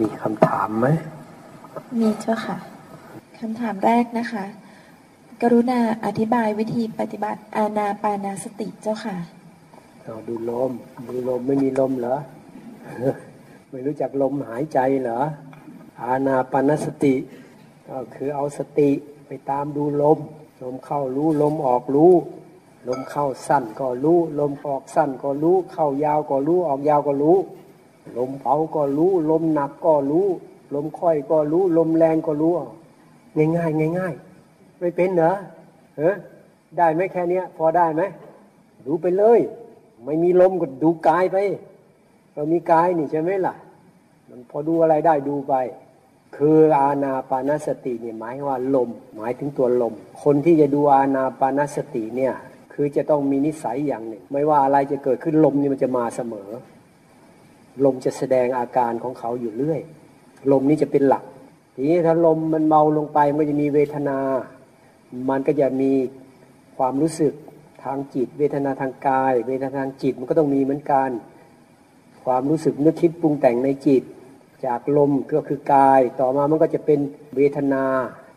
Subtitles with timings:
[0.00, 0.86] มีคำถามไหม
[2.00, 2.56] มีเจ้าค่ะ
[3.38, 4.44] คำถามแรกนะคะ
[5.42, 9.16] กรุณาอธิบายวิธีปฏิบัติอาณาปานาสติเจ้าค่ะ
[10.04, 10.72] เราดูลม
[11.08, 12.16] ดูลมไม่มีลมเหรอ
[13.70, 15.20] ไม่รู้จักลมหายใจเหรอ
[16.02, 17.14] อาณาปานสติ
[17.88, 18.90] ก็คือเอาสติ
[19.26, 20.18] ไปตามดูลม
[20.62, 22.12] ลมเข้ารู้ลมออกรู้
[22.88, 27.36] ลมเข้าสั้นก็รู้ ลมออกสั้นก็รู้ เข้ายาวก็รู้ ออกยาวก็รู้
[28.18, 30.26] ลมเผาก็รู้ ลมหนักก็รู้
[30.74, 32.52] ลมค่อยก็รู้ ลมแรงก็รู้
[33.36, 34.14] ง่ายง่ายง่ายง่าย
[34.78, 35.34] ไม่เป็นเหรอ
[35.96, 36.16] เออ
[36.76, 38.02] ได้ไหมแค่เนี้ย พอได้ไหม
[38.86, 39.40] ดูไปเลย
[40.04, 41.36] ไม่มีลมก็ดูกายไป
[42.34, 43.54] เรามีกายนี่ใช่ไหมล่ะ
[44.28, 45.54] มันพอดูอะไรได้ดูไป
[46.36, 52.34] คืออาณาปานสติเนี่ยหมายว่าลม หมายถึงตัวลม คนที่จะดูอาณาปานสติเนี่ย
[52.72, 56.50] คือจะต้องมีนิสัยอย่างหนึ่ง ไม่ว่าอะไรจะเกิดขึ้นลมนี่มันจะมาเสมอ
[57.84, 59.80] ลมจะแสดงอาการของเขาอยู่เรื่อย
[60.52, 61.24] ลมนี้จะเป็นหลัก
[61.74, 64.18] ทีนี้ถ้าลมมันเมาลงไปมันจะมีเวทนา
[65.30, 65.92] มันก็จะมี
[66.76, 67.32] ความรู้สึก
[67.82, 71.10] ทางจิต เวทนาทางกาย เวทนาทางจิตมันก็ต้องมีเหมือนกัน
[72.24, 74.02] ความรู้สึกนึกคิดปรุงแต่งในจิต
[74.66, 77.00] จากลมก็คือกาย ต่อมามันก็จะเป็น
[77.36, 77.84] เวทนา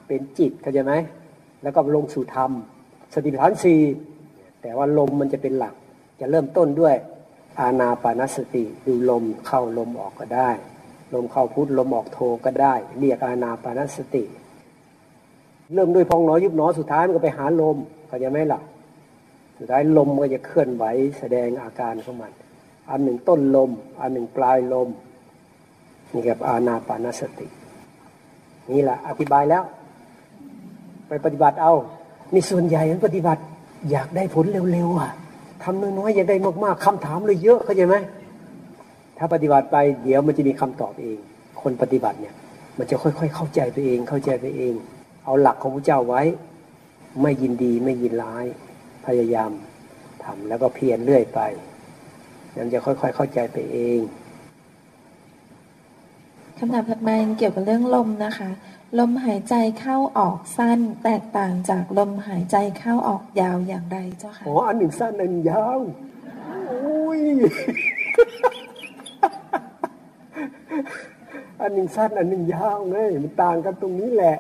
[0.08, 0.94] เป็นจิตเข้าใจไหม
[1.64, 2.52] แล้วก็ลงสู่ธรรม
[3.14, 3.82] สติปัฏฐานสี่
[4.62, 5.74] แต่ว่าลมมันจะเป็นหลัก
[6.20, 6.96] จะเริ่มต้นด้วย
[7.60, 10.50] อาณาปานสติดูลมเข้าลมออกก็ได้
[11.14, 14.24] ลมเข้าพุทลมออกโทก็ได้ เรียกอาณาปานสติ
[15.74, 18.62] เริ่มด้วยพองหนอยุบหนอสุดท้ายมันก็ไปหาลมเขาใจไม่หล่ะ
[19.58, 20.86] สุดท้ายลมก็จะเคลื่อนไหว
[21.20, 22.32] แสดงอาการของมัน
[22.90, 24.90] อันหนึ่งต้นลม อันหนึ่งปลายลม
[26.14, 27.48] นี่กับอาณาปานสติ
[28.72, 29.64] นี่แหละอธิบายแล้ว
[31.08, 31.74] ไปปฏิบัติเอา
[32.34, 33.42] นี่ส่วนใหญ่นั้นปฏิบัติ
[33.92, 35.12] อยากได้ผลเร็วๆอะ
[35.64, 37.96] ทำน้อยๆอยากได้มากๆคำถามเลยเยอะเข้าใจไหม
[39.18, 41.18] ถ้าปฏิบัติไปเดี๋ยวมันจะมีคำตอบเอง
[41.62, 42.36] คนปฏิบัติเนี่ย
[42.78, 44.74] มันจะค่อยๆ เข้าใจตัวเอง เข้าใจตัวเอง
[45.26, 46.22] เอาหลักของพระเจ้าไว้
[47.22, 48.46] ไม่ยินดีไม่ยินร้าย
[49.06, 49.52] พยายาม
[50.24, 51.40] ทำแล้วก็เพียรเรื่อยไป
[52.58, 54.00] มันจะค่อยๆ เข้าใจไปเอง
[56.58, 58.50] คำถามถัดมาเกี่ยวกับเรื่องลมนะคะ
[59.00, 65.80] ลมหายใจเข้าออกสั้นแตกต่างจากลมหายใจเข้าออกยาวอย่างไรเจ้าค่ะอ๋ออันหนึ่งสั้นอันหนึ่งยาว
[66.68, 67.22] โอ้ย
[71.62, 74.38] อันหนึ่งสั้นอันหนึ่งยาวไงมันต่างกันตรงนี้แหละ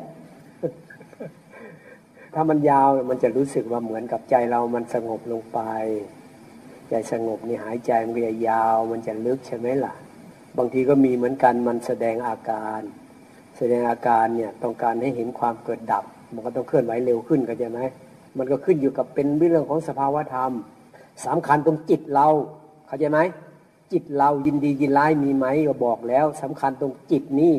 [2.33, 5.59] ถ้ามันยาวมันจะรู้สึกว่าเหมือนกับใจเรามันสงบลงไป
[6.89, 9.93] ใจสงบนี่หายใจมันจะยาว มันจะลึกใช่ไหมล่ะ
[10.57, 12.81] บางทีก็มีเหมือนกันมันแสดงอาการ
[13.57, 17.79] แสดงอาการเนี่ยต้องการให้เห็นความเกิดดับ มันก็ต้องเคลื่อนไหวเร็วขึ้นเข้าใจไหม
[18.37, 20.51] มันก็ขึ้นอยู่กับเป็นเรื่องของสภาวธรรม
[21.25, 22.27] สำคัญตรงจิตเรา
[22.87, 23.19] เข้าใจไหม
[23.91, 27.53] จิตเรายินดียินร้ายมีไหมก็บอกแล้วสำคัญตรงจิตนี่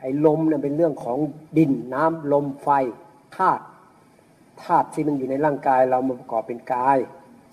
[0.00, 1.18] ไอ้ลมเนี่ยเป็นเรื่องของ
[1.58, 2.68] ดินน้ำลมไฟ
[3.36, 3.62] ธาตุ
[4.62, 6.98] ธาตุที่มันอยู่ในร่างกายเรามาประกอบเป็นกาย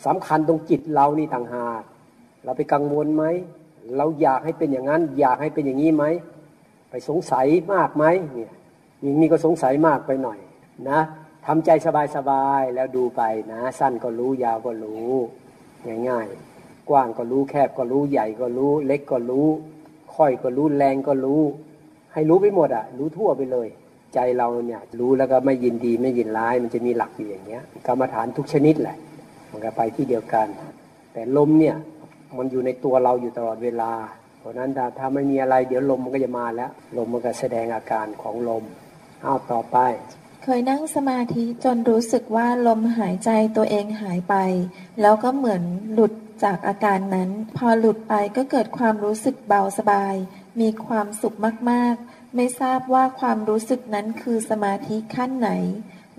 [0.05, 1.81] สำคัญตรงจิตเรานี่ต่างหาก
[2.43, 3.23] เราไปกังวลไหม
[3.97, 6.03] เราอยากให้เป็นอย่างนั้น อยากให้เป็นอย่างนี้ไหม
[6.95, 8.53] ไปสงสัยมากไหมเนี่ย
[9.01, 10.39] อย่างนี้ก็สงสัยมากไปหน่อย
[10.89, 10.99] นะ
[11.45, 11.69] ทำใจ
[12.15, 13.21] สบายๆแล้วดูไป
[13.53, 15.11] นะ สั้นก็รู้ยาวก็รู้
[16.09, 19.47] ง่ายๆ กว้างก็รู้แคบก็รู้ใหญ่ก็รู้ เล็กก็รู้
[20.15, 21.41] ค่อยก็รู้แรงก็รู้
[22.13, 23.67] ให้รู้ไปหมดอะ รู้ทั่วไปเลย
[24.13, 28.97] ใจเราเนี่ยรู้แล้วก็ไม่ยินดีไม่ยินร้าย มันจะมีหลักอยู่อย่างเงี้ยกรรมฐานทุกชนิดแหละ
[29.51, 30.47] มันก็ไปที่เดียวกัน
[31.13, 31.75] แต่ลมเนี่ย
[32.37, 33.91] มันอยู่ในตัวเราอยู่ตลอดเวลา
[34.43, 38.63] เพราะนั้นถ้าถ้าไม่มีอะไรเดี๋ยวลมมันก็จะมาแล้ว ลมมันก็แสดงอาการของลม
[39.23, 39.77] เอาต่อไป
[40.43, 44.35] เคยนั่งสมาธิจนรู้สึกว่าลมหายใจตัวเองหายไป
[45.01, 50.15] แล้วก็เหมือนหลุดจากอาการนั้น พอหลุดไปก็เกิดความรู้สึกเบาสบาย
[50.59, 51.37] มีความสุข
[51.71, 55.51] มากๆ ไม่ทราบว่าความรู้สึกนั้นคือสมาธิขั้นไหน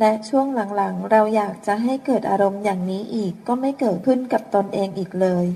[0.01, 0.47] และช่วง
[0.77, 5.47] หลังๆ เราอยากจะให้เกิดอารมณ์อย่างนี้อีกก็ไม่เกิดขึ้นกับตนเองอีกเลย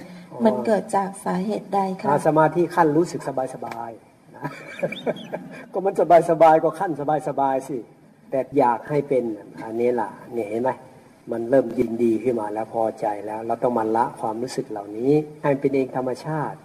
[0.47, 3.91] มันเกิดจากสาเหตุใดคะสมาธิขั้นรู้สึกสบายสบาย
[4.37, 4.47] นะ
[5.73, 7.79] ก็มันสบายสบายก็ขั้นสบายสบายสิ
[8.31, 9.25] แต่อยากให้เป็น
[9.61, 10.71] อันนี้ล่ะเนี่ยเห็นไหม
[11.31, 15.13] มันเริ่มยินดีขึ้นมาแล้วพอใจแล้ว เราต้องมันละความรู้สึกเหล่านี้
[15.43, 16.59] ให้มันเป็นเองธรรมชาติ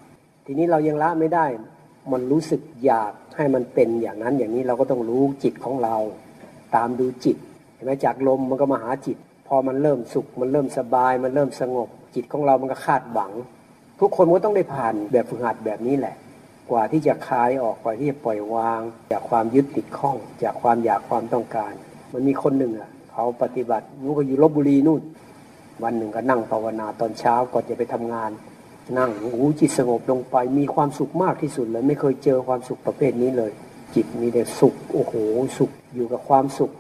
[0.46, 1.46] ทีนี้เรายังละไม่ได้
[2.12, 5.96] มันรู้สึกอยากให้มันเป็นอย่างนั้นอย่างนี้เราก็ต้องรู้จิตของเรา
[6.76, 7.38] ตามดูจิต
[7.74, 9.18] เห็นไหมจากลมมันก็มาหาจิต
[9.48, 13.32] พอมันเริ่มสุข มันเริ่มสบาย มันเริ่มสงบ จิตของเรามันก็คาดหวัง
[14.06, 16.16] ทุกคนก็ต้องได้ผ่านแบบฝึกหัดแบบนี้แหละ
[16.72, 18.80] กว่าที่จะคลายออกกว่าที่จะปล่อยวาง
[19.12, 21.74] จากความยึดติดข้อง จากความอยากความต้องการ
[22.14, 25.02] มันมีคนหนึ่งอะเขาปฏิบัตินู้นก็อยู่ลบบุรีนู่น
[25.84, 28.32] วันหนึ่งก็นั่งภาวนาตอนเช้าก่อนจะไปทำงาน
[28.98, 33.52] นั่งหูจิตสงบลงไป มีความสุขมากที่สุดเลย ไม่เคยเจอความสุขประเภทนี้เลย
[33.96, 35.14] จิตมีแต่สุขโอ้โห
[35.58, 36.72] สุขอยู่กับความสุข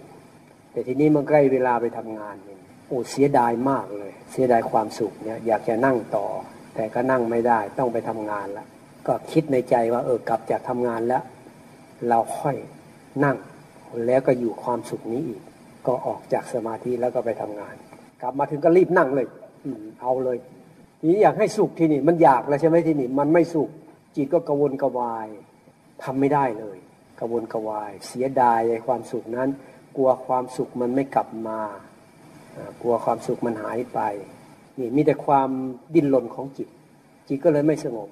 [0.71, 6.25] แต่ทีนี้มันใกล้เวลาไปทำงานเนี่ยโอ้เสียดายมากเลย เสียดายความสุขเนี่ยอยากจะนั่งต่อ
[6.75, 8.67] แต่ก็นั่งไม่ได้ต้องไปทำงานแล้ว
[9.07, 11.23] ก็คิดในใจว่า เออกลับจากทำงานแล้ว
[12.09, 12.55] เราค่อย
[13.23, 13.37] นั่ง
[14.05, 15.41] แล้วก็อยู่ความสุขนี้อีก
[15.87, 17.75] ก็ออกจากสมาธิแล้วก็ไปทำงาน
[18.21, 19.27] กลับมาถึงก็รีบนั่งเลย
[19.65, 19.71] อื
[20.01, 20.37] เอาเลย
[21.09, 23.69] นี้อยากให้สุขที่นี่ มันอยากแล้วใช่ไหมที่นี่ มันไม่สุข
[24.15, 25.27] จิตก็กระวนกระวาย
[26.03, 26.77] ทำไม่ได้เลย
[27.19, 29.49] กระวนกระวาย เสียดายในความสุขนั้น
[29.95, 31.59] กลัวความสุขมันไม่กลับมา
[32.81, 33.99] กลัวความสุขมันหายไป
[34.79, 35.49] นี่มีแต่ความ
[35.93, 36.67] ดิ้นรนของจิต
[37.27, 38.09] จิตก็เลยไม่สงบ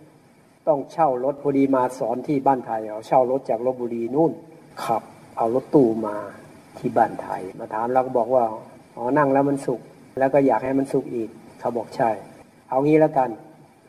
[0.67, 4.31] ต้องเช่ารถพอดีมาสอนที่บ้านไทยเอาเช่ารถจากลบบุรีนู่น
[4.83, 5.03] ขับ
[5.37, 6.15] เอารถตู้มา
[6.77, 8.43] ที่บ้านไทย มาถามเราก็บอกว่า
[8.95, 9.81] อ๋อนั่งแล้วมันสุข
[10.19, 11.29] แล้วก็อยากให้มันสุขอีก
[11.59, 12.09] เขาบอกใช่
[12.69, 13.29] เอางี้แล้วกัน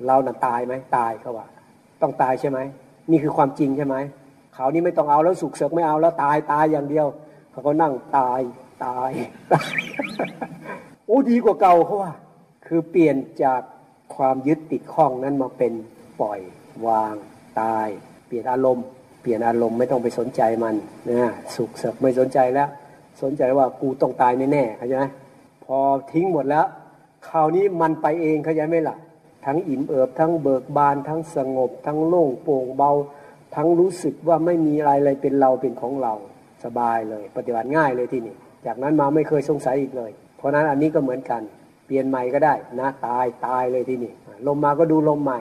[0.06, 1.46] เราน่ะตายไหมตายเขาว่า
[2.02, 2.58] ต้องตายใช่ไหม
[3.10, 3.96] นี่คือความจริงใช่ไหม
[4.54, 7.06] เขานี่ไม่ต้องเอาแล้วสุขเสกไม่เอาแล้วตายตายอย่างเดียว
[7.52, 8.40] เขาก็นั่งตาย
[8.84, 9.10] ตาย
[9.54, 9.70] ตาย
[11.06, 12.12] โอ้ดีกว่าเก่าเขาว่า
[12.66, 13.60] คือเปลี่ยนจาก
[14.16, 15.72] ความยึดติดข้องนั้นมาเป็น
[16.20, 16.40] ปล่อย
[16.86, 17.14] วาง
[17.60, 17.88] ตาย
[18.26, 18.86] เปลี่ยนอารมณ์
[19.20, 20.74] เปลี่ยนอารมณ์ไม่ต้องไปสนใจมัน
[21.08, 22.68] นะสุขเสกไม่สนใจแล้ว
[23.22, 25.04] สนใจว่ากูต้องตายแน่ๆเข้าใจไหม
[25.64, 25.78] พอ
[26.12, 26.66] ทิ้งหมดแล้ว
[27.28, 28.96] คราวนี้มันไปเองเข้าใจไหมล่ะ
[29.46, 32.90] ทั้งอิ่มเอิบทั้งเบิกบาน ทั้งสงบ ทั้งโล่งโปร่งเบา
[33.56, 36.14] ทั้งรู้สึกว่าไม่มีอะไรเลยเป็นเราเป็นของเรา
[36.64, 38.36] สบายเลย ปฏิบัติง่ายเลยที่นี่
[38.66, 41.42] จากนั้นมาไม่เคยสงสัยอีกเลย เพราะนั้นอันนี้ก็เหมือนกัน
[41.92, 44.12] ปลี่ยนใหม่ก็ได้นะตายตายเลยที่นี่
[44.46, 45.40] ลมมาก็ดูลมใหม่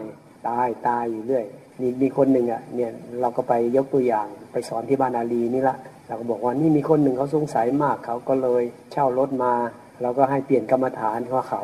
[0.50, 1.46] ตายตายอยู่เรื่อย
[1.82, 5.76] มีมีคนหนึ่งอะเนี่ยเราก็ไปยกตัวอย่างไปสอนที่บ้านอาลีนี่ละ
[6.08, 9.54] เราก็บอกว่านี่มีคนหนึ่งเขาสงสัยมากเขาก็เลยเช่ารถมา
[10.02, 11.62] เราก็ให้เปลี่ยนกรรมฐานเพราะเขา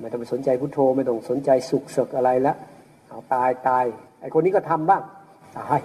[0.00, 2.54] ไม่ต้องไปสนใจพุทโธไม่ต้องสนใจสุขเสกอะไรละ
[3.08, 3.84] เอาตายตาย
[4.20, 5.02] ไอคนนี้ก็ทำบ้าง
[5.58, 5.80] ตาย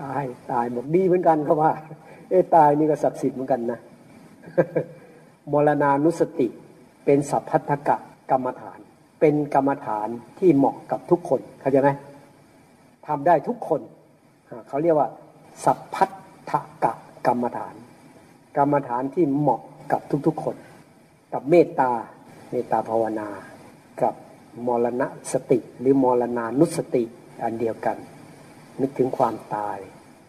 [0.00, 1.72] ตายตายหมดดีเหมือนกันเขาว่า
[2.30, 3.78] เอ้ตายนี่ก็ศักดิ์สิทธิ์เหมือนกันนะ
[5.52, 6.48] มรณานุสติ
[7.06, 7.96] เป็นสัพพัทธกะ
[8.30, 8.78] กรรมฐาน
[9.20, 10.08] เป็นกรรมฐาน
[10.38, 11.90] ที่เหมาะกับทุกคนเข้าใจไหม
[13.06, 13.80] ทำได้ทุกคน
[14.68, 15.08] เขาเรียกว่า
[15.64, 16.10] สัพพัท
[16.50, 16.52] ธ
[16.84, 16.92] กะ
[17.26, 17.74] กรรมฐาน
[18.56, 19.60] กรรมฐานที่เหมาะ
[19.92, 20.56] กับทุกๆคน
[21.32, 21.90] กับเมตตา
[22.50, 23.28] เมตตาภาวนา
[24.02, 24.14] กับ
[24.66, 27.02] มรณะสติหรือมรณานุสติ
[27.42, 27.96] อันเดียวกัน
[28.80, 29.78] นึกถึงความตาย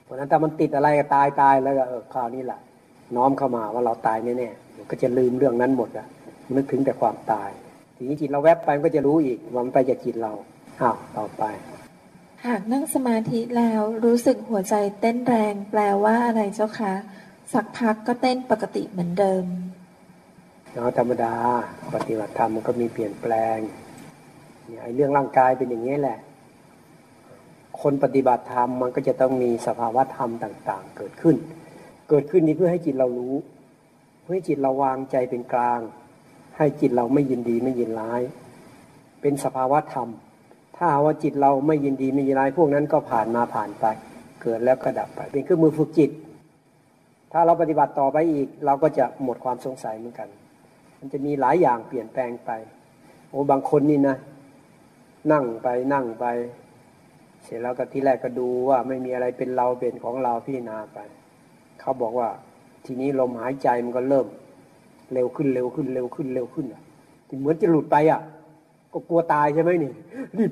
[0.03, 1.83] เพราะนั้นถ้ามันติดอะไรก็ตายตายแล้วก็
[2.13, 2.59] คราวนี้แหละ
[3.15, 6.07] น้อมเข้ามาว่าเราตายแน่ๆก็จะลืมเรื่องนั้นหมดอะ
[6.55, 7.49] นึกถึงแต่ความตาย
[7.95, 10.33] ทีนี้จิตเราแวบไปมันก็จะรู้อีกว่ามันไปจากจิตเรา
[10.81, 11.43] อ้าวต่อไป
[12.45, 16.93] หากนั่งสมาธิแล้วรู้สึกหัวใจเต้นแรง แปลว่าอะไรเจ้าคะ
[17.53, 19.45] สักพักก็เต้นปกติเหมือนเดิม
[20.73, 21.33] เนาะธรรมดา
[21.93, 23.57] ปฏิบัติธรรมมันก็มีเปลี่ยนแปลง
[24.65, 26.19] เนี่ยไอ้เรื่องร่างกายเป็นอย่างนี้แหละ
[27.81, 31.35] คนปฏิบัติธรรมมันก็จะต้องมีสภาวะธรรมต่าง ๆ เกิดขึ้น
[32.09, 33.35] เกิดขึ้นนี้เพื่อให้จิตเรารู้
[34.21, 35.79] เพื่อให้จิตเราวางใจเป็นกลาง
[36.57, 38.21] ให้จิตเราไม่ยินดีไม่ยินร้าย
[39.21, 40.09] เป็นสภาวะธรรม
[40.75, 43.85] ถ้าว่าจิตเราไม่ยินดีไม่ยินร้าย พวกนั้นก็ผ่านมาผ่านไป
[44.41, 46.11] เกิดแล้วก็ดับไป เป็นเครื่องมือฝึกจิต
[47.31, 50.29] ถ้าเราปฏิบัติต่อไปอีก เราก็จะหมดความสงสัยเหมือนกัน
[50.99, 52.51] มันจะมีหลายอย่างเปลี่ยนแปลงไป
[53.29, 54.15] โอ้บางคนนี่นะ
[55.31, 56.25] นั่งไปนั่งไป
[57.43, 60.99] เสร็จแล้วก็ที่แรกก็ดูว่าไม่มีอะไรเป็นเราเป็นของเราพี่นาไป
[61.79, 62.29] เขาบอกว่า
[62.85, 64.27] ทีนี้ลมหายใจมันก็เริ่ม
[65.13, 66.81] เร็วขึ้นเร็วขึ้นเร็วขึ้นเร็วขึ้นอะ
[67.39, 68.21] เหมือนจะหลุดไปอะ
[68.93, 69.91] ก็กลัวตายใช่ไหมนี่
[70.37, 70.51] รีบ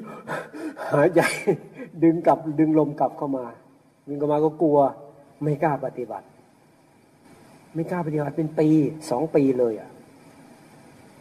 [0.94, 1.22] หายใจ
[2.04, 3.46] ดึงกลับดึงลมกลับเข้ามา
[4.08, 4.80] ดึงกลับมาก็กลัว
[5.44, 6.28] ไม่กล้าปฏิบัติ
[7.74, 8.68] ไม่กล้าปฏิบัติเป็นปี
[9.10, 9.90] สองปีเลยอะ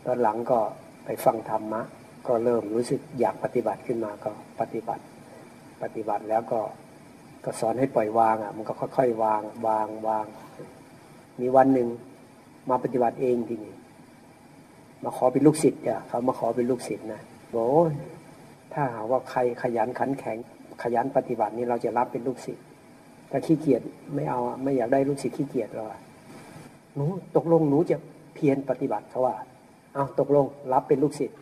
[0.07, 0.59] ตอนหลังก็
[1.05, 1.83] ไปฟังธรรมะ
[2.27, 5.03] ก็เริ่มรู้สึกอยากปฏิบัติขึ้นมาก็ปฏิบัติ
[5.83, 6.61] ปฏิบัติแล้วก็
[7.45, 10.27] ก็สอนให้ปล่อยวางอะ มันก็ค่อยๆวาง วางวาง
[11.41, 11.89] มีวันหนึ่ง
[12.71, 13.75] มาปฏิบัติเองทีนี้
[15.05, 17.21] มาขอเป็นลูกศิษย์อะเขามาขอเป็นลูกศิษย์นะ
[17.55, 17.93] บอกโอ้ย
[18.73, 20.39] ถ้าหาว่าใครขยันขันแข็ง
[20.83, 22.65] ขยันปฏิบัตินี่เราจะรับเป็นลูกศิษย์
[23.31, 23.83] ถ้าขี้เกียจ
[24.15, 26.01] ไม่เอาไม่อยากได้ลูกศิษย์ขี้เกียจเราอะ
[26.95, 27.05] หนู
[27.37, 27.97] ตกลงหนูจะ
[28.35, 29.37] เพียรปฏิบัติเขาว่า
[29.95, 31.37] เอาตกลงรับเป็นลูกศิษย์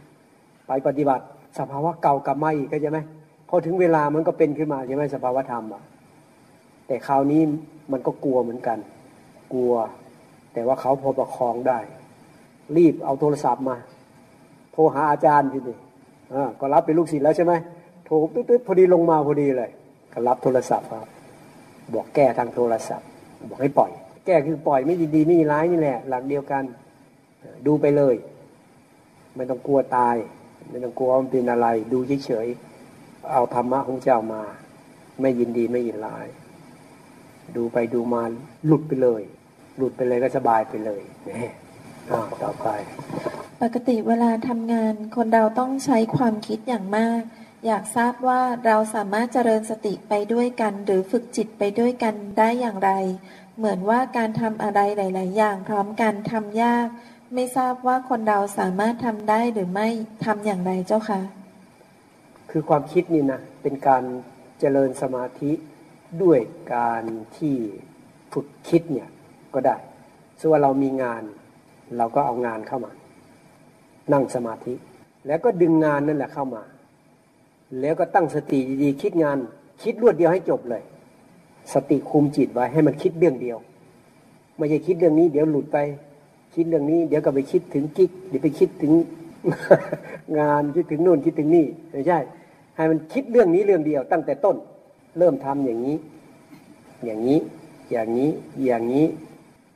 [0.66, 1.24] ไปปฏิบัติ
[1.58, 2.98] สภาวะเก่ากลับมาอีกก็ใช่ไหม
[3.48, 5.82] พอถึงเวลามันก็เป็นขึ้นมาใช่ไหมสภาวะธรรมอะ
[6.86, 7.42] แต่คราวนี้
[7.92, 8.78] มันก็กลัวเหมือนกัน
[9.52, 9.72] กลัว
[10.52, 11.78] แต่ว่าเขาพอประคองได้
[12.76, 13.76] รีบเอาโทรศัพท์มา
[14.72, 15.76] โทรหาอาจารย์ทีนี้
[16.34, 17.52] อ่ก็รับเป็นลูกศิษย์แล้วใช่ไหม
[18.06, 19.70] โทรตึ๊ดๆพอดีลงมาพอดีเลย
[20.12, 21.08] ก็รับโทรศัพท์ครับ
[21.94, 23.06] บอกแก้ทางโทรศัพท์
[23.50, 23.90] บอกให้ปล่อย
[24.26, 26.64] แก้คือปล่อยไม่ดีๆไม่ร้ายนี่แหละ หลักเดียวกัน
[27.66, 28.14] ดูไปเลย
[29.36, 30.16] ไม่ต้องกลัวตาย
[30.70, 34.42] ไม่ต้องกลัวมันเป็นอะไร ดูเฉยๆเอาธรรมะของเจ้ามา
[35.20, 36.26] ไม่ยินดีไม่ยินร้าย
[37.56, 38.22] ดูไปดูมา
[38.66, 39.22] หลุดไปเลย
[39.76, 41.52] หลุดไปเลยก็สบายไปเลยเนี่ย
[42.42, 42.68] ต่อไป
[43.62, 47.20] ปกติเวลาทำงานคนเราต้องใช้ความคิดอย่างมาก
[47.66, 52.90] อยากทราบว่าเราสามารถเจริญสติไปด้วยกัน หรือฝึกจิตไปด้วยกันได้อย่างไร
[53.58, 56.88] เหมือนว่าการทำอะไรหลาย ๆ อย่างพร้อมกันทำยาก
[57.34, 59.88] ไม่ทราบว่าคนเราสามารถทำได้หรือไม่
[60.24, 61.20] ทำอย่างไรเจ้าคะ
[62.50, 64.04] คือความคิดนี่นะเป็นการ
[64.60, 65.52] เจริญสมาธิ
[66.22, 66.40] ด้วย
[66.74, 67.02] การ
[67.36, 67.56] ที่
[68.32, 69.08] ฝึกคิดเนี่ย
[69.54, 69.76] ก็ได้
[70.40, 71.22] ส่วนเรามีงาน
[71.96, 72.92] เราก็เอางานเข้ามา
[74.12, 74.74] นั่งสมาธิ
[75.26, 76.62] แล้วก็ดึงงานนั่นแหละเข้ามา
[77.80, 79.38] แล้วก็ตั้งสติดีๆคิดงาน
[79.82, 80.82] คิดรวดเดียวให้จบเลย
[81.72, 83.58] สติคุมจิตไว้ให้มันคิดเรื่องเดียว
[84.56, 85.78] ไม่ใช่คิดเรื่องนี้ เดี๋ยวหลุดไป
[86.54, 88.92] คิดเรื่องนี้ เดี๋ยวก็ไปคิดถึงกิ๊กเดี๋ยวไปคิดถึง
[90.38, 92.18] งานคิดถึงนู่นคิดถึงนี่ไม่ใช่
[92.76, 94.56] ให้มันคิดเรื่องนี้เรื่องเดียว ตั้งแต่ต้น
[95.18, 95.96] เริ่มทำอย่างนี้
[97.04, 97.40] อย่างนี้
[97.90, 98.30] อย่างนี้
[98.64, 99.06] อย่างนี้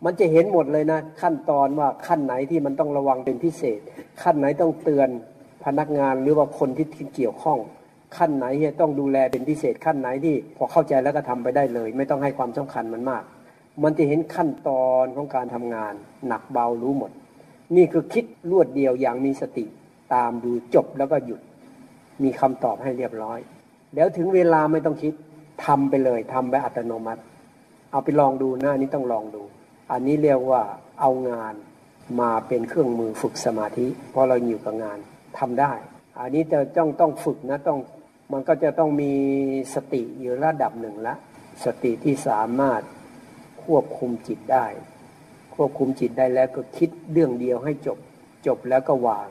[0.05, 3.81] มันจะเห็นหมดเลยนะ ขั้นตอนว่าขั้นไหนที่มันต้องระวังเป็นพิเศษ
[4.23, 5.09] ขั้นไหนต้องเตือน
[5.65, 7.59] พนักงานหรือว่าคนที่เกี่ยวข้อง
[8.17, 13.23] ขั้นไหนที่ต้องดูแลเป็นพิเศษขั้นไหนที่พอเข้าใจแล้วก็ทำไปได้เลย ไม่ต้องให้ความสำคัญมันมาก
[13.83, 15.95] มันจะเห็นขั้นตอนของการทำงาน
[16.27, 17.11] หนักเบารู้หมด
[17.77, 19.65] นี่คือคิดรวดเดียวอย่างมีสติ
[20.15, 21.41] ตามดูจบแล้วก็หยุด
[22.23, 23.39] มีคำตอบให้เรียบร้อย
[23.95, 25.13] แล้วถึงเวลาไม่ต้องคิด
[25.67, 27.23] ทำไปเลยทำไปอัตโนมัติ
[27.93, 29.43] เอาไปลองดูหน้านี้ต้องลองดู
[29.91, 30.63] อันนี้เรียกว่า
[31.01, 31.55] เอางาน
[32.21, 34.99] มาเป็นเครื่องมือฝึกสมาธิเพราะเราอยู่กับงาน
[35.39, 35.73] ทำได้
[36.21, 37.79] อันนี้จะต้องต้องฝึกนะต้อง
[38.33, 39.13] มันก็จะต้องมี
[39.75, 41.15] สติอยู่ระดับหนึ่งละ
[41.65, 42.83] สติที่สามารถ
[43.65, 44.67] ควบคุมจิตได้
[45.55, 47.99] ควบคุมจิตได้แล้วก็คิดเรื่องเดียวให้จบ
[48.47, 49.29] จบแล้วก็วาง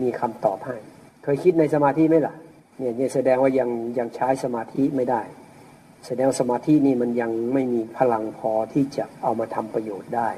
[0.00, 0.76] มีคำตอบให้
[1.22, 2.34] เคยคิดในสมาธิไหมล่ะ
[2.78, 5.22] เนี่ยเนี่ยแสดงว่ายังยังใช้สมาธิไม่ได้
[6.06, 10.28] แสดงสมาธินี่มันยังไม่มีพลังพอที่จะเอามาทำประโยชน์ได้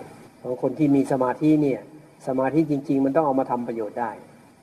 [0.43, 1.81] บางคนที่มีสมาธิเนี่ย
[2.27, 4.11] สมาธิจริง ๆ มันต้องเอามาทำประโยชน์ได้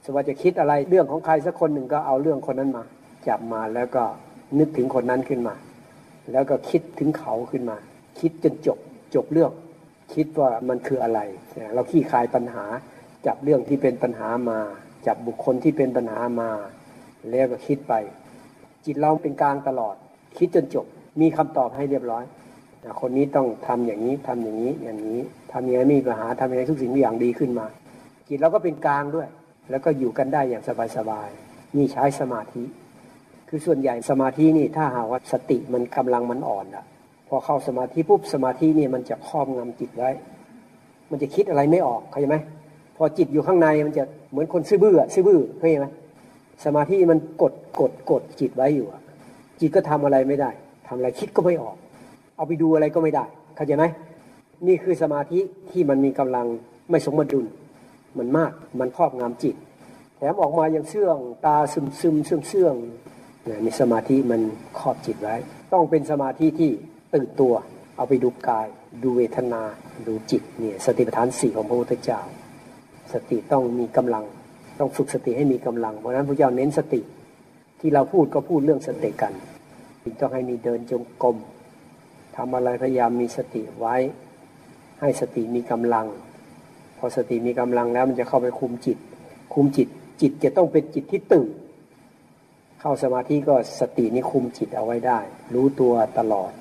[0.04, 2.84] สว่าจะคิดอะไรเรื่องของใครสักคนหนึ่งก็เอาเรื่องคนนั้นมา
[3.28, 4.04] จับมาแล้วก็
[4.60, 5.56] นึกถึงคนนั้นขึ้นมา
[6.32, 7.78] แล้วก็คิดถึงเขาขึ้นมา
[8.20, 8.80] คิดจนจบ
[9.16, 9.52] จบเรื่อง
[10.14, 11.20] คิดว่ามันคืออะไร
[11.74, 12.66] เราขี้คายปัญหา
[13.26, 14.60] จับเรื่องที่เป็นปัญหามา
[15.08, 16.52] จับบุคคลที่เป็นปัญหามา
[17.32, 17.94] แล้วก็คิดไป
[18.86, 19.96] จิตเราเป็นกลางตลอด
[20.38, 20.86] คิดจนจบ
[21.22, 22.24] มีคำตอบให้เรียบร้อย
[23.02, 25.22] คนนี้ต้องทำอย่างนี้ทำอย่างนี้อย่างนี้
[25.52, 27.66] ทำอย่างนี้มีปัญหาทำอย่างนี้ทุกสิ่งทุกอย่างดีขึ้นมา
[28.28, 29.28] จิตเราก็เป็นกลางด้วย
[29.70, 30.64] แล้วก็อยู่กันได้อย่าง
[30.98, 32.64] สบายๆนี่ใช้สมาธิ
[33.50, 36.86] คือส่วนใหญ่สมาธินี่ถ้าหากว่าสติมันกำลังมันอ่อนอะ
[37.28, 40.10] พอเข้าสมาธิปุ๊บสมาธินี่มันจะครอบงำจิตไว้
[41.12, 42.38] มันจะคิดอะไรไม่ออกเข้าใจไหม
[42.98, 45.88] พอจิตอยู่ข้างในมันจะเหมือนคนซื่อบื้อซื่อบื้อเข้าใจไหม
[46.66, 49.02] สมาธิมันกดกดกดจิตไว้อยู่อะ
[49.64, 50.52] จิตก็ทำอะไรไม่ได้
[50.88, 51.76] ทำอะไรคิดก็ไม่ออก
[52.36, 53.86] เอาไปดูอะไรก็ไม่ได้เข้าใจไหม
[54.68, 55.40] นี่คือสมาธิ
[55.72, 56.48] ที่มันมีกำลัง
[56.90, 57.46] ไม่สมดุล
[58.18, 59.56] มันมากมันครอบงำจิต
[60.18, 62.76] แถมออกมาอย่างเชื่องตาซึมซึมเชื่องเชื่อง
[63.48, 64.42] นี่มีสมาธิมัน
[64.80, 65.36] ครอบจิตไว้
[65.74, 66.72] ต้องเป็นสมาธิที่
[67.14, 67.54] ตื่นตัว
[67.98, 68.68] เอาไปดูกาย
[69.04, 69.62] ดูเวทนา
[70.08, 72.20] ดูจิตเนี่ยสติปัฏฐานสี่ของพระพุทธเจ้า
[73.14, 74.24] สติต้องมีกำลัง
[74.80, 77.02] ต้องฝึกสติให้มีกำลัง เพราะนั้นพระเจ้าเน้นสติ
[77.80, 79.34] ที่เราพูดก็พูดเรื่องสติกัน
[80.20, 81.38] ต้องให้มีเดินจงกรม
[82.36, 83.96] ทำอะไรพยายามมีสติไว้
[85.00, 86.08] ให้สติมีกำลัง
[86.98, 88.98] พอสติมีกำลังแล้วมันจะเข้าไปคุมจิต
[89.54, 89.88] คุมจิต
[90.22, 91.50] จิตจะต้องเป็นจิตที่ตื่น
[92.80, 95.20] เข้าสมาธิก็สตินี้คุมจิตเอาไว้ได้
[95.54, 96.52] รู้ตัวตลอด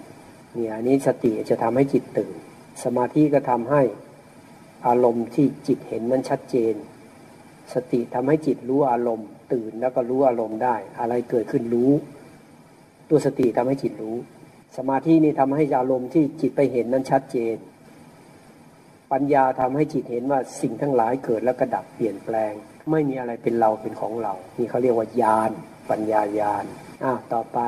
[0.54, 2.34] เนี่ยอันนี้สติจะทำให้จิตตื่น
[2.84, 3.82] สมาธิก็ทำให้
[4.87, 6.75] อารมณ์ที่จิตเห็นนั้นชัดเจน
[7.75, 11.92] สติทำให้จิตรู้อารมณ์ ตื่นแล้วก็รู้อารมณ์ได้ อะไรเกิดขึ้นรู้
[13.14, 14.16] ตัวสติทำให้จิตรู้
[14.76, 17.57] สมาธินี่ทำให้อารมณ์ที่จิตไปเห็นนั้นชัดเจน
[19.12, 22.52] ปัญญาทำให้จิตเห็นว่าสิ่งทั้งหลายเกิดแล้วกระดับเปลี่ยนแปลง
[22.90, 25.50] ไม่มีอะไรเป็นเราเป็นของเรา นี่เขาเรียกว่าญาณ
[25.90, 26.64] ปัญญาญาณ
[27.04, 27.59] อะต่อไป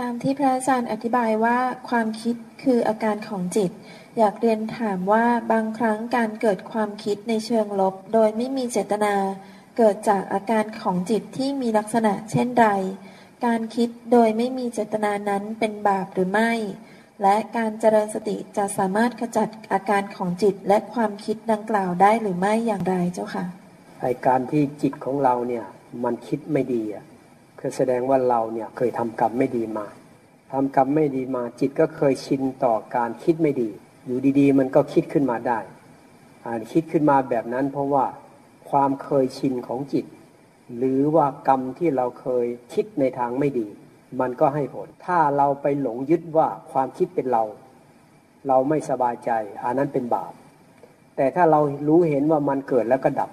[0.00, 3.70] ตามที่พระอาจารย์อธิบายว่าความคิดคืออาการของจิต
[4.18, 9.14] อยากเรียนถามว่าบางครั้งการเกิดความคิดในเชิงลบ โดยไม่มีเจตนา
[9.78, 12.66] เกิดจากอาการของจิตที่มีลักษณะเช่นใด
[13.46, 16.52] การคิดโดยไม่มีเจตนานั้นเป็นบาปหรือไม่
[17.22, 23.44] และการเจริญสติจะสามารถขจัดอาการของจิตและความคิดดังกล่าวได้หรือไม่อย่างไรเจ้าค่ะ
[24.00, 25.64] ไอการที่จิตของเราเนี่ย
[26.04, 27.04] มันคิดไม่ดีอะ
[27.58, 29.86] คือแสดงว่าเราเนี่ยเคยทำกรรมไม่ดีมา
[30.52, 33.70] ทำกรรมไม่ดีมาจิตก็เคยชินต่อการคิดไม่ดี
[34.06, 35.58] อยู่ดีๆ มันก็คิดขึ้นมาได้
[36.72, 38.04] คิดขึ้นมาแบบนั้นเพราะว่า
[38.70, 40.04] ความเคยชินของจิต
[40.76, 43.68] หรือว่ากรรมที่เราเคยคิดในทางไม่ดี
[44.20, 47.44] มันก็ให้ผล ถ้าเราไปหลงยึดว่าความคิดเป็นเรา
[48.48, 49.30] เราไม่สบายใจ
[49.64, 50.32] อันนั้นเป็นบาป
[51.16, 53.30] แต่ถ้าเรารู้เห็นว่ามันเกิดแล้วก็ดับ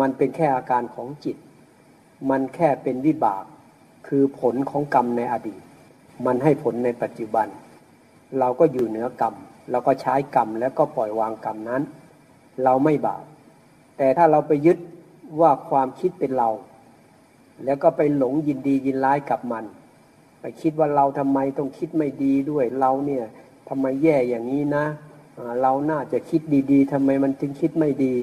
[0.00, 1.36] มันเป็นแค่อาการของจิต
[2.30, 3.44] มันแค่เป็นวิบาก
[4.08, 5.62] คือผลของกรรมในอดีต
[6.26, 7.46] มันให้ผลในปัจจุบัน
[8.38, 9.34] เราก็อยู่เหนือกรรม
[9.70, 11.82] เราก็ใช้กรรมแล้วก็ปล่อยวางกรรมนั้น
[12.64, 13.24] เราไม่บาป
[13.98, 14.78] แต่ถ้าเราไปยึด
[15.40, 16.50] ว่าความคิดเป็นเรา
[17.64, 19.64] แล้วก็ไปหลงยินดียินร้ายกับมัน
[20.40, 23.24] ไปคิดว่าเราทำไมต้องคิดไม่ดีด้วยเราเนี่ย
[23.68, 24.84] ทำไมแย่อย่างนี้นะ
[25.62, 26.40] เราน่าจะคิด
[26.72, 28.14] ดีๆทำไมมันจึงคิดไม่ดี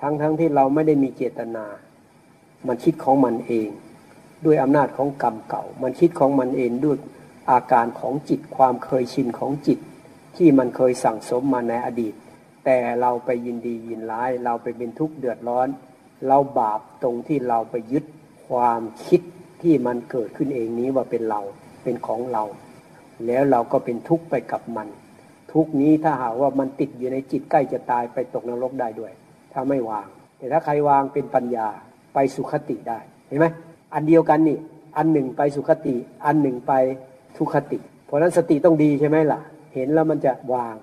[0.00, 1.66] ทั้งๆทที่เราไม่ได้มีเจตนา
[2.66, 3.68] มันคิดของมันเอง
[4.44, 6.96] ด้วยอำนาจของกรรมเก่า มันคิดของมันเองด้วย
[7.50, 9.78] อาการของจิตความเคยชินของจิต
[10.36, 12.14] ที่มันเคยสั่งสมมาในอดีต
[12.64, 15.68] แต่เราไปยินดียินร้าย เราไปเป็นทุกข์เดือดร้อน
[16.26, 18.04] เราบาปตรงที่เราไปยึด
[18.48, 19.20] ความคิด
[19.62, 21.40] ที่มันเกิดขึ้นเองนี้ว่าเป็นเรา
[21.82, 22.44] เป็นของเรา
[23.26, 24.88] แล้วเราก็เป็นทุกข์ไปกับมัน
[25.52, 29.12] ทุกนี้ถ้าหากว่ามันติดอยู่ในจิตใกล้จะตายไปตกนรกได้ด้วย
[29.52, 30.06] ถ้าไม่วาง
[30.38, 31.66] แต่ถ้าใครวางเป็นปัญญา
[32.14, 32.98] ไปสุขติได้
[33.28, 33.46] เห็นไหม
[33.94, 34.58] อันเดียวกันนี่
[34.96, 35.94] อันหนึ่งไปสุขติ
[36.24, 36.72] อันหนึ่งไป
[37.36, 39.40] ทุคติ เพราะนั้นสติต้องดีใช่ไหมล่ะ
[39.74, 40.74] เห็นแล้วมันจะวาง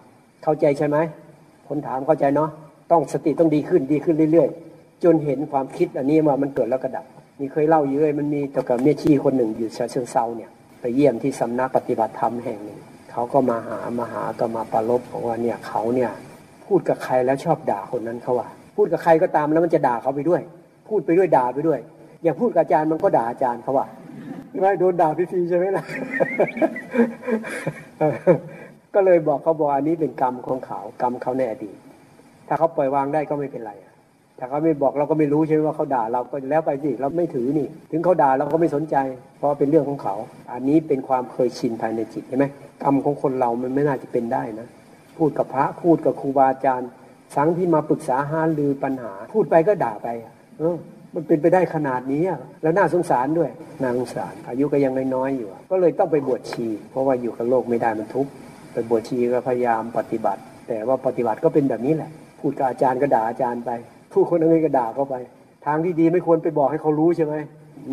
[0.44, 0.98] เข้าใจใช่ไหม
[1.68, 2.50] คนถามเข้าใจเนาะ
[2.92, 4.65] ต้องสติต้องดีขึ้นดีขึ้นเรื่อยๆ
[5.04, 7.06] จนเห็นความคิดอันนี้ว่ามันเกิดแล้วกระดับ
[7.40, 10.50] มีเคยเล่าอยู่เลยมันมีแต่กับเมียชีคนหนึ่งอยู่เชิงเซาเนี่ย
[10.82, 12.80] ไปเยี่ยมที่สำนักปฏิบัติธรรมแห่งหนึ่ง
[13.12, 16.12] เขาก็มาหามาหาก็มาปรารบบอกว่าเนี่ยเขาเนี่ย
[16.66, 20.42] พูดกับใครแล้วชอบด่าคนนั้นเขาว่า พูดกับใครก็ตามแล้วมันจะด่าเขาไปด้วย
[20.88, 21.80] พูดไปด้วยด่าไปด้วย
[22.24, 23.88] อย่างพูดกับอาจารย์มันก็ด่าอาจารย์เขาว่า
[24.62, 25.86] ไม่โดนด่าฟรีๆใช่ไหมล่ะ
[28.94, 31.78] ก็เลยบอกเขาบอกอันนี้เป็นกรรมของเขากรรมเขาในอดีต
[32.48, 33.74] ถ้าเขาปล่อยวางได้ก็ไม่เป็นไร
[34.40, 38.96] ถ้าเขาไม่บอกเราก็ไม่รู้ใช่ไหมว่าเขาด่าเราก็แล้วไปสิเราไม่ถือนี่ ถึงเขาด่าเราก็ไม่สนใจ
[39.38, 40.16] เพราะเป็นเรื่องของเขา
[40.52, 42.46] อันนี้เป็นความเคยชินภายในจิตใช่ไหม
[42.84, 44.68] กรรมของคนเรามันไม่น่าจะเป็นได้นะ
[45.18, 46.90] พูดกับพระพูดกับครูบาอาจารย์
[47.36, 50.08] สังที่มาปรึกษาหารือปัญหา พูดไปก็ด่าไป
[50.58, 50.76] เออ
[51.14, 52.24] มันเป็นไปได้ขนาดนี้
[52.62, 53.50] แล้วน่าสงสารด้วย
[53.82, 58.32] น่าสงสาร อายุก็ยังน้อยๆอยู่ ก็เลยต้องไปบวชชี เพราะว่าอยู่กับโลกไม่ได้มันทุกข์
[58.74, 63.72] ไปบวชชีก็พยายามปฏิบัติ แต่ว่าปฏิบัติก็เป็นแบบนี้แหละ พูดกับอาจารย์ก็ด่าอาจารย์ไป
[64.16, 65.16] ผู้คนอะไรก็ด่าเข้าไป
[65.66, 67.36] ทางที่ดีไม่ควรไปบอกให้เขารู้ใช่ไหม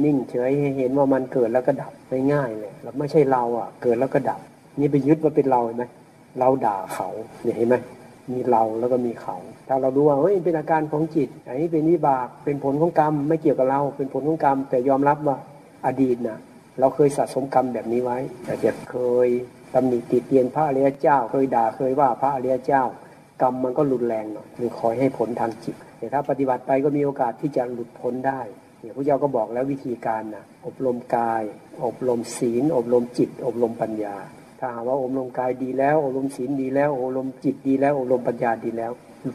[0.05, 1.93] นิ่งเฉยให้เห็นว่ามันเกิดแล้วก็ดับ
[2.33, 4.41] ง่ายๆเลยแล้วไม่ใช่เราอะ เกิดแล้วก็ดับ
[4.79, 5.85] นี่ไปยึดว่าเป็นเราเห็นไหม
[6.39, 7.09] เราด่าเขา
[7.57, 7.77] เห็นไหม
[8.33, 9.37] มีเราแล้วก็มีเขา
[9.69, 15.37] ถ้าเรารู้ว่าเฮ้ยเป็นอาการของจิตอันนี้เป็นวิบากเป็นผลของกรรม ไม่เกี่ยวกับเรา เป็นผลของกรรม แต่ยอมรับว่า
[15.87, 16.39] อดีตนะ
[16.81, 19.29] เราเคยสะสมกรรมแบบนี้ไว้แต่จะเคย
[19.75, 22.83] ตำหนิติเตียนพระอริยเจ้า เคยด่าเคยว่าพระอริยเจ้า
[23.43, 28.41] กรรมมันก็รุนแรงหน่อยมันคอยให้ผลทางจิต แต่ถ้าปฏิบัติไปก็มีโอกาสที่จะหลุดพ้นได้
[28.81, 31.43] เนี่ยพระเจ้าก็บอกแล้ววิธีการนะอบรมกาย
[31.85, 34.17] อบรมศีล อบรมจิต อบรมปัญญา
[34.59, 38.93] ถ้าหากว่าอบรมกายดีแล้ว อบรมศีลดีแล้ว อบรมจิตดีแล้ว อบรมปัญญาดีแล้ว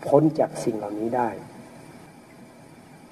[0.08, 1.30] พ้นจากสิ่งเหล่านี้ได้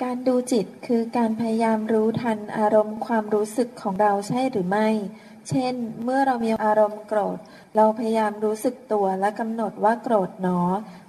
[0.03, 4.89] การดูจิตคือการพยายามรู้ทันอารมณ์ความรู้สึกของเราใช่หรือไม่
[5.49, 7.37] เช่น เมื่อเรามีอารมณ์โกรธ
[7.75, 10.61] เราพยายามรู้สึกตัวและกำหนดว่าโกรธหนอ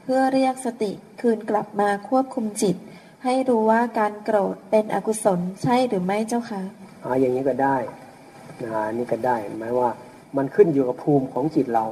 [0.07, 2.77] พื่อเรียกสติคืนกลับมาควบคุมจิต
[3.25, 6.63] ให้รู้ว่าการโกรธเป็นอกุศลใช่หรือไม่เจ้าคะ
[7.05, 7.77] อ่าอย่างนี้ก็ได้
[8.65, 9.91] นะนี่ก็ได้หมายว่า
[10.37, 11.85] มันขึ้นอยู่กับภูมิของจิตเรา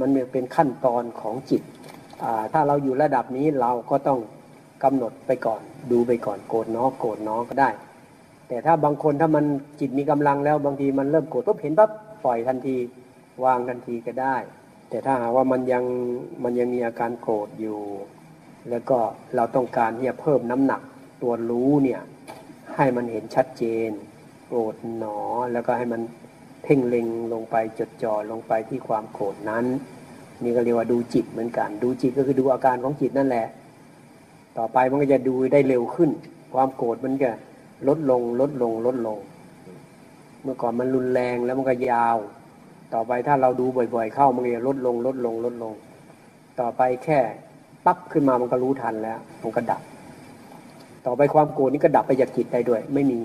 [0.00, 1.62] มันเป็นขั้นตอนของจิต
[2.52, 4.18] ถ้าเราอยู่ระดับนี้เราก็ต้อง
[4.84, 7.70] กำหนดไปก่อน ดูไปก่อนโกรธน้อโกรธน้อก็ได้
[8.48, 9.44] แต่ถ้าบางคนถ้ามัน
[9.80, 11.90] จิตมีกำลังแล้วบางทีมันเริ่มโกรธปุ๊บเห็นปั๊บ
[12.24, 12.76] ปล่อยทันที
[13.44, 14.36] วางทันทีก็ได้
[14.88, 15.84] แต่ถ้าหากว่ามันยัง
[16.42, 17.80] มันยังมีอาการโกรธอยู่
[18.70, 18.98] แล้วก็
[19.36, 20.82] เราต้องการที่จะเพิ่มน้ำหนัก
[21.22, 22.00] ตัวรู้เนี่ย
[22.76, 23.90] ให้มันเห็นชัดเจน
[24.46, 25.18] โกรธหนอ
[25.52, 26.00] แล้วก็ให้มัน
[26.62, 29.64] เพ่งเล็งลงไปจดจ่อลงไปที่ความโกรธนั้น
[30.42, 33.46] นี่ก็เรียกว่าดูจิตเหมือนกัน ดูจิตก็คือดูอาการของจิตนั่นแหละ
[34.58, 36.10] ต่อไปมันก็จะดูได้เร็วขึ้น
[36.54, 37.30] ความโกรธมันก็
[37.88, 39.18] ลดลงลดลงลดลง
[40.42, 42.16] เมื่อก่อนมันรุนแรงแล้วมันก็ยาว
[42.94, 45.72] ต่อไปถ้าเราดูบ่อยๆ เข้ามันก็จะลดลงลดลงลดลง
[46.60, 47.18] ต่อไปแค่
[47.84, 49.82] ปั๊บขึ้นมามันก็รู้ทันแล้วมันก็ดับ
[51.06, 53.20] ต่อไปความโกรธนี่ก็ดับไปจากจิตได้ด้วย ไม่มี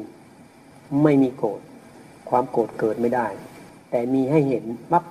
[1.04, 1.60] ไม่มีโกรธ
[2.30, 3.28] ความโกรธเกิดไม่ได้
[3.92, 5.04] แต่มีให้เห็นปั๊บ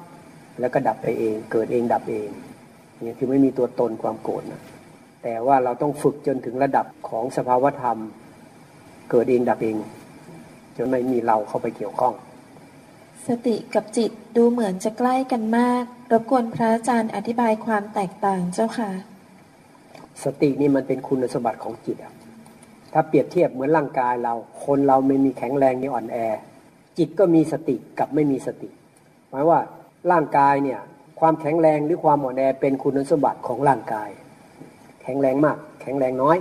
[0.60, 2.28] แล้วก็ดับไปเอง เกิดเองดับเอง
[3.02, 4.62] นี่คือไม่มีตัวตนความโกรธนะ
[5.22, 7.98] แต่ว่าเราต้องฝึกจนถึงระดับของสภาวธรรม
[9.10, 9.76] เกิดเองดับเอง
[10.76, 12.14] จนไม่มีเราเข้าไปเกี่ยวข้อง
[13.28, 18.90] สติกับจิตดูเหมือนจะใกล้กันมาก รบกวนพระอาจารย์อธิบายความแตกต่างเจ้าค่ะ
[20.24, 22.12] สตินี่มันเป็นคุณสมบัติของจิตอะ
[22.92, 26.16] ถ้าเปรียบเทียบเหมือนร่างกายเรา คนเราไม่มีแข็งแรงนี่อ่อนแอ
[26.98, 28.68] จิตก็มีสติกับไม่มีสติ
[29.28, 29.58] หมายว่า
[30.12, 30.80] ร่างกายเนี่ย
[31.20, 34.10] ความแข็งแรงหรือความอ่อนแอเป็นคุณสมบัติของร่างกาย
[35.02, 36.36] แข็งแรงมาก แข็งแรงน้อย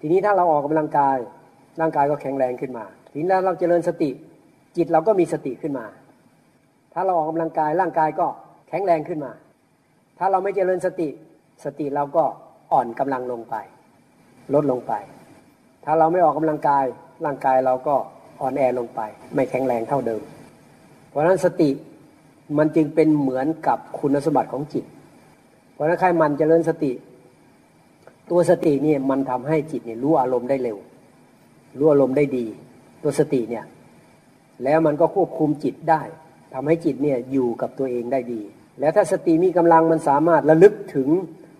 [0.00, 1.16] ทีนี้ถ้าเราออกกำลังกาย
[1.80, 4.10] ร่างกายก็แข็งแรงขึ้นมา ทีนี้เราเจริญสติ
[4.76, 5.86] จิตเราก็มีสติขึ้นมา
[6.92, 8.26] ถ้าเราออกกำลังกายร่างกายก็
[8.68, 9.32] แข็งแรงขึ้นมา
[10.18, 11.08] ถ้าเราไม่เจริญสติ
[11.64, 12.24] สติเราก็
[12.72, 13.54] อ่อนกำลังลงไป
[14.54, 14.92] ลดลงไป
[15.84, 16.84] ถ้าเราไม่ออกกำลังกาย
[17.24, 17.94] ร่างกายเราก็
[18.40, 19.00] อ่อนแอลงไป
[19.34, 20.22] ไม่แข็งแรงเท่าเดิม
[21.08, 21.70] เพราะฉะนั้นสติ
[22.58, 24.84] มันจึงเป็นเหมือนกับคุณสมบัติของจิต
[25.72, 26.92] เพราะฉะนั้นใครมันเจริญสติ
[28.30, 30.78] ตัวสติเนี่ยมันทำให้จิตเนี่ยรู้อารมณ์ได้เร็ว
[31.78, 32.46] รู้อารมณ์ได้ดี
[33.02, 33.64] ตัวสติเนี่ย
[34.64, 36.02] แล้วมันก็ควบคุมจิตได้
[36.54, 38.42] ทำให้จิตเนี่ยอยู่กับตัวเองได้ดี
[38.80, 41.08] แล้วถ้าสติมีกำลังมันสามารถระลึกถึง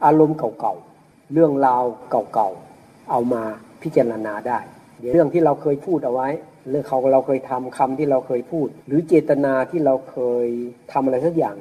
[0.05, 3.43] อารมณ์เก่าๆ เรื่องราวเก่าๆ เอามา
[3.83, 4.59] พิจารณาได้
[5.01, 6.29] เดี๋ยวเรื่องที่เราเคยพูดเอาไว้
[6.71, 10.47] เรื่องเขาเราเคยทำคำที่เราเคยพูด หรือเจตนาที่เราเคย
[10.93, 11.57] ทำอะไรสักอย่าง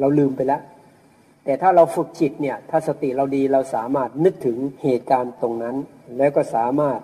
[0.00, 0.62] เราลืมไปแล้ว
[1.44, 5.76] แต่ถ้าเราฝึกจิตเนี่ย ถ้าสติเราดีเราสามารถนึกถึงเหตุการณ์ตรงนั้น
[6.18, 7.00] แล้วก็สามารถ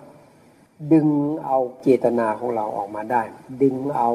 [0.92, 1.06] ดึง
[1.44, 3.22] เอาเจตนาของเราออกมาได้
[3.62, 4.10] ดึงเอา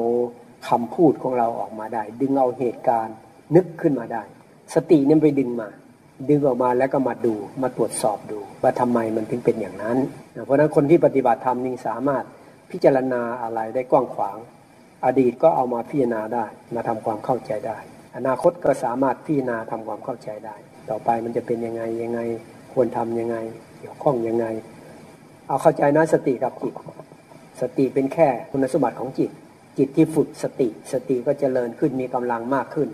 [0.68, 3.16] คำพูดของเราออกมาได้ ดึงเอาเหตุการณ์
[3.56, 4.22] นึกขึ้นมาได้
[4.74, 5.68] สติเนี่ยไปดึงมา
[6.28, 9.96] ดึงออกมาแล้วก็มาดูมาตรวจสอบดูว่าทำไมมันถึงเป็นอย่างนั้น
[10.44, 12.24] เพราะฉะนั้นคนที่ปฏิบัติธรรมนี่สามารถ
[12.70, 14.36] พิจารณาอะไรได้กว้างขวาง
[15.04, 17.78] อดีตก็เอามาพิจารณาได้ มาทำความเข้าใจได้
[18.16, 20.56] อนาคตก็สามารถพิจารณาทำความเข้าใจได้
[20.90, 22.20] ต่อไปมันจะเป็นยังไงยังไง
[22.72, 23.36] ควรทํำยังไง
[23.78, 24.46] เกี่ยวข้องยังไง
[25.48, 26.74] เอาเข้าใจนะสติกับจิต
[27.60, 29.30] สติเป็นแค่คุณสมบัติของจิต
[29.78, 32.88] จิตที่ฝึกสติ สติก็จเจริญขึ้นมีกำลังมากขึ้น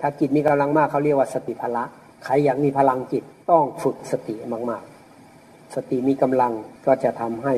[0.00, 1.84] ถ้าจิตมีกำลังมากเขาเรียกว่าสติพละ
[2.24, 4.34] ใครอยากมีพลังจิตต้องฝึกสติ
[4.70, 6.52] มากๆ สติมีกำลัง
[6.86, 7.54] ก็จะทำให้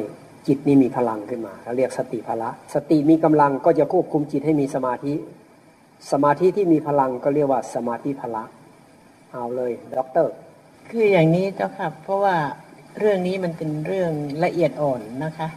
[0.47, 5.15] จิตนี้มีพลังขึ้นมาเราเรียกสติพละ สติมีกำลังก็จะควบคุมจิตให้มีสมาธิ
[6.13, 8.45] สมาธิที่มีพลังก็เรียกว่าสมาธิพละ
[9.33, 10.33] เอาเลยด็อกเตอร์
[10.89, 12.37] คืออย่างนี้เจ้าค่ะเพราะว่า
[12.99, 14.13] เรื่องนี้มันเป็นเรื่อง
[14.45, 15.49] ละเอียดอ่อนนะคะ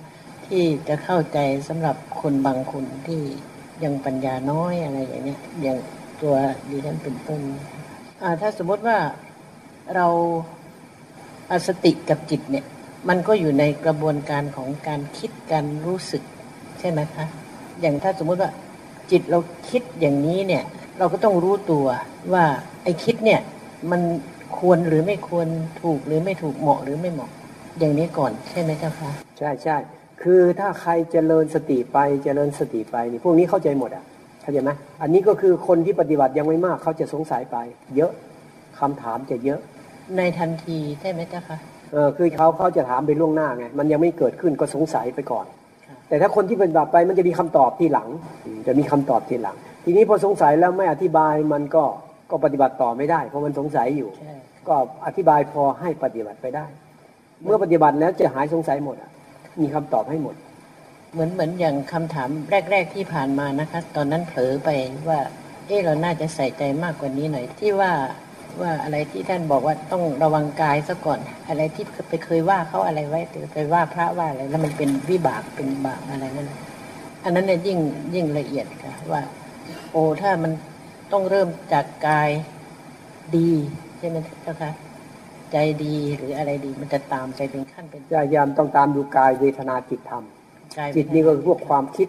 [0.47, 3.21] ที่จะเข้าใจสำหรับคนบางคนที่
[3.83, 5.77] ยังปัญญาน้อยอะไรอย่างเนี้ยอย่าง
[6.21, 6.35] ตัว
[6.69, 7.41] ดิฉันเป็นต้น
[8.41, 8.97] ถ้าสมมติว่า
[9.95, 10.07] เรา
[11.51, 12.65] อสติกับจิตเนี่ย
[13.09, 16.23] มันก็อยู่ในกระบวนการของการคิดการรู้สึก
[16.79, 17.25] ใช่ไหมคะ
[17.81, 18.51] อย่างถ้าสมมติว่า
[19.11, 20.63] จิตเราคิดอย่างนี้เนี่ย
[20.97, 21.85] เราก็ต้องรู้ตัว
[22.33, 22.45] ว่า
[22.83, 23.41] ไอ้คิดเนี่ย
[23.91, 24.01] มัน
[24.57, 25.47] ควรหรือไม่ควร
[25.81, 27.29] ถูกหรือไม่ถูกเหมาะหรือไม่เหมาะ
[27.79, 29.77] อย่างนี้ก่อนใช่ไหมเจ้าคะใช่ใช่
[30.23, 34.03] คือถ้าใครเจริญสติไปเจริญสติไปนี่พวกนี้เข้าใจหมดอะ
[34.41, 37.57] เข้าใจไหมอันนี้ก็คือคนที่ปฏิบัติยังไม่มากเขาจะสงสัยไป
[37.95, 38.11] เยอะ
[38.79, 39.59] คำถามจะเยอะ
[40.17, 41.57] ในทันทีใช่ไหมเจ้าคะ
[41.93, 45.45] เออคือเขาเขาจะถามไปล่วงหน้าไงมันยังไม่เกิดขึ้นก็สงสัยไปก่อน
[46.07, 48.09] แต่ถ้าคนที่เป็นแบบไปมันจะมีคำตอบที่หลัง
[48.67, 51.83] จะมีคำตอบที่หลัง ทีนี้พอสงสัยแล้วไม่อธิบายมันก็
[52.33, 54.09] ก็ปฏิบัติต่อไม่ได้ เพราะมันสงสัยอยู่
[54.67, 56.65] ก็อธิบายพอให้ปฏิบัติไปได้
[57.43, 59.11] เมื่อปฏิบัติแล้วจะหายสงสัยหมดอะ
[59.61, 60.35] มีคำตอบให้หมด
[61.13, 62.29] เหมือนเหมือนอย่างคำถาม
[62.71, 64.69] แรก ๆที่ผ่านมานะคะ ตอนนั้นเผลอไป
[65.09, 65.19] ว่า
[65.67, 67.91] เออเราน่าจะใส่ใจมากกว่านี้หน่อยที่ว่า
[68.61, 71.19] ว่าอะไรที่ท่านบอกว่าต้องระวังกายซะก่อน
[71.49, 76.51] อะไรที่ไปเคยว่าเขาอะไรไว้หรือไปว่าพระว่าอะไรแล้วมันเป็นวิบากเป็นบาปอะไรนั่น
[77.23, 77.79] อันนั้นเนี่ยยิ่ง
[78.15, 79.21] ยิ่งละเอียดค่ะว่า
[79.91, 80.51] โอ้ถ้ามัน
[81.13, 82.29] ต้องเริ่มจากกาย
[83.37, 83.49] ดี
[83.97, 84.71] ใช่ไหมเจ้าคะ
[85.51, 90.23] ใจดีหรืออะไรดีมันจะตามไปเป็นขั้นเป็นพยายามต้องตามดูกายเวทนาจิตธรรม
[90.95, 92.07] จิตนี่ก็พวกความคิด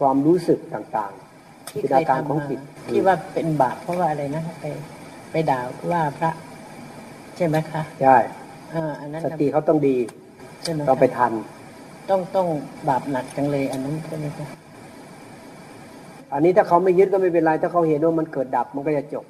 [0.00, 2.58] ความรู้สึกต่างๆที่เคยทำของจิต
[2.90, 4.64] ที่ว่าเป็นบาปเพราะว่าอะไรนะไป
[5.30, 5.60] ไปด่า
[5.92, 6.30] ว่าพระ
[7.36, 8.16] ใช่ไหมคะใช่
[9.00, 9.96] อันนั้นสติเขาต้องดี
[10.86, 11.32] เราไปทัน
[12.10, 12.48] ต้องต้อง
[12.88, 14.46] บาปหนักจังเลยอันนั้นใช่ไหมคะ
[16.34, 19.24] อันนี้ถ้าเขาไม่ยึดก็ไม่เป็นไร ถ้าเขาเห็นว่ามันเกิดดับมันก็จะจบ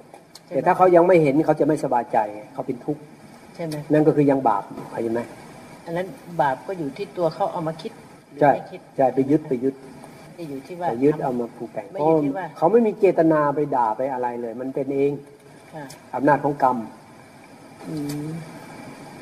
[0.48, 2.18] แต่ถ้าเขายังไม่เห็นเขาจะไม่สบายใจ
[2.54, 3.02] เขาเป็นทุกข์
[3.54, 5.20] ใช่ไหมนั่นก็คือยังบาปเข้าใจไหม
[5.86, 6.06] อันนั้น
[6.40, 7.92] บาปก็อยู่ที่ตัวเขาเอามาคิด
[8.40, 8.52] ใช่
[8.96, 9.74] ใช่ไปยึดไปยึด
[10.50, 12.14] อยู่ที่ว่าไปยึดเอามาผูกแต่งเพราะ
[12.56, 15.12] เขาไม่มีเจตนาไปด่าไปอะไรเลย มันเป็นเอง
[16.14, 16.76] อำนาจของกรรม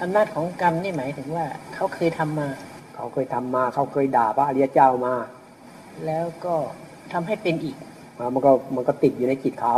[0.02, 2.48] อำนาจของกรรมนี่หมายถึงว่า เขาเคยทำมา
[2.94, 5.14] เขาเคยทำมา เขาเคยด่าพระอริยเจ้ามา
[6.06, 6.54] แล้วก็
[7.12, 7.77] ทำให้เป็นอีก
[8.35, 9.77] มันก็มันก็ติดอยู่ในจิตเขา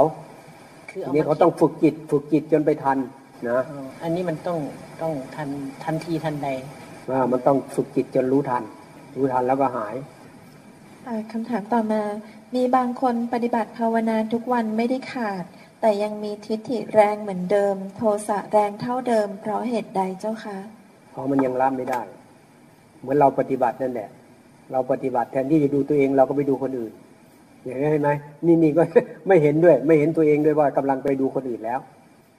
[0.90, 2.98] คือนี้เขาต้องฝึกจิตฝึกจิตจนไปทัน
[3.50, 3.60] นะ
[4.02, 4.58] อันนี้มันต้อง
[5.02, 5.48] ต้องทัน
[5.84, 6.48] ทันทีทันใด
[7.10, 8.62] ว่ามันต้องฝึกจิตจนรู้ทัน
[9.16, 9.94] รู้ทันแล้วก็หาย
[11.32, 12.02] คำถามต่อมา
[12.54, 15.44] มีบางคนปฏิบัติภาวนาทุกวันไม่ได้ขาด
[15.80, 20.58] แต่ยังมีทิฏฐิแรงเหมือนเดิม โทสะแรงเท่าเดิม เพราะเหตุใดเจ้าคะ
[21.10, 22.06] เพราะมันยังละไม่ได้ม
[23.00, 24.08] เหมือนเราปฏิบัตินั่นแหละ
[24.72, 26.92] เราปฏิบัติแทนที่จะดูตัวเองเราก็ไปดูคนอื่น
[27.64, 28.10] อย่างนี้เห็นไหม
[28.46, 28.82] นี่นี่ก็
[29.26, 31.80] ไม่เห็นด้วย ไม่เห็นตัวเองด้วยว่ากำลังไปดูคนอื่นแล้ว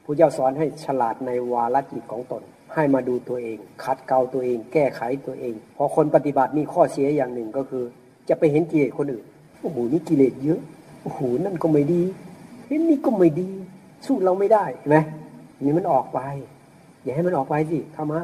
[0.03, 7.83] ผู้เจ้าสอนให้ฉลาดในวาลจิตของตน ให้มาดูตัวเองคัดเกลาตัวเอง แก้ไขตัวเอง พอคนปฏิบัตินี่ข้อเสียอย่างหนึ่งก็คือ
[8.29, 9.25] จะไปเห็นกิเลสคนอื่น
[9.61, 10.59] โอ้โหนี่กิเลสเยอะ
[11.01, 12.01] โอ้โหนั่นก็ไม่ดี
[12.67, 13.49] เห็นนี่ก็ไม่ดี
[14.05, 14.97] สู้เราไม่ได้เห็นไหม
[15.63, 16.19] นี่มันออกไป
[17.03, 18.19] อย่าให้มันออกไปสิเข้ามา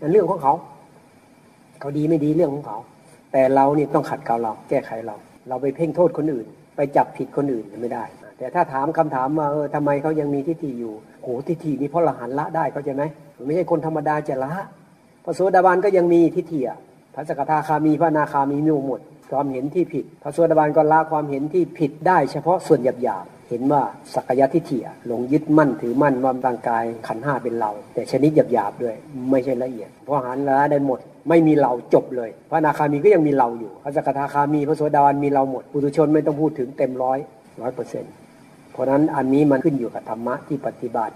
[0.00, 0.54] นั่นเรื่องของเขา
[1.80, 2.78] เขาดีไม่ดีเรื่องของเขา
[3.32, 5.16] แต่เราเนี่ต้องขัดเกลาเรา แก้ไขเรา
[5.48, 8.04] เราไปเพ่งโทษคนอื่น ไปจับผิดคนอื่นไม่ได้
[8.38, 13.04] แต่ถ้าถามคำถามว่าเออทำไมเขายังมีทิฏฐิอยู่โอ้ทิฏฐินี่เพราะละหันละได้เขาใจไหม
[13.44, 14.52] ไม่ใช่คนธรรมดาจะละ
[15.24, 16.60] พระโสดาบันก็ยังมีทิฏฐิ
[17.14, 23.82] พระสกทาคามีพระนาคามีมีหมดความเห็นที่ผิด พระโสดาบันก็ละความเห็นที่ผิดได้เฉพาะส่วนหยาบๆ เห็นว่า
[24.14, 28.94] สักยะทิฏฐิหลงยึดมั่นถือมั่นว่าร่างกายขันห้าเป็นเรา แต่ชนิดหยาบๆด้วย
[29.30, 37.18] ไม่ใช่ละเอียดเพราะหันละได้หมด ไม่มีเราจบเลย พระนาคามีก็ยังมีเราอยู่พระสกทาคามีพระโสดาบันมีเราหมดปุถุชนไม่ต้องพูดถึงเต็มร้อย
[37.60, 38.12] ร้อยเปอร์เซ็นต์
[38.72, 41.14] เพราะนั้นอันนี้มันขึ้นอยู่กับธรรมะที่ปฏิบัติ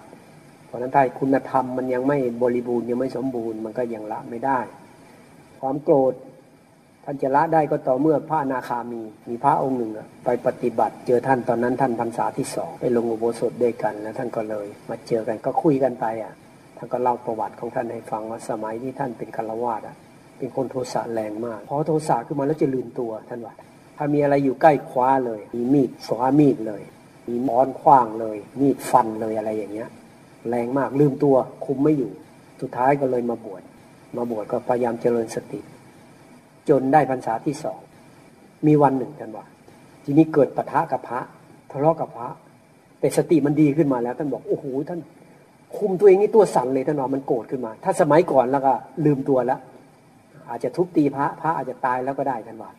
[0.66, 4.58] เพราะนั้นถ้าคุณธรรมมันยังไม่บริบูรณ์ยังไม่สมบูรณ์มันก็ยังละไม่ได้
[5.60, 6.14] ความโกรธ
[7.10, 9.92] ท่านจะละได้ก็ต่อเมื่อพระนาคามี มีพระองค์หนึ่ง
[10.24, 16.34] ไปปฏิบัติ เจอท่านตอนนั้นท่านพรรษาที่สองไปลงอุโบสถด้วยกันแล้วท่านก็เลย มาเจอกันก็คุยกันไปอะ
[16.76, 19.96] ท่านก็เล่าประวัติของท่านให้ฟังว่าสมัยที่ท่านเป็นคารวาสอะ
[20.38, 23.54] เป็นคนโทสะแรงมากพอโทสะขึ้นมาแล้วจะลืมตัวท่านว่า
[23.96, 26.82] ถ้ามีอะไรอยู่ใกล้คว้าเลย มีมีดสวามีดเลย
[27.28, 29.88] มีม้อนคว้างเลย มีดฟันเลยอะไรอย่างเงี้ย
[30.48, 32.12] แรงมากลืมตัวคุมไม่อยู่
[32.60, 33.62] สุดท้ายก็เลยมาบวช
[34.16, 35.60] มาบวชก็พยายามเจริญสติ
[36.70, 37.80] จนได้พรรษาที่สอง
[38.66, 39.44] มีวันหนึ่งท่านว่า
[40.04, 41.20] ทีนี้เกิดปะทะกับพระ
[41.70, 42.28] ทะเลาะกับพระ
[43.00, 45.00] แต่สติมันดีขึ้นมาแล้วท่านบอกโอ้โหท่าน
[45.76, 48.72] คุมตัวเองนี่ตัวสั่นเลยท่านว่ามันโกรธขึ้นมา ถ้าสมัยก่อนแล้วก็
[49.04, 49.60] ลืมตัวแล้ว
[50.48, 52.70] อาจจะทุบตีพระพระอาจจะตายแล้วก็ได้ท่านว่า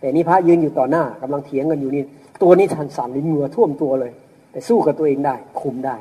[0.00, 2.02] แต่นี่พระยืนอยู่ต่อหน้ากำลังเถียงกันอยู่นี่
[2.42, 4.12] ตัวนี้ทันสั่นลิ้นเหงื่อท่วมตัวเลย
[4.52, 5.96] แต่สู้กับตัวเองได้ คุมได้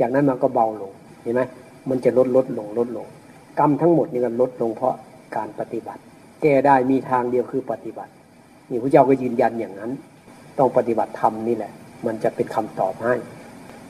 [0.00, 1.42] จากนั้นมันก็เบาลงเห็นไหม
[1.88, 3.06] มันจะลดลดลงลดลง
[3.58, 4.94] กรรมทั้งหมดนี่ก็ลดลงเพราะ
[5.36, 6.02] การปฏิบัติ
[6.46, 8.12] ก้ได้มีทางเดียวคือปฏิบัติ
[8.70, 9.90] นี่พระเจ้าก็ยืนยันอย่างนั้น
[10.58, 11.72] ต้องปฏิบัติธรรมนี่แหละ
[12.06, 13.14] มันจะเป็นคำตอบให้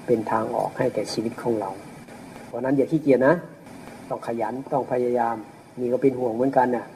[0.07, 1.71] เป็นทางออกให้แก่ชีวิตของเรา
[2.47, 3.35] เพราะนั้นอย่าขี้เกียจนะ
[4.11, 5.37] ต้องขยันต้องพยายาม
[5.81, 6.87] นี่ก็เป็นห่วงเหมือนกันนะ่ะ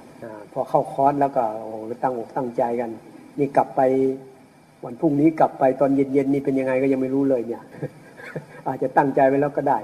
[0.53, 1.70] พอเข้าคอร์สแล้วก็โอ้
[2.03, 2.90] ตั้งอกตั้งใจกัน
[3.38, 3.81] นี่กลับไป
[4.85, 7.64] วันพรุ่งนี้กลับไปตอนเย็นๆนี่เป็นยังไงก็ยังไม่รู้เลยเนี่ย
[8.68, 9.79] อาจจะตั้งใจไว้แล้วก็ได้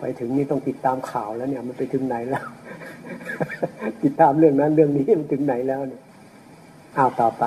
[0.00, 2.44] ไปถึงนี่ต้องติดตามข่าวแล้วเนี่ย มันไปถึงไหนแล้ว
[4.02, 6.02] ติดตามเรื่องนั้นเรื่องนี้มันถึงไหนแล้วเนี่ย
[6.96, 7.44] อ้าวต่อไป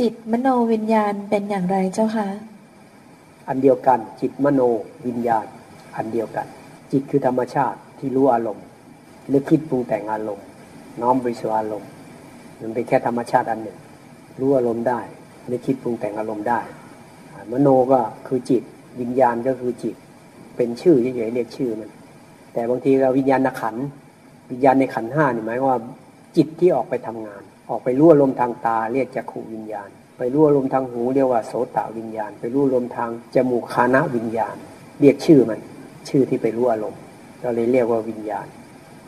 [0.00, 2.28] จิตมโนวิญญาณเป็นอย่างไรเจ้าคะ
[3.48, 4.60] อันเดียวกัน จิตมโน
[5.06, 5.46] วิญญาณ
[5.96, 6.46] อันเดียวกัน
[6.92, 8.66] จิตคือธรรมชาติที่รู้อารมณ์
[9.28, 10.46] หรือคิดปรุงแต่งอารมณ์
[11.00, 11.90] น้อมไปสู่อารมณ์
[12.60, 13.78] มันเป็นแค่ธรรมชาติอันหนึ่ง
[14.40, 15.00] รู้อารมณ์ได้
[15.46, 16.60] หรือคิดปรุงแต่งอารมณ์ได้
[17.50, 18.62] มโนก็คือจิต
[19.00, 19.94] วิญญาณก็คือจิต
[20.58, 21.90] เป็นชื่อเฉยๆเรียกชื่อมัน
[22.52, 23.76] แต่บางทีเราวิญญาณขัน
[24.50, 25.78] วิญญาณในขันห้านี่หมายว่า
[26.36, 34.56] จิตที่ออกไปทำงาน ออกไปรู้อารมทางตาเรียกจักขูวิญญาณ ไปรู้อารมทางหูเรียกว่าโสตวิญญาณ ไปรู้อารมทางจมูกคานะวิญญาณ
[35.00, 35.60] เรียกชื่อมัน
[36.08, 37.00] ชื่อที่ไปรู้อารมณ์
[37.40, 38.46] เราเลยเรียกว่าวิญญาณ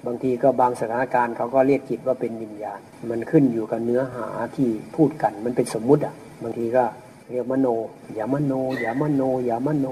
[0.07, 6.85] บางทีก็บางสถานการณ์เขาก็เรียกจิตว่าเป็นวิญญาณ มันขึ้นอยู่กับเนื้อหาที่พูดกันมันเป็นสมมุติอะบางทีก็
[7.31, 7.69] เรียกมโน
[8.15, 9.87] อย่ามโนอย่ามโนอย่ามโน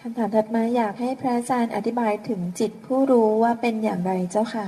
[0.00, 4.66] คำถามถัดมาอยากให้พระอาจารย์อธิบายถึงจิตผู้รู้ว่าเป็นอย่างไรเจ้าค่ะ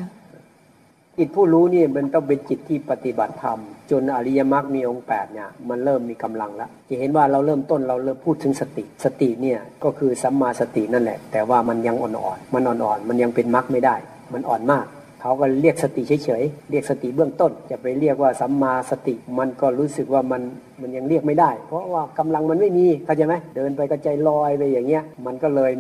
[1.19, 3.59] จิตผู้รู้นี่มันต้องเป็นจิตที่ปฏิบัติธรรม
[3.91, 13.95] จนอริยมรรคมีองค์แปดเนี่ยมันเริ่มมีกำลังแล้วจะเห็นว่าเราเริ่มต้นเราเริ่มพูดถึงสติ สติเนี่ยก็คือสัมมาสตินั่นแหละ แต่ว่ามันยังอ่อนๆมันอ่อนๆมันยังเป็นมรรคไม่ได้
[14.33, 14.87] มันอ่อนมาก
[15.27, 20.43] เขาก็เรียกสติเฉยๆ เรียกสติเบื้องต้น จะไปเรียกว่าสัมมาสติ มันก็รู้สึกว่ามัน
[20.81, 25.73] มันยังเรียกไม่ได้ เพราะว่ากำลังมันไม่มีเข้าใจไหมเดินไปก็ใจลอยไปอย่างเงี้ย มันก็เลย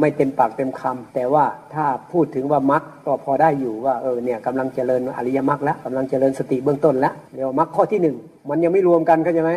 [0.00, 8.16] ไม่เต็มปากเต็มคำแต่ว่าถ้าพูดถึงว่ามรรคก็พอได้อยู่ว่าเออเนี่ยกำลังเจริญอริยมรรคแล้วกำลังเจริญสติเบื้องต้นแล้วเรียกว่ามรรคข้อที่หนึ่ง
[8.50, 9.52] มันยังไม่รวมกันเข้าใจไหม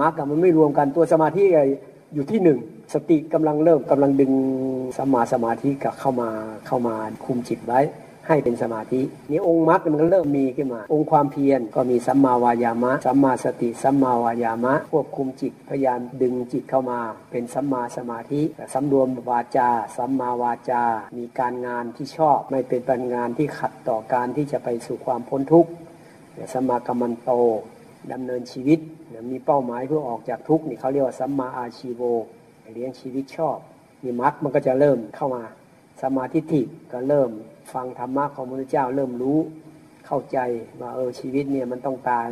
[0.00, 1.44] มรรคมันไม่รวมกันตัวสมาธิ
[2.14, 2.58] อยู่ที่หนึ่ง
[2.94, 4.32] สติกำลังเริ่มกำลังดึง
[4.96, 6.28] สมมาสมาธิกับเข้ามา
[6.66, 7.80] เข้ามาคุมจิตไว้
[8.26, 16.98] ให้เป็นสมาธินี่องค์มรรคมันก็เริ่มมีขึ้นมา องค์ความเพียรก็มีสัมมาวายามะ สัมมาสติ สัมมาวายามะ ควบคุมจิตพยายามดึงจิตเข้ามา
[17.30, 18.40] เป็นสัมมาสมาธิ
[18.74, 20.82] สำรวมวาจา สัมมาวาจา
[21.18, 25.70] มีการงานที่ชอบไม่เป็นการงานที่ขัดต่อการที่จะไปสู่ความพ้นทุกข์
[26.52, 27.30] สัมมากัมมันโต
[28.12, 28.78] ดำเนินชีวิต
[29.30, 32.02] มีเป้าหมายเพื่อออกจากทุกข์นี่เขาเรียกว่าสัมมาอาชีโว
[32.74, 33.58] เลี้ยงชีวิตชอบ
[34.04, 35.42] นี่มรรคมันก็จะเริ่มเข้ามา
[36.02, 36.60] สมาธิิ
[36.92, 37.30] ก็เริ่ม
[37.74, 39.38] ฟังธรรมะของพระพุทธเจ้าเริ่มรู้
[40.06, 40.38] เข้าใจ
[40.80, 42.28] ว่าเออชีวิตเนี่ยมันต้องตาย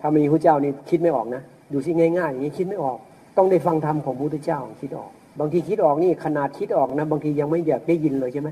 [0.00, 2.98] ถ้ามีพระเจ้านี่คิดไม่ออกนะดูสิง่ายๆอย่างนี้คิดไม่ออก
[3.36, 8.48] ต้องได้ฟังธรรมของพระพุทธเจ้าคิดออก บางทีคิดออกนี่ขนาดคิดออกนะบางทียังไม่อยากได้ยินเลยใช่ไหม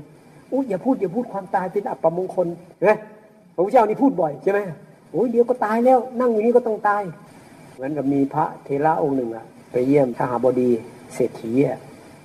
[0.51, 2.93] อู้อย่าพูดอย่าพูดความตายเป็นอัปมงคลเห็นไหม
[3.55, 4.59] พระพุทธเจ้านี่พูดบ่อยใช่ไหม
[5.11, 7.03] โอ้ยเดี๋ยวก็ตายแล้ว นั่งอยู่นี่ก็ต้องตาย
[7.75, 10.69] เหมือนกับมีพระเทระองค์หนึ่งอะไปเยี่ยมทหาบดี
[11.13, 11.77] เศรษฐีอะ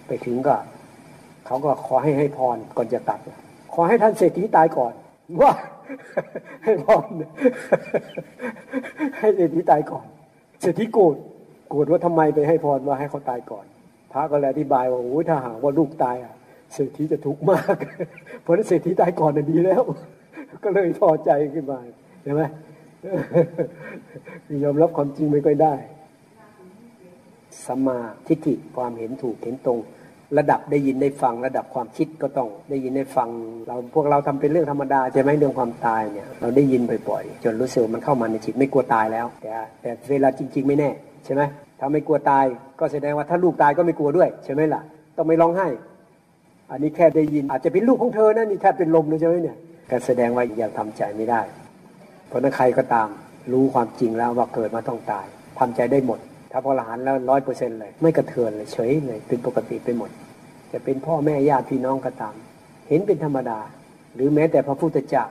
[0.06, 0.56] ไปถึงก็
[1.46, 3.20] เขาก็ขอให้ให้พรก่อนจะตัด
[3.74, 4.92] ขอให้ท่านเศรษฐีตายก่อน
[5.42, 5.52] ว่า
[6.64, 7.04] ให้พร
[9.18, 10.06] ให้เศรษฐีตายก่อน
[10.60, 11.16] เศรษฐีโกรธ
[11.68, 13.66] โกรธว่าทำไมไปให้พรว่าให้เขาตายก่อน
[14.12, 16.34] พระก็เลยอธิบายว่าโอ้ยถ้าหากว่าลูกตายอะ
[16.74, 17.76] เศรษฐีจะทุกข์มาก
[18.42, 19.82] เพราะนั้นเศรษฐีตายก่อนน่ะดีแล้ว
[20.64, 21.78] ก็เลยพอใจขึ้นมา
[22.22, 22.42] ใช่ไหม
[24.64, 25.74] ยอมรับความจริงไม่ค่อยได้
[27.66, 29.78] สัมมาทิฏฐิความเห็นถูกเห็นตรง
[30.38, 33.28] ระดับได้ยินได้ฟังระดับความคิดก็ต้องได้ยินได้ฟัง
[33.66, 40.90] เราพวกเราทำเป็นเรื่องธรรมดาใช่ไหมเรื่องความตายเนี่ยเราได้ยินบ่อยๆจนรู้สึกมันเข้ามาในจิตไม่กลัวตายแล้ว แต่แต่เวลาจริง ๆ ไม่แน่
[41.24, 41.42] ใช่ไหม
[41.80, 42.44] ถ้าไม่กลัวตาย
[42.80, 44.82] ก็แสดงว่าถ้าลูกตายก็ไม่กลัวด้วยใช่ไหมล่ะ
[45.16, 45.68] ต้องไม่ร้องไห้
[46.70, 49.56] อันนี้แค่ได้ยินอาจจะเป็นลูกของเธอนะนี่แทบเป็นลมเลยใช่ไหมเนี่ย
[49.90, 51.40] ก็แสดงว่ายังทำใจไม่ได้
[52.28, 53.08] เพราะนั้นใครก็ตาม
[53.52, 55.26] รู้ความจริงแล้วว่าเกิดมาต้องตาย
[55.58, 56.18] ทำใจได้หมด
[56.50, 60.10] ถ้าพอละหันแล้วร้อยเปอร์เซ็นต์เลย ไม่กระเทือนเลยเฉยเลยเป็นปกติไปหมด
[60.72, 62.34] จะเป็นพ่อแม่ญาติพี่น้องก็ตาม
[62.88, 63.58] เห็นเป็นธรรมดา
[64.14, 65.24] หรือแม้แต่พระพุทธเจ้า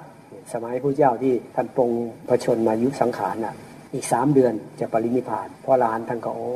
[0.53, 1.91] สมัยพระเจ้าที่ท่านปรง
[2.27, 3.56] พระชนมายุสังขารน่ะ
[3.93, 6.51] อีกสามเดือนจะปรินิพานพ่อลานท่านก็โอ้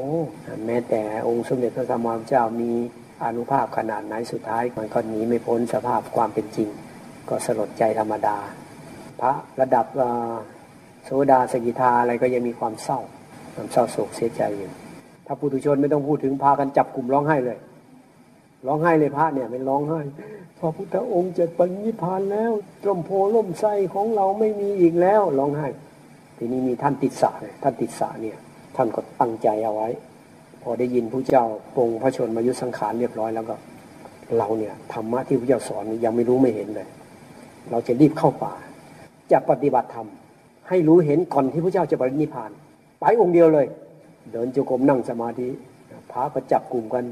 [0.66, 2.72] แม้แต่องค์สมเด็จพระสัมมาสัมพุทธเจ้ามี
[3.24, 6.70] อนุภาพขนาดไหนสุดท้ายมันก็หนีไม่พ้นสภาพความเป็นจริง
[7.30, 8.38] ก็สลดใจธรรมดา
[9.22, 9.86] พระระดับ
[11.06, 13.00] โสดาสกิทาอะไรก็ยังมีความเศร้า
[13.54, 14.70] ความเศร้าโศกเสียใจอยู่
[15.26, 17.58] ถ้าปุถุชนไม่ต้องพูดถึงพากันจับกลุ่มร้องไห้เลย
[18.68, 20.00] ร้องไห้เลยพระเนี่ยเป็นร้องไห้
[20.60, 22.52] พระพุทธองค์จะปรินิพานแล้ว
[22.86, 25.68] ร่มโพล่มไส้ของเราไม่มีอีกแล้วร้องไห้
[26.38, 27.32] ทีนี้มีท่านติดสะ
[27.64, 28.38] ท่านติดสะเนี่ย
[28.76, 29.90] ท่านก็ตั้งใจเอาไว้
[30.62, 33.56] พอได้ยินพระเจ้าปรงพระชนมายุสังขารเรียบร้อยแล้วก็
[34.38, 36.88] เราเนี่ยธรรมะที่พระเจ้าสอนยังไม่รู้ไม่เห็นเลย
[37.72, 38.54] เราจะรีบเข้าป่า
[39.32, 40.08] จะปฏิบัติธรรม
[40.70, 42.52] ให้รู้เห็นก่อนที่พระเจ้าจะปรินิพาน
[43.02, 43.68] ไปองค์เดียวเลย
[44.32, 45.48] เดินจงกรมนั่งสมาธิ
[46.12, 47.06] พระก็จับกลุ่มกัน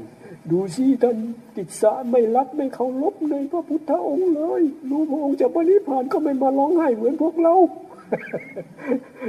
[0.50, 1.16] ดูสิท่าน
[1.56, 7.54] ติดสาไม่รักไม่เคารพในพระพุทธองค์เลยรู้พระองค์จะปรินิพานก็ไม่มาร้องไห้เหมือนพวกเรา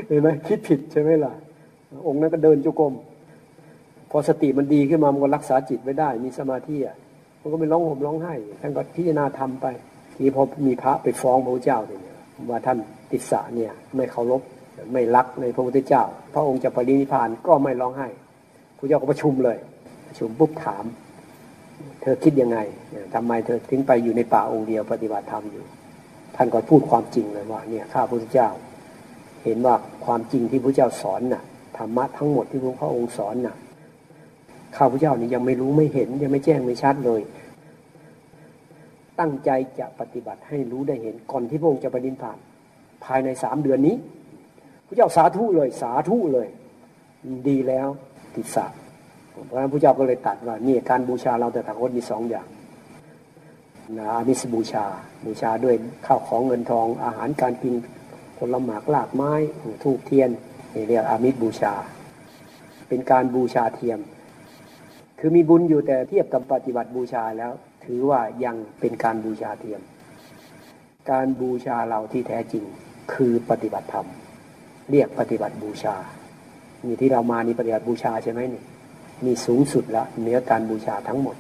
[0.08, 1.34] เห็นไหมคิดผิดใช่ไหมล่ะ
[2.08, 2.94] องค์นั้นก็เดินจงกรม
[4.12, 6.96] พอสติมันดีขึ้นมามันก็รักษาจิตไว้ได้ มีสมาธิอะ
[7.42, 9.66] มันก็ไม่ร้องห่มร้องไห้ท่านก็พิจารณาทำไป
[10.16, 12.02] ทีพอมีพระไปฟ้องพระเจ้าเนี่ย
[12.50, 12.78] ว่าท่าน
[13.12, 14.42] ติดสะเนี่ยไม่เคารพ
[14.94, 18.08] ไม่รักในพระพุทธเจ้า พระองค์จะปรินิพานก็ไม่ร้องไห้
[18.78, 19.58] พระเจ้าก็ประชุมเลย
[20.08, 20.86] ประชุมปุ๊บถาม
[22.02, 22.58] เธอคิดยังไง
[23.14, 25.64] ทำไมเธอถึงไปอยู่ในป่าองค์เดียวปฏิบัติธรรมอยู่
[26.36, 28.50] ท่านก็พูดความจริงเลยว่าเนี่ยข้าพระพุทธเจ้า
[29.44, 31.44] เห็นว่าความจริงที่พระเจ้าสอนน่ะ
[31.78, 33.56] ธรรมะทั้งหมดที่พระองค์สอนน่ะ
[34.78, 37.22] ข้าพเจ้านี่ยังไม่รู้ไม่เห็นยังไม่แจ้งไม่ชัดเลย
[39.20, 42.42] ตั้งใจจะปฏิบัติให้รู้ได้เห็นก่อนที่พระองค์จะปฏิบัติ
[43.06, 43.96] ภายในสามเดือนนี้
[44.92, 46.48] ระเจ้าสาธุเลย สาธุเลย
[47.48, 47.88] ดีแล้ว
[48.36, 48.66] ติดสา
[49.30, 52.48] เพราะฉะนั้นพระเจ้าก็เลยตัดว่านี่การบูชาเราแต่ถังคตมีสองอย่าง
[53.98, 54.86] นะอามิสบูชา
[55.26, 55.76] บูชาด้วย
[56.06, 57.74] ข้าวของเงินทอง อาหารการกิน
[58.38, 59.32] ผลไม้ลากไม้
[59.84, 60.30] ทูบเทียน
[60.74, 61.74] นี่เรียกอามิสบูชา
[62.88, 64.00] เป็นการบูชาเทียม
[65.20, 67.52] คือมีบุญอยู่แต่เทียบกับปฏิบัติบูชาแล้ว
[67.86, 69.82] ถือว่ายังเป็นการบูชาเทียม
[71.12, 72.64] การบูชาเราที่แท้จริง
[73.14, 74.08] คือปฏิบัติธรรม
[74.90, 75.96] เรียกปฏิบัติบูชา
[76.86, 78.64] นี่ที่เรามานี่ปฏิบัติบูชาใช่ไหมนี่
[79.26, 81.36] มีสูงสุดละเนื้อการบูชาทั้งหมด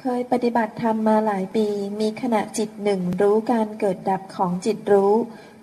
[0.00, 1.66] เคยปฏิบัติธรรมมาหลายปี
[2.00, 5.12] มีขณะจิตหนึ่งรู้การเกิดดับของจิตรู้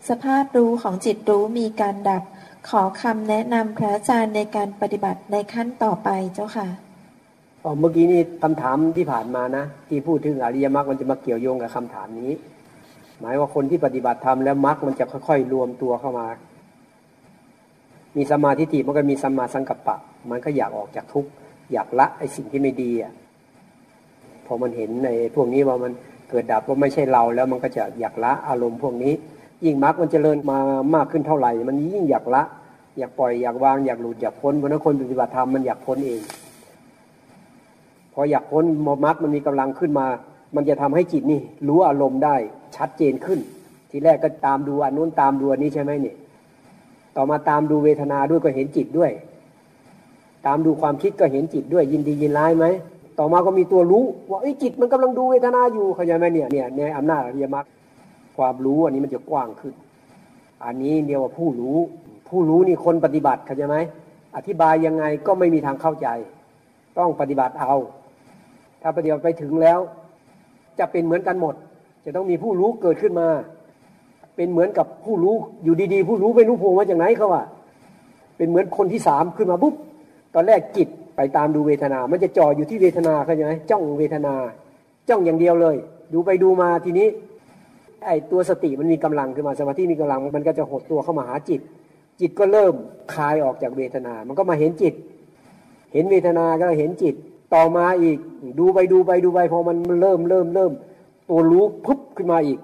[0.09, 2.23] สภาพรู้ของจิตรู้มีการดับ
[2.69, 6.67] ขอคำแนะนำพระอาจารย์ในการปฏิบัติในขั้นต่อไปเจ้าค่ะ
[7.79, 12.31] เมื่อกี้นี่คำถามที่ผ่านมานะ ที่พูดถึงอริยมรรคมันจะมาเกี่ยวโยงกับคำถามนี้
[13.19, 16.27] หมายว่าคนที่ปฏิบัติธรรมแล้วมรรคมันจะค่อยๆ รวมตัวเข้ามา
[18.15, 19.97] มีสมาธิฏฐิมันก็มีสัมมาสังกัปปะ
[20.29, 21.29] มันก็อยากออกจากทุกข์
[21.73, 23.13] อยากละไอ้สิ่งที่ไม่ดีอะ
[24.45, 25.91] พอมันเห็นในพวกนี้ว่ามัน
[26.29, 29.13] เกิดดับว่าไม่ใช่เราแล้วมันก็จะอยากละอารมณ์พวกนี้
[29.65, 30.59] ยิ่งมรรคมันจเจริญมา
[30.95, 32.43] มากขึ้นเท่าไหร่ มันยิ่งอยากละ
[32.97, 36.21] อยากปล่อยอยากวางอยากหลุดอยากพ้นเพราะนั้นคนปฏิบัติธรรมมันอยากพ้นเอง
[38.13, 38.63] พออยากพ้น
[39.05, 40.05] มรรคมันมีกำลังขึ้นมา
[40.55, 42.35] มันจะทำให้จิตนี่รู้อารมณ์ได้
[42.75, 43.39] ชัดเจนขึ้น
[43.89, 46.15] ทีแรกก็ตามดูอันนู้นตามดูอันนี้ใช่ไหมเนี่ย
[47.15, 49.11] ต่อมาตามดูเวทนาด้วยก็เห็นจิตด้วย
[50.45, 52.65] ตามดูความคิดก็เห็นจิตด้วย ยินดียินร้ายไหม
[53.19, 57.65] ต่อมาก็มีตัวรู้ว่าไอ้จิตมันกำลังดูเวทนาอยู่เข้าใจไหมเนี่ยเนี่ยในอำนาจอริยมรรค
[58.37, 59.73] ความรู้อันนี้มันจะกว้างขึ้น
[60.65, 61.77] อันนี้เรียกว่าผู้รู้
[62.29, 63.77] ผู้รู้นี่คนปฏิบัติเข้าใจไหม
[64.35, 66.07] อธิบายยังไงก็ไม่มีทางเข้าใจ
[66.97, 67.75] ต้องปฏิบัติเอา
[68.81, 69.79] ถ้าปฏิบัติไปถึงแล้ว
[70.79, 71.55] จะเป็นเหมือนกันหมด
[72.09, 73.27] จะต้องมีผู้รู้เกิดขึ้นมา
[74.35, 77.43] เป็นเหมือนกับผู้รู้อยู่ดีๆ ผู้รู้ไม่รู้โผล่มาจากไหนเขาว่า
[78.37, 79.73] เป็นเหมือนคนที่สามขึ้นมาปุ๊บ
[80.33, 84.33] ตอนแรกจิตไปตามดูเวทนา มันจะจ่ออยู่ที่เวทนาเข้าใจไหมจ้องเวทนา
[85.09, 85.75] จ้องอย่างเดียวเลย
[86.13, 87.07] ดูไปดูมาทีนี้
[88.05, 91.61] ไอตัวสติมันมีกำลังขึ้นมาสมาธิมีกำลังมันก็จะหดตัวเข้ามาหาจิต
[92.19, 92.73] จิตก็เริ่ม
[93.13, 94.93] คลายออกจากเวทนา มันก็มาเห็นจิต
[95.93, 97.15] เห็นเวทนาก็เห็นจิต
[97.53, 98.17] ต่อมาอีก
[98.59, 100.71] ดูไปดูไปดูไปพอมันเริ่มเริ่มเริ่ม
[101.29, 102.59] ตัวรู้พุบขึ้นมาอีก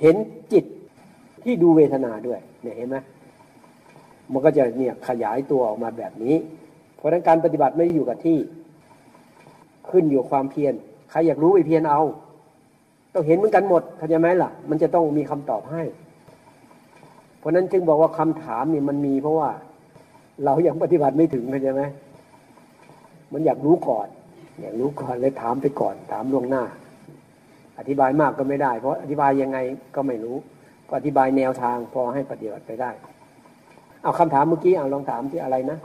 [0.00, 0.16] เห็น
[0.52, 0.64] จิต
[1.42, 2.96] ที่ดูเวทนาด้วย เนี่ยเห็นไหม
[4.32, 6.36] มันก็จะเนี่ยขยายตัวออกมาแบบนี้
[6.96, 8.38] เพราะฉะนั้นการปฏิบัติไม่อยู่กับที่
[9.90, 10.74] ขึ้นอยู่ความเพียร
[11.10, 12.02] ใครอยากรู้ไปเพียรเอา
[13.14, 15.82] ต้องเห็นเหมือนกันหมดเข้าใจไหมล่ะ มันจะต้องมีคำตอบให้
[17.38, 19.50] เพราะนั้นจึงบอกว่าคำถามเนี่ยมันมีเพราะว่า
[20.44, 21.82] เรายังปฏิบัติไม่ถึงเข้าใจไหม
[23.32, 24.08] มันอยากรู้ก่อน
[24.60, 26.64] อยากรู้ก่อนเลยถามไปก่อน ถามล่วงหน้า
[27.78, 29.58] อธิบายมากก็ไม่ได้ เพราะอธิบายยังไง
[29.96, 30.36] ก็ไม่รู้
[30.88, 32.90] ก็อธิบายแนวทางพอให้ปฏิบัติไปได้
[34.02, 35.78] เอาคำถามเมื่อกี้เอาลองถามที่อะไรนะ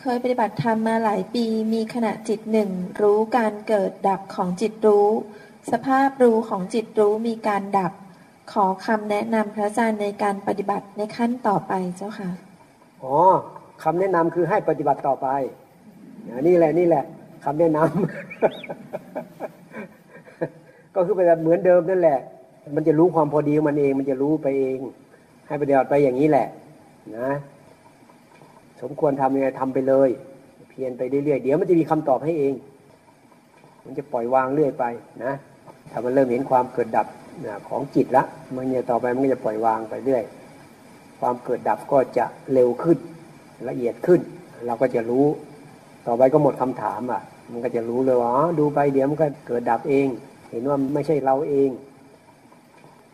[0.00, 2.70] เคยปฏิบัติธรรมมาหลายปีมีขณะจิตหนึ่ง
[3.02, 5.08] รู้การเกิดดับของจิตรู้
[5.72, 7.92] สภาพรู้ของจิตรู้มีการดับ
[8.52, 12.30] ขอคำแนะนำพระอาจารย์ในการปฏิบัติในขั้นต่อไปเจ้าค่ะ
[13.02, 13.14] อ๋อ
[13.82, 15.28] คำแนะนำคือให้ปฏิบัติต่อไป
[16.34, 17.04] อันนี่แหละนี่แหละ
[17.44, 17.86] คำแนะนำ
[20.94, 22.18] ก็คือปเหมือนเดิมนั่นแหละ
[22.74, 24.78] มันจะรู้ความพอดีของมันเอง มันจะรู้ไปเอง
[25.46, 26.46] ให้ปฏิบัติไปอย่างนี้แหละ
[27.16, 27.30] นะ
[28.80, 30.08] สมควรทำยังไงทำไปเลย
[30.68, 32.54] เพียรไปเรื่อยๆเดี๋ยวมันจะมีคำตอบให้เอง
[33.84, 34.84] มันจะปล่อยวางเรื่อยไป
[35.24, 35.32] นะ
[35.90, 37.06] ถ้ามันเริ่มเห็นความเกิดดับ
[37.46, 38.24] นะของจิตละ
[38.54, 40.22] มันเนี่ยต่อไปมันก็จะปล่อยวางไปเรื่อย
[41.20, 42.98] ความเกิดดับก็จะเร็วขึ้น
[43.68, 44.20] ละเอียดขึ้น
[44.66, 45.26] เราก็จะรู้
[46.06, 50.06] ต่อไปก็หมดคำถามอะ มันก็จะรู้เลยว่าอ๋อดูไปเดี๋ยวมันก็เกิดดับเอง
[50.54, 51.70] เห็นว่าไม่ใช่เราเอง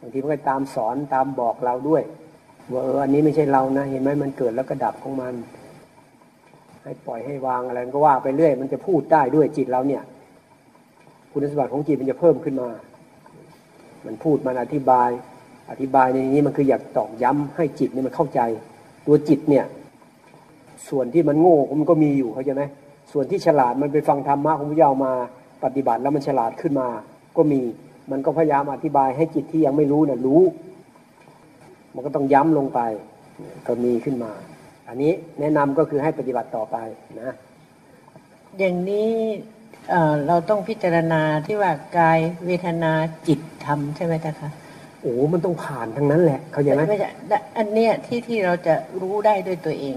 [0.00, 2.02] บางทีมันก็ตามสอนตามบอกเราด้วย
[2.72, 5.34] ว่าเอออันนี้ไม่ใช่เรานะ เห็นไหมมันเกิดแล้วก็ดับของมัน
[6.82, 10.02] ให้ปล่อยให้วางอะไรมันก็ว่าไปเรื่อย มันจะพูดได้ด้วยจิตเราเนี่ย
[11.32, 12.68] คุณสมบัติของจิตมันจะเพิ่มขึ้นมา
[14.06, 15.10] มันพูดมันอธิบาย
[15.70, 18.40] อธิบายในนี้มันคืออยากตอกย้ำให้จิตนี่มันเข้าใจ
[19.06, 19.64] ตัวจิตเนี่ย
[20.88, 22.62] ส่วนที่มันโง่มันก็มีอยู่เข้าใจไหม
[23.12, 25.12] ส่วนที่ฉลาดมันไปฟังธรรมะของพระเจ้ามา
[25.64, 26.88] ปฏิบัติแล้วมันฉลาดขึ้นมา
[27.40, 27.62] ก็มี
[28.12, 30.42] มันก็พยายามอธิบายให้จิตที่ยังไม่รู้น่ะรู้
[31.94, 32.80] มันก็ต้องย้ำลงไป
[33.66, 34.32] ก็มีขึ้นมา
[34.88, 36.76] อันนี้แนะนำก็คือให้ปฏิบัติต่อไป
[37.20, 37.30] นะ
[38.58, 39.12] อย่างนี้
[39.90, 42.92] เอ่อเราต้องพิจารณาที่ว่ากายเวทนา
[43.28, 44.50] จิตธรรมใช่ไหมจ๊ะคะ
[45.02, 47.08] โอ้มันต้องผ่านทั้งนั้นแหละ เขาใจไหมไม่ใช่
[47.58, 49.96] อันเนี้ยที่ที่เราจะรู้ได้ด้วยตัวเอง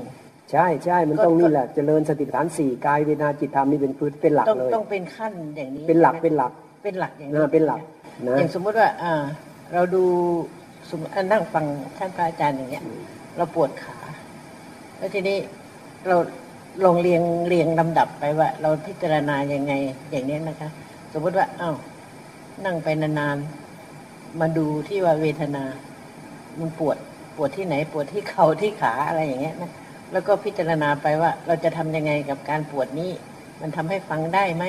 [0.51, 6.51] ใช่ใช่มันต้องก็นี่แหละเจริญสติปัฏฐานสี่กายเวทนาจิตธรรมนี่เป็นพื้นเป็นหลักต้องเลยต้องเป็นขั้นอย่างนี้ เป็นหลักใช่ไมเป็นหลัก
[6.83, 7.81] เป็นหลักอย่างนะเป็นหลัก
[8.27, 9.13] นะอย่างสมมติว่าอ่า
[9.73, 10.03] เราดู
[10.89, 11.65] สมมติอะนั่งฟัง
[11.97, 12.83] ท่านพระอาจารย์อย่างเงี้ย
[13.37, 13.97] เราปวดขา
[14.97, 15.37] แล้วทีนี้
[16.07, 16.15] เรา
[16.83, 19.73] ลองเรียงเรียงลำดับไปว่า เราพิจารณายังไง
[20.11, 20.69] อย่างนี้นะคะ
[21.13, 21.75] สมมติว่าอ้าว
[22.65, 25.63] นั่งไปนานๆมาดูที่ว่าเวทนา
[26.59, 26.97] มันปวด
[27.35, 29.71] ปวดที่ไหน ปวดที่เข่าที่ขาอะไรอย่างเงี้ยนะ
[30.11, 33.11] แล้วก็พิจารณาไปว่า เราจะทำยังไงกับการปวดนี้
[33.61, 34.65] มันทำให้ฟังได้ไหม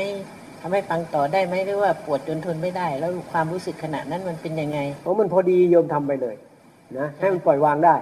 [0.66, 6.34] ทำให้ฟังต่อได้ไหมหรือว่าปวดจนทนไม่ได้ แล้วความรู้สึกขณะนั้นมันเป็นยังไงเพราะมันพอดีโยมทำไปเลย
[6.98, 7.94] นะให้มันปล่อยวางได้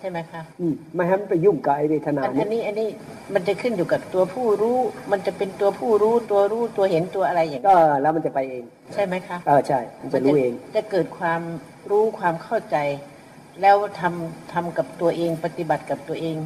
[0.00, 2.88] ใช่ไหมคะอืมไม่ให้มันไปยุ่งกับไอเวทนาอันอันนี้นี้อันนี้
[3.34, 4.78] มันจะขึ้นอยู่กับตัวผู้รู้
[5.12, 11.42] มันจะเป็นตัวผู้รู้ตัวรู้ตัวเห็นตัวอะไรอย่างนี้ก็แล้วมันจะไปเอง ใช่ไหมคะเออใช่ มันจะรู้เอง จะเกิดความ
[11.90, 12.76] รู้ความเข้าใจ
[13.60, 16.36] แล้วทำทำกับตัวเองปฏิบัติกับตัวเอง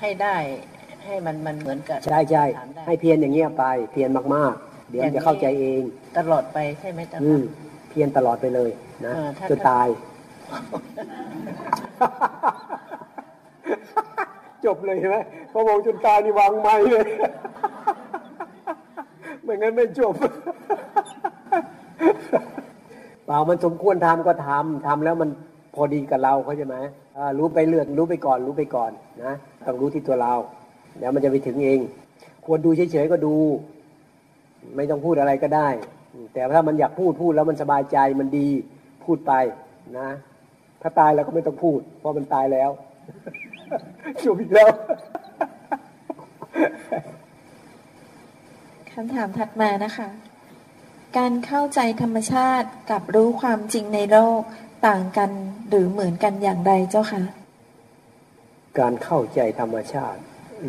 [0.00, 0.36] ให้ได้
[1.08, 5.82] ให้มันมันเหมือนกับใช่ใช่ถามได้ให้เพียรอย่างเงี้ยไปเพียรมากๆ เดี๋ยวมันจะเข้าใจเอง
[6.18, 7.42] ตลอดไปใช่ไหมจ๊ะอืม
[7.88, 8.70] เพียรตลอดไปเลย
[9.06, 9.86] นะเออถ้าจนตาย
[14.64, 15.16] จบเลยใช่ไหม
[15.52, 17.06] พอบอกจนตายนี่วางไม้เลย
[19.42, 20.14] ไม่งั้นไม่จบ
[23.24, 25.30] เปล่ามันสมควรทำก็ทำทำแล้วมัน
[25.74, 26.76] พอดีกับเราเขาใช่ไหม
[27.16, 28.90] อ่ารู้ไปเลือกรู้ไปก่อนรู้ไปก่อน
[29.24, 29.32] นะ
[29.66, 30.32] ต้องรู้ที่ตัวเรา
[30.98, 31.78] เดี๋ยวมันจะไปถึงเอง
[32.46, 33.34] ควรดูเฉยๆก็ดู
[34.76, 35.68] ไม่ต้องพูดอะไรก็ได้
[36.34, 38.48] แต่ถ้ามันอยากพูดพูดแล้วมันสบายใจมันดี
[39.04, 39.32] พูดไป
[39.98, 40.08] นะ
[40.82, 42.70] ถ้าตายแล้วก็ไม่ต้องพูด เพราะมันตายแล้ว
[44.22, 50.08] จบอีกแล้วำถามถัดมานะคะ
[51.18, 54.40] การเข้าใจธรรมชาติกับรู้ความจริงในโลก
[54.86, 55.30] ต่างกัน
[55.68, 57.22] หรือเหมือนกันอย่างไรเจ้าคะ
[58.78, 60.20] การเข้าใจธรรมชาติ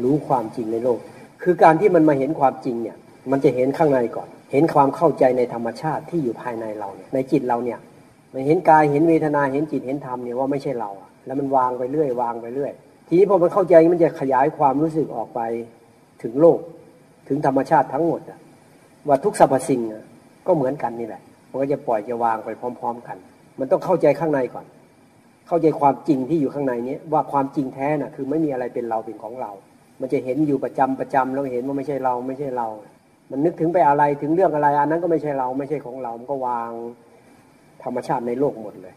[0.03, 0.99] รู้ความจริงในโลก
[1.43, 2.97] คือการที่มันมาเห็นความจริงเนี่ย
[3.31, 7.79] มันจะเห็นข้างในก่อน เห็นความเข้าใจในธรรมชาติที่อยู่ภายในเราเนี่ยในจิตเราเนี่ย
[8.33, 10.91] มันเห็นกายเห็นเวทนาเห็นจิตเห็นธรรมเนี่ยว่าไม่ใช่เรา
[11.25, 12.71] แล้วมันวางไปเรื่อยวางไปเรื่อย
[13.07, 15.39] ทีนี้พอมันเข้าใจมันจะขยายความรู้สึกออกไป
[16.23, 16.59] ถึงโลก
[17.27, 18.39] ถึงธรรมชาติทั้งหมดอะ
[19.07, 19.81] ว่าทุกสรรพสิ่ง
[20.47, 22.49] ก็เหมือนกันนี่แหละมันก็จะปล่อยจะวางไป
[22.79, 23.17] พร้อม ๆ กัน
[23.59, 24.65] มันต้องเข้าใจข้างในก่อน
[25.47, 29.51] เข้าใจความจริงที่อยู่ข้างในนี้ว่าความจริงแท้น่ะคือไม่มีอะไรเป็นเราเป็นของเรา
[30.01, 32.67] มันจะเห็นอยู่ประจำประจำแล้วเห็นว่าไม่ใช่เราไม่ใช่เรา
[33.31, 36.71] มันนึกถึงไปอะไรถึงเรื่องอะไร อันนั้นก็ไม่ใช่เราไม่ใช่ของเรา มันก็วาง
[37.83, 38.95] ธรรมชาติในโลกหมดเลย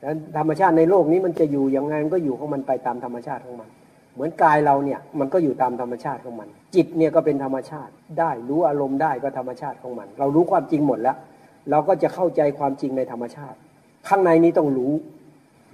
[0.00, 3.70] แล้วธรรมชาติในโลกนี้มันจะอยู่ยังไงมันก็อยู่ของมันไปตามธรรมชาติของมัน
[4.14, 11.16] เหมือนกายเราเนี่ยมันก็อยู่ตามธรรมชาติของมัน จิตเนี่ยก็เป็นธรรมชาติได้รู้อารมณ์ได้ก็ธรรมชาติของมัน เรารู้ความจริงหมดแล้ว
[11.70, 13.58] เราก็จะเข้าใจความจริงในธรรมชาติ
[14.08, 14.92] ข้างในนี้ต้องรู้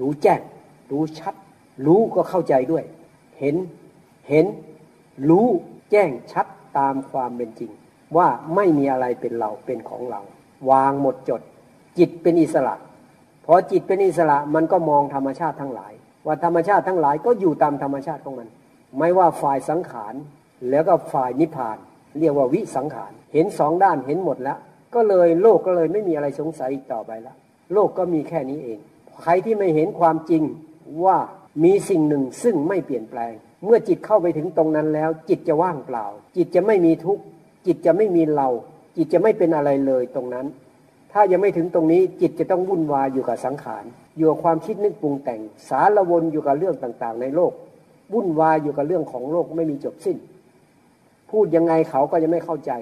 [0.01, 0.41] รู้แจ้ง
[0.91, 1.35] รู้ชัด
[1.87, 2.85] รู้ก็เข้าใจด้วย
[3.39, 3.57] เห็น
[4.29, 4.47] เห็น
[5.29, 5.47] รู้
[5.91, 6.47] แจ้งชัด
[6.79, 7.71] ตามความเป็นจริง
[8.17, 10.21] ว่าไม่มีอะไรเป็นเราเป็นของเรา
[10.71, 11.41] วางหมดจด
[11.99, 12.75] จิตเป็นอิสระ
[13.45, 15.93] พอจิตเป็นอิสระมันก็มองธรรมชาติทั้งหลาย
[16.27, 18.49] ว่าธรรมชาติทั้งหลายก็อยู่ตามธรรมชาติของมัน
[18.99, 20.15] ไม่ว่าฝ่ายสังขาร
[20.71, 21.79] แล้วก็ฝ่ายนิพพาน
[22.19, 24.59] เรียกว่าวิสังขาร เห็นสองด้านเห็นหมดแล้ว
[24.95, 27.37] ก็เลยโลกก็เลยไม่มีอะไรสงสัยอีกต่อไปแล้ว
[27.73, 28.79] โลกก็มีแค่นี้เอง
[29.23, 30.43] ใครที่ไม่เห็นความจริง
[31.05, 31.19] ว่า
[31.65, 33.33] มีสิ่งหนึ่งซึ่งไม่เปลี่ยนแปลง
[33.65, 37.23] เมื่อจิตเข้าไปถึงตรงนั้นแล้ว จิตจะว่างเปล่า จิตจะไม่มีทุกข์
[37.67, 38.49] จิตจะไม่มีเรา
[38.97, 40.47] จิตจะไม่เป็นอะไรเลยตรงนั้น
[41.13, 43.85] ถ้ายังไม่ถึงตรงนี้จิตจะต้องวุ่นวายอยู่กับสังขาร
[44.17, 47.53] อยู่กับความคิดนึกปรุงแต่ง สารวนอยู่กับเรื่องต่างๆ ในโลก
[48.13, 50.17] วุ่นวายอยู่กับเรื่องของโลกไม่มีจบสิ้น
[51.31, 52.73] พูดยังไงเขาก็จะไม่เข้าใจ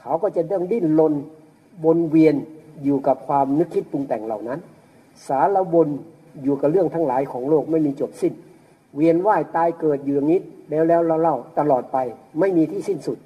[0.00, 1.14] เขาก็จะเรื่องดิ้นรน
[1.84, 2.34] วนเวียน
[2.84, 4.58] อยู่กับความนึกคิดปรุงแต่งเหล่านั้น
[5.26, 5.88] สารวน
[6.42, 8.32] อยู่กับเรื่องทั้งหลายของโลกไม่มีจบสิ้น
[8.96, 11.98] เวียนว่ายตายเกิดอยู่อย่างนี้แล้วแล้วเล่าตลอดไป
[12.40, 13.18] ไม่มีที่สิ้นสุด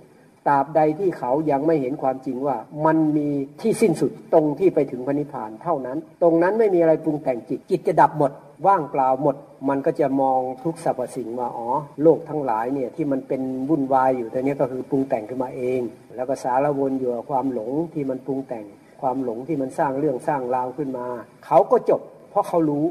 [0.49, 2.57] ตราบใดที่เขายังไม่เห็นความจริงว่า
[2.87, 3.29] มันมี
[3.61, 8.33] ที่สิ้นสุดตรงที่ไปถึงพระนิพพานเท่านั้น ตรงนั้นไม่มีอะไรปรุงแต่งจิตจิตจะดับหมด
[8.67, 9.37] ว่างเปล่าหมด
[9.69, 11.69] มันก็จะมองทุกสรรพสิ่งว่าอ๋อ
[12.03, 15.81] โลกทั้งหลายเนี่ยที่มันเป็นวุ่นวายอยู่แต่นี้ก็คือปรุงแต่งขึ้นมาเอง
[16.17, 18.65] แล้วก็สารวนอยู่กับความหลงที่มันปรุงแต่ง
[19.01, 21.07] ความหลงที่มันสร้างเรื่องสร้างราวขึ้นมา
[21.47, 22.01] เขาก็จบ
[22.31, 22.85] เพราะเขารู้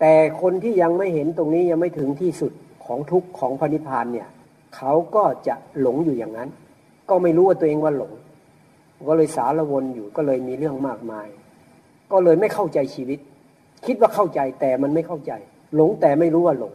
[0.00, 2.52] แต่คนที่ยังไม่เห็นตรงนี้ยังไม่ถึงที่สุด
[2.84, 4.28] ของทุกข์ของพระนิพพานเนี่ย
[4.76, 6.48] เขาก็จะหลงอยู่อย่างนั้น
[7.08, 8.12] ก็ไม่รู้ว่าตัวเองว่าหลง
[9.08, 11.28] ก็เลยสารวนอยู่ก็เลยมีเรื่องมากมาย
[12.12, 13.18] ก็เลยไม่เข้าใจชีวิต
[13.86, 15.32] คิดว่าเข้าใจแต่มันไม่เข้าใจ
[15.76, 16.74] หลงแต่ไม่รู้ว่าหลง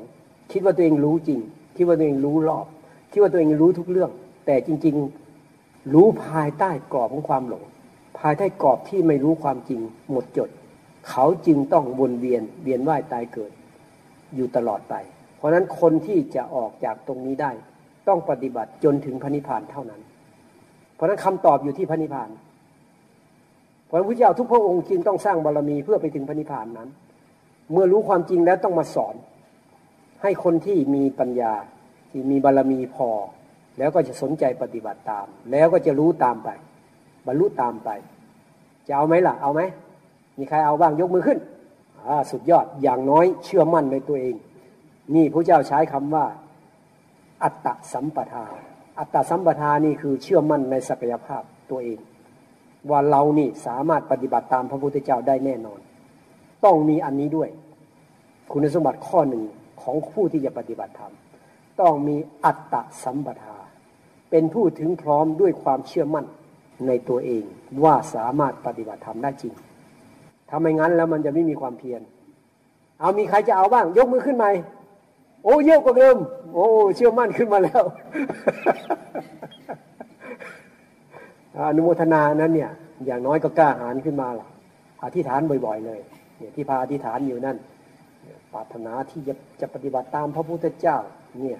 [0.51, 1.39] คิดว่าตัวเองรู้จริง
[1.75, 2.65] คิดว่าตัวเองรู้รอบ
[3.11, 4.11] คิดว่าตัวเองรู้ทุกเรื่อง
[4.45, 4.95] แต่จริง
[5.43, 7.63] ๆ รู้ภายใต้กรอบของความหลง
[8.19, 10.49] ภายใต้กรอบที่ไม่รู้ความจริงหมดจด
[11.09, 13.51] เขาจึงต้องวนเวียนเวียนว่ายตายเกิด
[14.35, 14.95] อยู่ตลอดไป
[15.37, 17.51] เพราะนั้นคนที่จะออกจากตรงนี้ได้
[18.07, 20.01] ต้องปฏิบัติจนถึงพระนิพพานเท่านั้น
[20.95, 22.29] เพราะนั้นคำตอบอยู่ที่พระนิพพาน
[23.87, 26.89] เพราะพระพุทธเจ้าทุกพระองค์จึงต้องสร้างบารรมีเพื่อไปถึงพระนิพพานนั้น
[27.71, 29.15] เมื่อรู้ความจริงแล้วต้องมาสอน
[30.21, 31.53] ให้คนที่มีปัญญา
[32.11, 33.09] ที่มีบารรมีพอ
[33.77, 36.49] แล้วก็จะสนใจปฏิบัติตาม แล้วก็จะรู้ตามไป
[37.27, 37.89] บรรลุตามไป
[38.87, 39.61] จะเอาไหมล่ะ เอาไหม
[40.39, 41.39] มีใครเอาบ้างยกมือขึ้น
[42.31, 44.35] สุดยอดอย่างน้อยเชื่อมั่นในตัวเอง
[45.15, 46.25] นี่พระเจ้าใช้คำว่า
[47.43, 48.45] อัตตสัมปทา
[48.99, 51.99] อัตตสัมปทานี่คือเชื่อมั่นในศักยภาพตัวเอง
[52.89, 55.79] ว่าเรานี่สามารถปฏิบัติตามพระพุทธเจ้าได้แน่นอน
[56.65, 57.49] ต้องมีอันนี้ด้วย
[58.51, 59.43] คุณสมบัติข้อหนึ่ง
[59.81, 61.13] ของผู้ที่จะปฏิบัติธรรม
[61.81, 63.57] ต้องมีอัตตสัมปทา
[64.29, 66.25] เป็นผู้ถึงพร้อมด้วยความเชื่อมั่น
[66.87, 67.43] ในตัวเอง
[67.83, 69.53] ว่าสามารถปฏิบัติธรรมได้จริง
[70.49, 72.01] ถ้าไม่งั้นแล้วมันจะไม่มีความเพียร
[72.99, 74.45] เอามีใครจะเอาบ้าง ยกมือขึ้นไหม
[75.43, 76.17] โอ้เยอะกว่าเดิม
[76.53, 77.83] โอ้เชื่อมั่นขึ้นมาแล้ว
[81.57, 82.71] อนุโมทนานั้นเนี่ย
[83.05, 84.49] อย่างน้อยก็กล้าหาญขึ้นมาหรอก
[85.03, 85.99] อธิษฐานบ่อย ๆ เลย
[86.37, 87.57] เนี่ยที่พาอธิษฐานอยู่นั่น
[88.53, 90.97] ปรารถนาที่จะจะปฏิบัติตามพระพุทธเจ้า
[91.39, 91.59] เนี่ย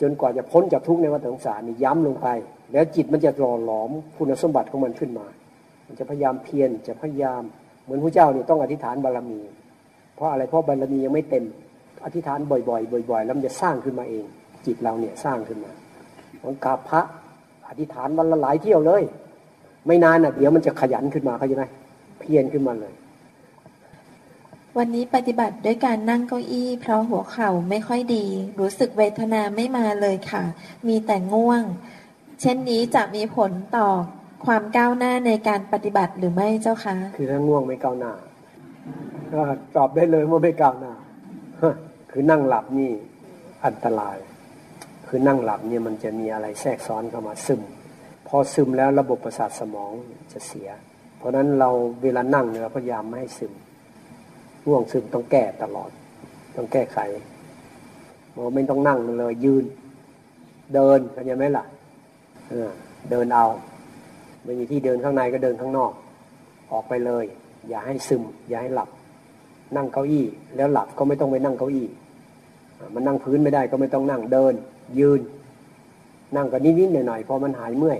[0.00, 2.28] จนกว่าจะพ้นจากทุกข์ในวัฏสงสารนี่ย้ำลงไป
[2.72, 5.26] แล้วจิตมันจะหล่อหลอมคุณสมบัติของมันขึ้นมา
[5.86, 7.42] มันจะพยายามเพียรจะพยายาม
[7.84, 9.40] เหมือนพระเจ้าเนี่ยต้องอธิษฐานบารมี
[10.14, 11.44] เพราะอะไรเพราะบารมียังไม่เต็ม
[12.04, 14.24] อธิษฐานบ่อยๆบ่อยๆแล้วมันจะสร้างขึ้นมาเอง
[14.66, 15.72] จิตเราเนี่ยสร้างขึ้นมา
[16.42, 17.00] ของกาพระ
[17.68, 19.02] อธิษฐานวันละหลายเที่ยวเลย
[19.86, 21.64] ไม่นานอะเดี๋ยวมันจะขยันขึ้นมาเขาใช่ไหม
[22.20, 22.94] เพียรขึ้นมาเลย
[24.78, 28.24] วันนี้ปฏิบัติด้วยการนั่งเก้าอี้ เพราะหัวเข่าไม่ค่อยดี
[28.60, 30.42] รู้สึกเวทนาไม่มาเลยค่ะ
[30.88, 31.62] มีแต่ง่วง
[32.40, 33.88] เช่นนี้จะมีผลต่อ
[34.46, 38.12] ความก้าวหน้าในการปฏิบัติหรือไม่เจ้าคะ คือถ้าง่วงไม่ก้าวหน้า
[39.32, 39.42] ก็
[39.76, 40.92] ตอบได้เลยว่าไม่ก้าวหน้า
[42.10, 42.90] คือนั่งหลับนี่
[43.66, 44.16] อันตราย
[45.06, 47.62] คือนั่งหลับเนี่ยมันจะมีอะไรแทรกซ้อนเข้ามาซึม
[48.26, 49.92] พอซึมแล้วระบบประสาทสมอง
[50.32, 50.68] จะเสีย
[51.16, 51.70] เพราะฉะนั้นเรา
[52.02, 53.52] เวลานั่งเนี่ยเราพยายามไม่ให้ซึม
[54.66, 55.90] ง่วงซึมต้องแก้ตลอด
[56.56, 56.98] ต้องแก้ไข
[58.34, 59.64] บอกไม่ต้องนั่งเลยยืน
[60.74, 61.64] เดินเข้าใจไหมล่ะ
[63.10, 63.46] เดินเอา
[64.44, 65.92] ไม่มีที่เดินข้างในก็เดินข้างนอก
[66.72, 67.24] ออกไปเลย
[67.68, 68.88] อย่าให้ซึม อย่าให้หลับ
[69.76, 70.24] นั่งเก้าอี้
[70.56, 71.86] แล้วหลับก็ไม่ต้องไปนั่งเก้าอี้
[72.94, 74.54] มันนั่งพื้นไม่ได้ก็ไม่ต้องนั่งเดิน
[74.98, 75.20] ยืน
[76.36, 77.98] นั่งก็นิดๆหน่อยๆพอมันหายเมื่อย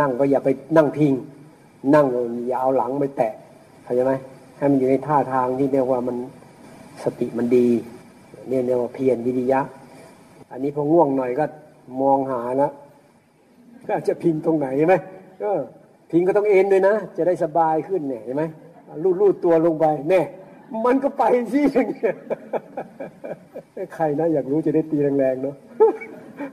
[0.00, 1.12] นั่งก็อย่าไปนั่งพิง
[1.94, 2.06] นั่ง
[2.48, 3.32] อย่าเอาหลังไปแตะ
[3.84, 4.12] เข้าใจไหม
[4.56, 6.16] ให้มันอยู่ในท่าทางที่เรียกว่ามัน
[7.02, 7.68] สติมันดี
[8.48, 9.60] เนี่ยเรียกว่าเพียรวิริยะ
[10.50, 11.44] อันนี้พอง่วงหน่อยก็
[12.02, 12.70] มองหานะ
[13.88, 14.94] ก็จะพิงตรงไหนใช่ไหม
[15.44, 15.60] ออ
[16.10, 18.42] พิงก็ต้องเอ็นด้วยนะ จะได้สบายขึ้นเนี่ยเห็นไหม
[19.02, 20.22] ลูดลูดตัวลงไปแน่
[20.84, 21.22] มันก็ไป
[21.52, 22.14] ที่อย่างเงี้ย
[23.94, 25.56] ใครนะอยากรู้จะได้ตีแรงๆเนาะ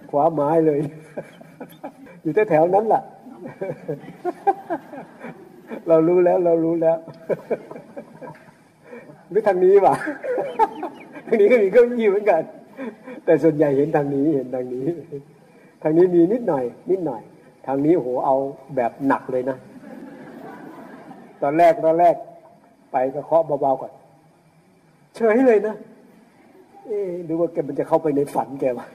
[0.09, 0.79] ขวาไม้เลย
[2.21, 3.03] อยู่แถวๆนั้นแหละ
[5.87, 6.97] เรารู้แล้วเรารู้แล้ว
[9.29, 9.95] หรือทางนี้วะ
[11.27, 12.43] ทางนี้ก็มีเก้าอี้เหมือนกัน
[13.25, 14.85] แต่ส่วนใหญ่เห็นทางนี้เห็นทางนี้
[15.83, 17.21] ทางนี้มีนิดหน่อย นิดหน่อย
[17.65, 18.35] ทางนี้โหเอา
[18.75, 19.57] แบบหนักเลยนะ
[21.41, 22.15] ตอนแรกตอนแรก
[22.91, 23.91] ไปก็เคาะเบาๆก่อน
[25.15, 25.75] เฉยเลยนะ
[26.85, 28.87] เอ๊ดูว่าแกมันจะเข้าไปในฝันแกวะ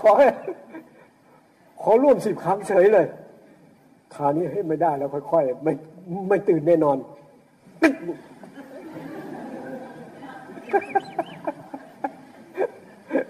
[0.00, 0.10] ขอ
[1.82, 3.06] ขอร่วมสิบครั้งเฉยเลย
[4.14, 5.72] คราวนี้ให้ไม่ได้แล้วค่อยๆไม่
[6.28, 6.96] ไม่ตื่นแน่นอน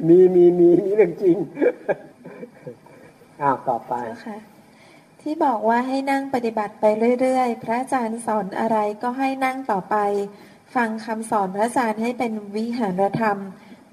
[0.08, 1.36] มีมีมีมีเรื่องจริง
[3.42, 3.94] อ้าวต่อไป
[4.26, 4.38] ค่ะ
[5.20, 6.84] ที่บอกว่าให้นั่งปฏิบัติไป
[7.20, 9.96] เรื่อยๆ พระอาจารย์สอนอะไรก็ให้นั่งต่อไป
[10.74, 13.38] ฟังคำสอนพระอาจารย์ให้เป็นวิหารธรรม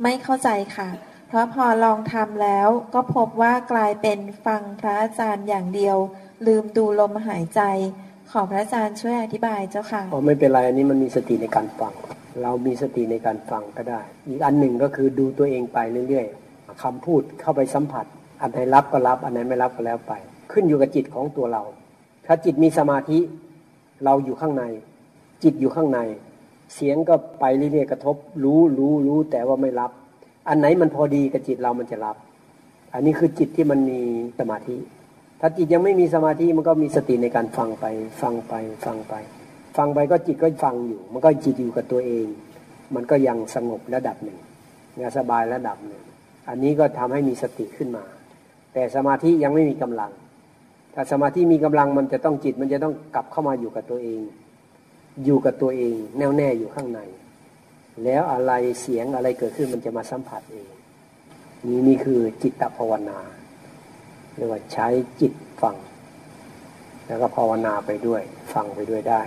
[0.04, 0.89] ไม่เข้าใจค่ะ
[1.28, 5.98] เพราะพอลองทำแล้วก็พบว่ากลายเป็นฟังพระอาจารย์อย่างเดียว
[6.48, 7.62] ลืมดูลมหายใจ
[8.32, 11.94] ขอพระอาจารย์ช่วยอธิบายเจ้าค่ะอ๋อไม่เป็นไรอันนี้มันมีสติในการฟัง
[12.42, 15.80] เรามีสติในการฟังก็ได้ อีกอันหนึ่งก็คือดูตัวเองไป
[16.10, 18.06] เรื่อยๆคำพูดเข้าไปสัมผัส
[18.42, 20.14] อันไหนรับก็รับ อันไหนไม่รับก็แล้วไป
[20.52, 21.64] ขึ้นอยู่กับจิตของตัวเรา
[22.26, 23.20] ถ้าจิตมีสมาธิ
[24.06, 24.64] เราอยู่ข้างใน
[25.44, 26.00] จิตอยู่ข้างใน
[26.76, 29.92] เสียงก็ไปเรื่อยๆกระทบ รู้รู้รู้แต่ว่าไม่รับ
[30.50, 32.16] อันไหนมันพอดีกับจิตเรามันจะรับ
[32.94, 34.00] อันนี้คือจิตที่มันมี
[34.39, 34.78] สมาธิ
[35.39, 37.86] ถ้าจิตยังไม่มีสมาธิมันก็มีสติในการฟังไป
[38.22, 38.54] ฟังไป
[38.86, 39.14] ฟังไป
[39.78, 42.28] ฟังไปก็จิตก็ฟังอยู่ มันก็จิตอยู่กับตัวเอง
[42.96, 44.38] มันก็ยังสงบระดับหนึ่ง
[45.00, 46.04] งสบายระดับหนึ่ง
[46.50, 48.04] อันนี้ก็ทำให้มีสติขึ้นมา
[48.74, 50.11] แต่สมาธิยังไม่มีกำลัง
[50.93, 54.22] ถ้าสมาธิมีกำลังมันจะต้องจิต มันจะต้องกลับเข้ามาอยู่กับตัวเอง
[55.26, 56.99] อยู่กับตัวเอง แน่วแน่อยู่ข้างใน
[58.03, 58.51] แล้วอะไร
[58.82, 60.69] เสียงอะไรเกิดขึ้นมันจะมาสัมผัสเอง
[61.67, 63.19] นี่นี่คือจิตตภาวนา
[64.36, 64.88] เรียกว่าใช้
[65.22, 65.76] จิตฟัง
[67.07, 68.22] แล้วก็ภาวนาไปด้วย
[68.53, 69.22] ฟังไปด้วยได้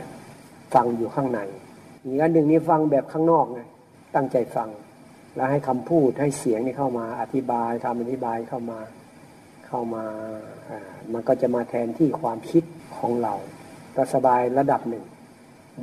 [0.74, 1.40] ฟังอยู่ข้างใน
[2.04, 3.60] อีกอันหนึ่งนี่ฟังแบบข้างนอกไง
[4.14, 4.68] ตั้งใจฟัง
[5.34, 8.78] แล้วให้คำพูดให้เสียงนี่เข้ามา อธิบายคำอธิบายเข้ามา
[9.76, 10.06] เข้ามา
[10.70, 10.80] อ่า
[11.12, 12.64] มันก็จะมาแทนที่ความคิด
[12.98, 13.34] ของเรา
[13.96, 15.04] ก็สบายระดับหนึ่ง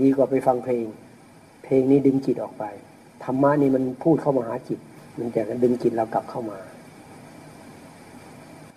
[0.01, 0.85] ดีกว่าไปฟังเพลง
[1.63, 2.63] เพลงนี้ดึงจิตออกไป
[3.23, 4.79] ธรรมะนี่มันพูดเข้ามาหาจิต
[5.19, 6.57] มันจะดึงจิตเรากลับเข้ามา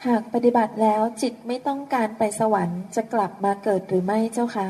[0.06, 4.68] หากปฏิบัติแล้วจิตไม่ต้องการไปสวรรค์จะกลับมาเกิดหรือไม่เจ้าคะ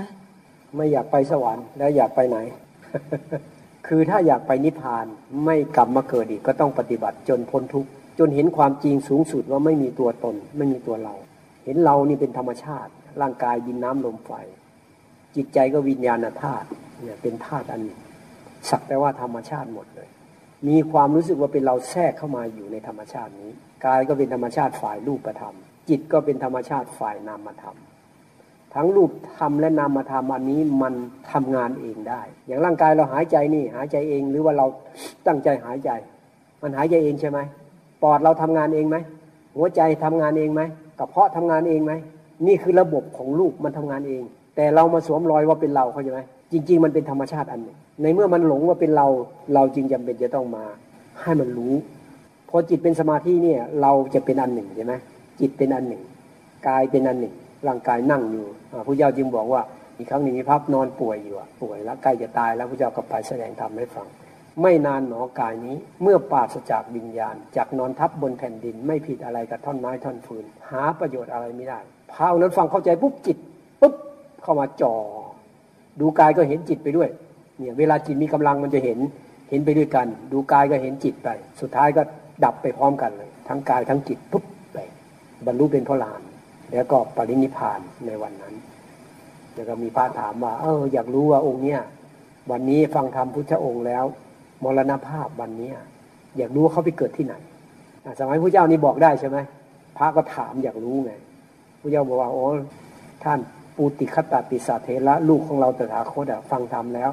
[0.76, 2.38] ไม่อยากไปสวรรค์แล้วอยากไปไหน
[3.86, 5.06] คือถ้าอยากไปนิพพาน
[5.44, 11.14] ไม่กลับมาเกิดอีกก็ต้องปฏิบัติจนพ้นทุกข์ จนเห็นความจริงสูงสุดว่าไม่มีตัวตน ไม่มีตัวเรา
[11.64, 12.90] เห็นเรานี่เป็นธรรมชาติ
[13.20, 14.32] ร่างกายดินน้ำลมไฟ
[15.36, 16.66] จิตใจก็วิญญาณธาตุ
[17.02, 18.00] เนี่ยเป็นธาตุอันหนึ่ง
[18.70, 20.08] สักแต่ว่าธรรมชาติหมดเลย
[20.68, 23.50] มีความรู้สึกว่าเป็นเราแทรกเข้ามาอยู่ในธรรมชาตินี้
[23.86, 25.54] กายก็เป็นธรรมชาติฝ่ายรูปธรรม
[25.88, 27.76] จิตก็เป็นธรรมชาติฝ่ายนามธรรม
[28.74, 30.94] ทั้งรูปธรรมและนามธรรมอันนี้มัน
[31.32, 34.66] ทำงานเองได้ อย่างร่างกายเราหายใจนี่หายใจเองหรือว่าเรา
[35.26, 35.90] ตั้งใจหายใจ
[36.62, 37.38] มันหายใจเองใช่ไหม
[38.04, 38.96] ปอดเราทำงานเองไหม
[39.56, 40.62] หัวใจทำงานเองไหม
[40.98, 41.92] กระเพาะทำงานเองไหม
[42.46, 44.22] นี่คือระบบของลูกมันทำงานเอง
[44.56, 46.20] แต่เรามาสวมรอยว่าเป็นเราเข้าใจไหม
[46.52, 49.06] จริง ๆ มันเป็นธรรมชาติอันหนึ่งในเมื่อมันหลงว่าเป็นเรา
[49.54, 50.64] เราจรึงจำเป็นจะต้องมา
[51.20, 51.74] ให้มันรู้
[52.48, 54.94] พอจิตเป็นสมาธิเนี่ย เราจะเป็นอันหนึ่งใช่ไหม
[55.40, 56.02] จิตเป็นอันหนึ่ง
[56.68, 57.34] กายเป็นอันหนึ่ง
[57.68, 58.44] ร่างกายนั่งอยู่
[58.86, 59.62] พระเจ้าจึงบอกว่า
[59.98, 64.06] อีกครั้งหนึ่งมีพับนอนป่วยอยู่ป่วยแล้วใกล้จะตายแล้วพระเจ้าก็ไปแสดงธรรมให้ฟัง
[64.62, 71.78] ไม่นานหนอกายนี้ เมื่อปราศจากวิญญาณจากนอนทับบนแผ่นดิน ไม่ผิดอะไรกับท่อนไม้ท่อนฟืน หาประโยชน์อะไรไม่ได้
[72.12, 73.38] พาวนั้นฟังเข้าใจปุ๊บจิต
[73.80, 73.94] ปุ๊บ
[74.42, 74.94] เข้ามาจ่อ
[76.00, 77.08] ดูกายก็เห็นจิตไปด้วย
[77.58, 78.98] เนี่ยเวลาจิตมีกำลังมันจะเห็น
[79.50, 81.28] เห็นไปด้วยกัน ดูกายก็เห็นจิตไป
[81.60, 82.02] สุดท้ายก็
[82.44, 84.78] ดับไปพร้อมกันเลย ทั้งกายทั้งจิตปุ๊บไป
[85.46, 86.20] บรรลุเป็นพระลาน
[86.72, 88.54] แล้วก็ปรินิพานในวันนั้น
[89.54, 91.80] แล้วก็มีพระถามว่าเอออยากรู้ว่าองค์เนี้ย
[92.50, 94.04] วันนี้ฟังธรรมพุทธองค์แล้ว
[94.64, 95.70] มรณภาพวันนี้
[96.36, 97.34] อยากรู้ว่าเขาไปเกิดที่ไหน
[98.20, 99.38] สมัยพระเจ้านี่บอกได้ใช่ไหม
[99.96, 101.12] พระก็ถามอยากรู้ไง
[101.80, 102.44] พระเจ้าบอกว่าโอ้
[103.24, 103.38] ท่าน
[103.76, 107.10] ปูติคตาปิสาเทระลูกของเราตถาคตฟังธรรมแล้ว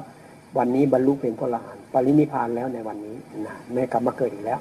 [0.58, 4.60] วันนี้บรรลุเป็นพระลานปรินิพานแล้วในวันนี้นะแม่กลับมาเกิดอีกแล้ว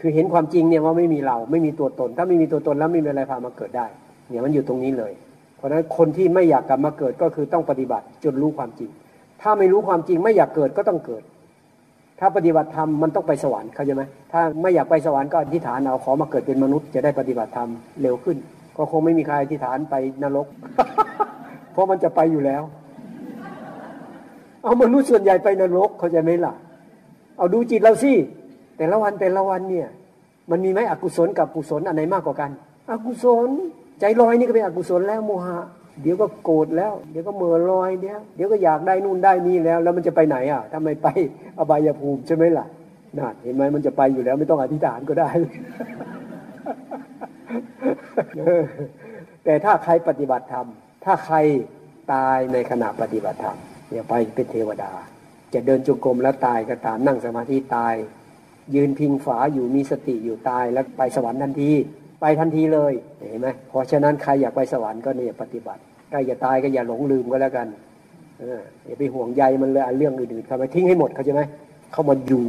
[0.00, 3.86] คือเห็นความจริงเนี่ยว่าไม่มีเราไม่มีตัวตน ถ้าไม่มีตัวตนแล้วไม่มีอะไรพามาเกิดได้
[4.28, 5.12] เนี่ยมันอยู่ตรงนี้เลย
[5.56, 8.90] เพราะฉะนั้นคนที่ไม่อยากกลับมาเกิดก็คือต้องปฏิบัติจนรู้ความจริง
[9.42, 11.22] ถ้าไม่รู้ความจริงไม่อยากเกิดก็ต้องเกิด
[12.20, 14.02] ถ้าปฏิบัติธรรมมันต้องไปสวรรค์เข้าใจไหม
[14.32, 17.68] ถ้าไม่อยากไปสวรรค์ก็อธิษฐานเอาขอมาเกิดเป็นมนุษย์จะได้ปฏิบัติธรรม
[18.02, 18.36] เร็วขึ้น
[18.76, 20.46] ก็คงไม่มีใครอธิษฐานไปนรก
[21.72, 22.62] เพราะมันจะไปอยู่แล้ว
[24.62, 26.54] เอามนุษย์ส่วนใหญ่ไปนรกเข้าใจไหมล่ะ
[27.38, 28.12] เอาดูจิตเราสิ
[28.76, 29.88] แต่ละวันแต่ละวันเนี่ย
[30.50, 32.50] มันมีไหมอกุศลกับกุศลอันไหนมากกว่ากัน
[32.90, 33.48] อกุศล
[34.00, 35.58] ใจลอยนี่ก็เป็นอกุศลแล้วโมหะ
[36.00, 41.08] เดี๋ยวก็โกรธแล้ว เดี๋ยวก็เมื่อลอยเดี๋ยวเดี๋ยวก็อยากได้นู่นได้นี่แล้ว แล้วมันจะไปไหนอะทำไมไป
[41.58, 42.66] อบายภูมิใช่ไหมล่ะ
[43.18, 45.28] น่าเห็นไหมมันจะไปอยู่แล้วไม่ต้องอธิษฐานก็ได้
[49.44, 50.66] แต่ถ้าใครปฏิบัติธรรม
[51.04, 51.36] ถ้าใคร
[52.12, 53.56] ตายในขณะปฏิบัติธรรม
[53.90, 54.92] เนี่ยไปเป็นเทวดา
[55.54, 57.94] จะเดินจงกรมแล้วตายก็ตามนั่งสมาธิตาย
[58.74, 61.72] ยืนพิงฝาอยู่มีสติอยู่ตายแล้วไปสวรรค์ทันที
[62.26, 62.92] ไปทันทีเลย
[63.28, 67.66] เห็นไหมเพราะฉะนั้นใครอยากไปสวรรค์ก็เนี่ยปฏิบัติใกล้จะตายก็อย่าหลงลืมก็แล้วกัน
[68.86, 71.42] อย่าไปห่วงใยมันเลยเรื่องอื่นๆเขาไปทิ้งให้หมดเขาใช่ไหม
[71.92, 72.44] เข้ามาอยู่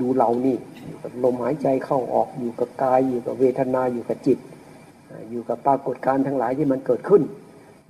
[0.00, 0.56] ดูเรานี่
[0.86, 4.38] อยู่กับลมหายใจเข้าออกอยู่กับกายอยู่กับเวทนาอยู่กับจิต
[5.30, 7.22] อยู่กับปรากฏการณ์ทั้งหลายที่มันเกิดขึ้น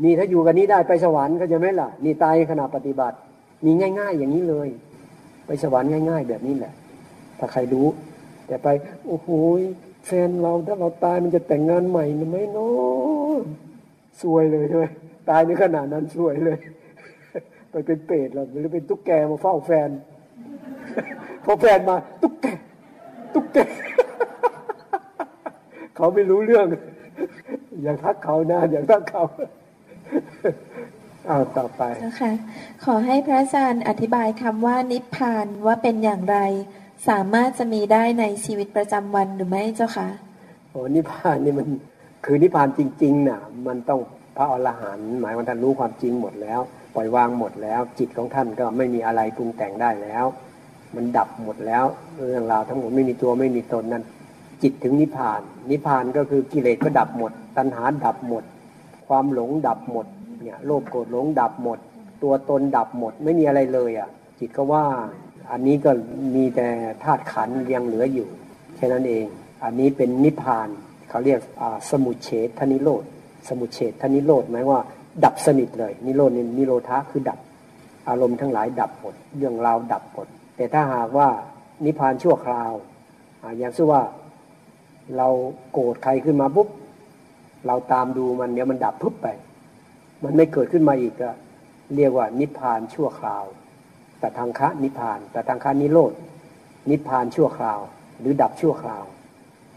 [0.04, 3.16] นี่ถ้าอยู่กันนี้ได้ไปสวรรค์เขาจะไหมล่ะ นี่ตายขณะปฏิบัติ
[3.64, 4.68] มีง่าย ๆ อย่างนี้เลย
[5.46, 6.72] ไปสวรรค์ง่าย ๆ แบบนี้แหละ
[7.38, 7.86] ถ้าใครรู้
[8.46, 8.68] แต่ไป
[9.06, 9.28] โอ้โห
[10.06, 13.36] แฟนเราถ้าเราตายมันจะแต่งงานใหม่ไหมเนาะ
[14.22, 14.84] สวยเลยใช่ไหม
[15.30, 16.58] ตายในขณะนั้นสวยเลย
[17.70, 19.88] ไปเป็นเปรตหรอหรือเป็นตุ๊กแกมาเฝ้าแฟน
[21.44, 22.46] พอแฟนมา ตุ๊กแก
[23.34, 23.58] ตุ๊กแก
[25.96, 26.66] เขาไม่รู้เรื่อง
[27.82, 29.24] อย่างทักเขานะอย่างทักเขา
[31.26, 32.32] เอาต่อไปนะคะ
[32.84, 36.38] ขอให้พระอาจารย์อธิบายคำว่านิพพานว่าเป็นอย่างไร
[37.08, 40.08] สามารถจะมีได้ในชีวิตประจำวันหรือไม่เจ้าคะ
[40.70, 41.68] โอ้นิพพานนี่มัน
[42.24, 44.00] คือนิพพานจริงๆน่ะ มันต้อง
[44.36, 46.60] พระอรหันต์หมายว่าท่านรู้ความจริงหมดแล้ว
[46.94, 50.24] ปล่อยวางหมดแล้ว จิตของท่านก็ไม่มีอะไรปรุงแต่งได้แล้ว
[50.94, 51.84] มันดับหมดแล้ว
[52.28, 54.04] เรื่องราวทั้งหมดไม่มีตัวไม่มีตนนั้น
[54.62, 55.40] จิตถึงนิพพาน
[55.70, 58.44] นิพพานก็คือกิเลสก็ดับหมด ตัณหาดับหมด
[59.08, 60.06] ความหลงดับหมด
[60.42, 61.78] เนี่ยโลภโกรธหลงดับหมด
[62.22, 64.84] ตัวตนดับหมด ไม่มีอะไรเลยอะ จิตก็ว่า
[65.50, 65.90] อันนี้ก็
[66.34, 66.68] มีแต่
[67.02, 68.28] ธาตุขันยังเหลืออยู่
[68.76, 69.26] แค่นั้นเอง
[69.64, 70.68] อันนี้เป็นนิพพาน
[71.08, 71.40] เขาเรียก
[71.90, 72.28] สมุเฉ
[72.58, 73.04] ทนิโรธ
[73.48, 74.82] สมุเฉทนิโรธหมายว่า
[75.24, 77.38] ดับสนิทเลย นิโรธนิโรธาคือดับ
[78.08, 80.26] อารมณ์ทั้งหลายดับหมดเรื่องราวดับหมด
[80.56, 81.28] แต่ถ้าหากว่า
[81.84, 82.72] นิพพานชั่วคราว
[83.58, 84.02] อย่างเช่นว่า
[85.16, 85.28] เรา
[85.72, 86.68] โกรธใครขึ้นมาปุ๊บ
[87.66, 89.26] เราตามดูมันเดี๋ยวมันดับปุ๊บไป
[90.22, 91.30] มันไม่เกิดขึ้นมาอีกก็
[91.96, 93.44] เรียกว่านิพพานชั่วคราว
[94.22, 96.12] ต่ทางคะนิพานแต่ทางคะนิโรธ
[96.90, 97.80] นิพานชั่วคราว
[98.20, 99.04] หรือดับชั่วคราว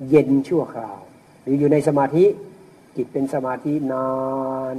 [0.09, 0.97] เย็นชั่วคราว
[1.43, 2.25] หรืออยู่ในสมาธิ
[2.95, 4.09] จิตเป็นสมาธินา
[4.73, 4.77] น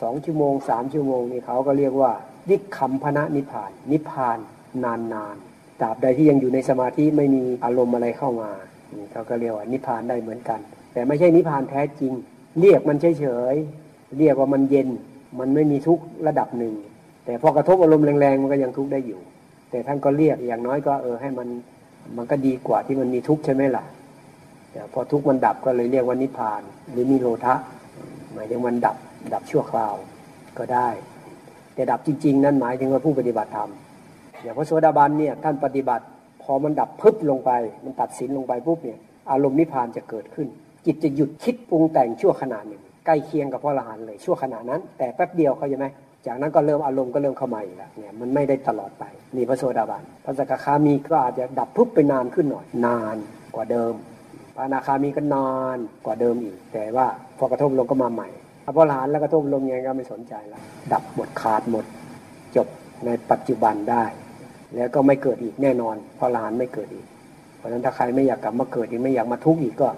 [0.00, 2.12] สองชั่วโมงสามชั่วโมงนี่เขาก็เรียกว่า
[2.48, 4.38] วิคัมพนะนิพาน นิพาน
[4.84, 5.36] นานนาน
[5.80, 8.50] ตราบใดที่ยังอยู่ในสมาธิไม่มีอารมณ์อะไรเข้ามา
[9.12, 10.60] เขาก็เรียกว่านิพานได้เหมือนกัน
[10.92, 12.12] แต่ไม่ใช่นิพานแท้จริง
[12.60, 13.56] เรียกมันเฉย
[14.18, 14.88] เรียกว่ามันเย็น
[15.38, 16.74] มันไม่มีทุกขระดับหนึ่ง
[17.24, 19.20] แต่พอกระทบอารมณ์แรงๆมันก็ยังทุกข์ได้อยู่
[19.70, 21.48] แต่ท่านก็เรียกอย่างน้อยก็เออให้มัน
[22.16, 23.84] มันก็ดีกว่าที่มันมีทุกข์ใช่ไหมล่ะ
[24.72, 27.54] แต่พอทุกข์มันดับก็เลยเรียกว่านิพพาน หรือนิโรธะ
[28.32, 28.96] หมายถึงมันดับ
[29.34, 29.94] ดับชั่วคราว
[30.58, 30.88] ก็ได้
[31.74, 33.70] แต่ดับจริง ๆ นั้นหมายถึงว่าผู้ปฏิบัติธรรม
[34.42, 36.04] อย่างพระโสดาบันเนี่ยท่านปฏิบัติ
[36.42, 37.50] พอมันดับพึบลงไป
[37.84, 38.98] มันตัดสินลงไปปุ๊บเนี่ย
[39.30, 40.48] อารมณ์นิพพานจะเกิดขึ้น
[40.86, 45.86] จิตจะหยุดคิดปรุงแต่งชั่วขณะหนึ่งใกล้เคียงกับพระอรหันต์เลยชั่วขณะนั้น แต่แป๊บเดียวเขาใช่ไหม
[46.26, 49.04] จากนั้นก็เริ่มอารมณ์ก็เริ่มเข้ามาอีกแล้วเนี่ยมันไม่ได้ตลอดไป
[49.36, 53.16] นี่พระโสดาบันพระสกคามีก็อาจจะดับพุบไปนานขึ้นหน่อย นาน
[53.54, 53.94] กว่าเดิม
[54.56, 57.06] พระนาคามีก็นานกว่าเดิมอีก แต่ว่า
[57.38, 58.28] พอกระทบลงก็มาใหม่
[58.76, 60.62] พอหลานแล้วกระทบลมยังไงก็ไม่สนใจแล้ว
[60.92, 61.84] ดับหมดขาดหมด
[62.56, 62.68] จบ
[63.04, 64.04] ในปัจจุบันได้
[64.74, 67.06] แล้วก็ไม่เกิดอีกแน่นอนพอหลานไม่เกิดอีก
[67.56, 69.88] เพราะฉะนั้นถ้าใครไม่อยากกลับมาเกิดอีกไม่อยากมาทุกข์อีกก็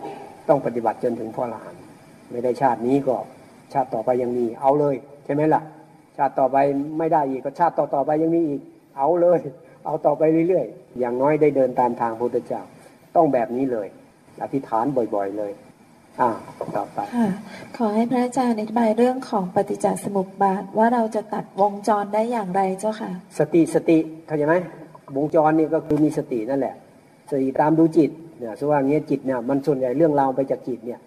[0.49, 1.75] ต้องปฏิบัติจนถึงพ่อหลาน
[2.31, 3.17] ไม่ได้ชาตินี้ก็
[3.73, 5.63] ชาติต่อไปยังมีเอาเลยใช่ไหมล่ะ
[6.19, 6.57] ชาติต่อไป
[6.99, 8.61] ไม่ได้อีกก็ชาติต่อต่อไปยังมีอีก
[8.97, 9.41] เอาเลย
[9.85, 12.63] เอาต่อไปเรื่อยๆ อย่างน้อยได้เดินตามทางพระพุทธเจ้า
[13.17, 13.89] ต้องแบบนี้เลย
[14.43, 15.53] อธิษฐานบ่อยๆเลย
[16.21, 16.31] อ่า
[16.77, 17.29] ต่อไปค่ะ
[17.77, 24.55] ขอให้พระอาจารย์อธิบายเรื่องของปฏิจจสมุปบาทว่าเราจะตัดวงจรได้อย่างไรเจ้าค่ะ สติสติเข้าใจไหม
[25.17, 26.75] วงจรนี่ก็คือมีสตินั่นแหละ
[27.31, 31.01] สติตามดูจิตเนี่ยสว่าอย่างเงี้ยจิตเนี่ยมันส่วนใหญ่เรื่องราวไปจากจิตเนี่ย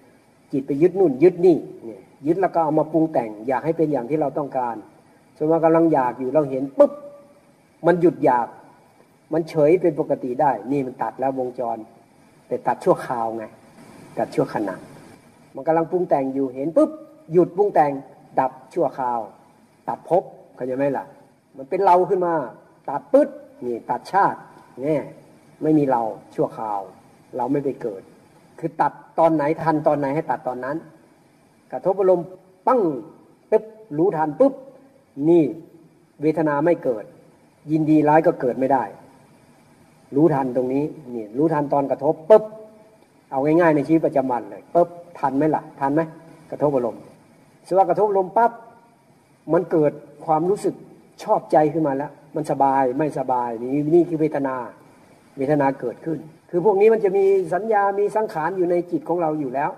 [0.53, 4.75] จิตไปยึดนู่นยึดนี่เนี่ยยึดแล้วก็เอามาปรุงแต่ง อยากให้เป็นอย่างที่เราต้องการ
[5.39, 6.91] สมมติกำลังอยากอยู่เราเห็นปุ๊บ
[7.85, 8.47] มันหยุดอยาก
[9.33, 11.77] มันเฉยเป็นปกติได้ นี่มันตัดแล้ววงจร
[12.47, 13.43] แต่ตัดชั่วคราวไง
[14.17, 14.75] ตัดชั่วขณะ
[15.55, 16.89] มันกำลังปรุงแต่งอยู่เห็นปุ๊บ
[17.33, 17.91] หยุดปรุงแต่ง
[18.39, 19.19] ดับชั่วคราว
[19.87, 20.23] ตัดภพ
[20.55, 21.05] เข้าใจไหมล่ะ
[21.57, 22.33] มันเป็นเราขึ้นมา
[22.89, 23.29] ตัดปึ๊ด
[23.65, 24.39] นี่ตัดชาติ
[24.81, 25.03] เนี่ย
[25.63, 26.01] ไม่มีเรา
[26.35, 26.79] ชั่วคราว
[27.37, 28.01] เราไม่ไปเกิด
[28.59, 30.77] คือตัดตอนไหนทันตอนไหนให้ตัดตอนนั้น
[31.71, 32.27] กระทบอารมณ์
[32.67, 32.81] ปั้ง
[33.51, 33.63] ปึ๊บ
[33.97, 34.53] รู้ทันปุ๊บ
[35.27, 35.43] นี่
[36.21, 37.03] เวทนาไม่เกิด
[37.71, 38.83] ยินดีร้ายก็เกิดไม่ได้
[40.15, 42.43] รู้ทันตรงนี้นี่รู้ทันตอนกระทบปุ๊บ
[43.31, 44.89] เอาง่ายๆในชีวิตประจำวันเลยปุ๊บ
[45.19, 46.01] ทันไหมล่ะ ทันไหม
[46.51, 47.01] กระทบอารมณ์
[47.67, 48.51] สว่ากระทบอารมณ์ปั๊บ
[49.53, 49.91] มันเกิด
[50.25, 50.75] ความรู้สึก
[51.23, 54.55] ชอบใจขึ้นมาแล้ว มันสบายไม่สบายนี่นี่คือเวทนา
[55.37, 59.69] เวทนาเกิดขึ้น คือพวกนี้มันจะมีสัญญามีสังขารอยู่ในจิตของเราอยู่แล้ว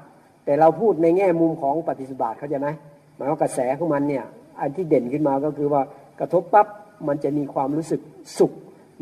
[0.46, 2.68] แต่เราพูดในแง่มุมของปฏิสุบาทเข้าใจไหม
[3.16, 4.26] หมายว่ากระแสของมันเนี่ย
[4.60, 5.82] อันที่เด่นขึ้นมาก็คือว่า
[6.20, 6.68] กระทบปั๊บ
[7.08, 8.02] มันจะมีความรู้สึก
[8.38, 8.52] สุข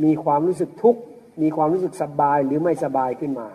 [0.04, 1.02] มีความรู้สึกทุกข์
[1.42, 3.48] มีความรู้สึกสบายหรือไม่สบายขึ้นมา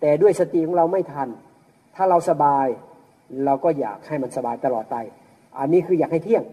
[0.00, 1.28] แต่ด้วยสติของเราไม่ทัน
[1.94, 2.66] ถ้าเราสบาย
[3.44, 4.96] เราก็อยากให้มันสบายตลอดไป
[5.58, 6.44] อันนี้คืออยากให้เที่ยง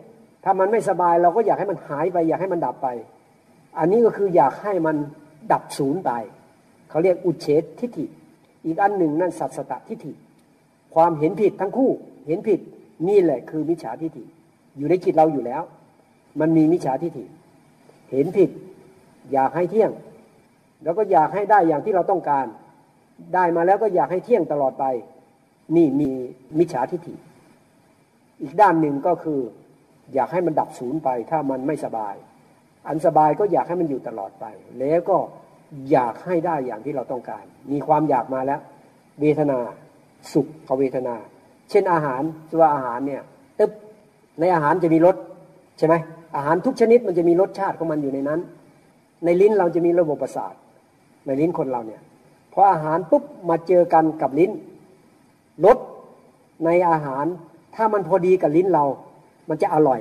[0.44, 2.88] ถ้ามันไม่สบายเราก็อยากให้มันหายไป อยากให้มันดับไป
[3.78, 4.96] อันนี้ก็คืออยากให้มัน
[5.52, 6.12] ดับศูนย์ไป
[6.90, 8.06] เขาเรียกอุเฉททิฏฐิ
[8.66, 10.14] อีกอันหนึ่งนั่นสัตสตทิฏฐิ
[10.96, 11.92] ความเห็นผิดทั้งคู่
[12.28, 12.60] เห็นผิด
[13.08, 14.24] นี่แหละคือมิจฉาทิฏฐิ
[14.80, 15.62] อยู่ในจิตเราอยู่แล้ว
[16.40, 17.26] มันมีมิจฉาทิฏฐิ
[18.12, 18.50] เห็นผิด
[19.34, 19.92] อยากให้เที่ยง
[20.84, 22.46] แล้วก็อยากให้ได้อย่างที่เราต้องการ
[23.36, 24.86] ได้มาแล้วก็อยากให้เที่ยงตลอดไป
[25.76, 26.10] นี่มี
[26.58, 27.16] มิจฉาทิฏฐิ
[28.42, 29.40] อีกด้านหนึ่งก็คือ
[30.14, 32.16] อยากให้มันดับศูนย์ไป ถ้ามันไม่สบาย
[32.88, 34.46] อันสบายก็อยากให้มันอยู่ตลอดไป
[34.80, 35.18] แล้วก็
[35.92, 38.60] อยากให้ได้อย่างที่เราต้องการ มีความอยากมาแล้ว
[39.22, 39.60] เวทนา
[40.34, 41.16] สุขเขาเวทนา
[41.70, 42.22] เช่นอาหาร
[42.60, 43.22] ว่าอาหารเนี่ย
[43.60, 43.72] ตึ๊บ
[44.40, 45.16] ในอาหารจะมีรส
[45.78, 45.96] ใช่ไหม
[46.36, 48.40] อาหารทุกชนิดมันจะมีรสชาติของมันอยู่ในนั้น
[49.26, 50.54] ในลิ้นเราจะมีระบบประสาท
[51.26, 52.02] ในลิ้นคนเราเนี่ย
[52.54, 54.52] พออาหารปุ๊บมาเจอกันกับลิ้น
[55.66, 55.78] รส
[56.66, 57.26] ในอาหาร
[57.76, 58.86] ถ้ามันพอดีกับลิ้นเรา
[59.50, 60.00] มันจะอร่อย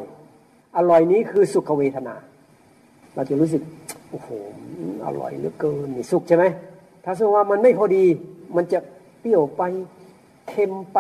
[0.77, 2.15] อร่อยนี้คือสุขเวทนา
[3.15, 3.63] เราจะรู้สึก
[4.11, 4.29] โอ้โห
[5.07, 6.45] อร่อยเหลือเกินนี่สุขใช่ไหม
[7.05, 8.05] ถ้าสมมติว่ามันไม่พอดี
[8.57, 8.79] มันจะ
[9.21, 9.63] เปรี้ยวไป
[10.49, 10.99] เค็มไป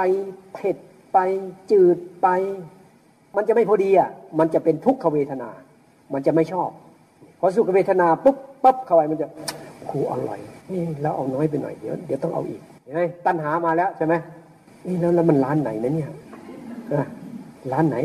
[0.55, 0.77] เผ็ด
[1.13, 1.19] ไป
[1.71, 2.29] จืดไป
[3.37, 5.51] มันจะไม่พอดีอะ มันจะเป็นทุกขเวทนา
[6.13, 6.71] มันจะไม่ชอบ
[7.41, 9.27] พอสุขเวทนาปุ๊บปั๊บเข้าไปมันจะ
[9.91, 10.41] ครูอร่อย
[10.73, 14.15] นี่แล้วเอาน้อยไปหน่อยเดี๋ยวเดี๋ยวต้องเอาอีกเห็นไหมตัณหามาแล้วใช่ไหม
[14.87, 16.11] นี่แล้วแล้วมันร้านไหนนะเนี่ย
[17.73, 17.97] ร้านไหน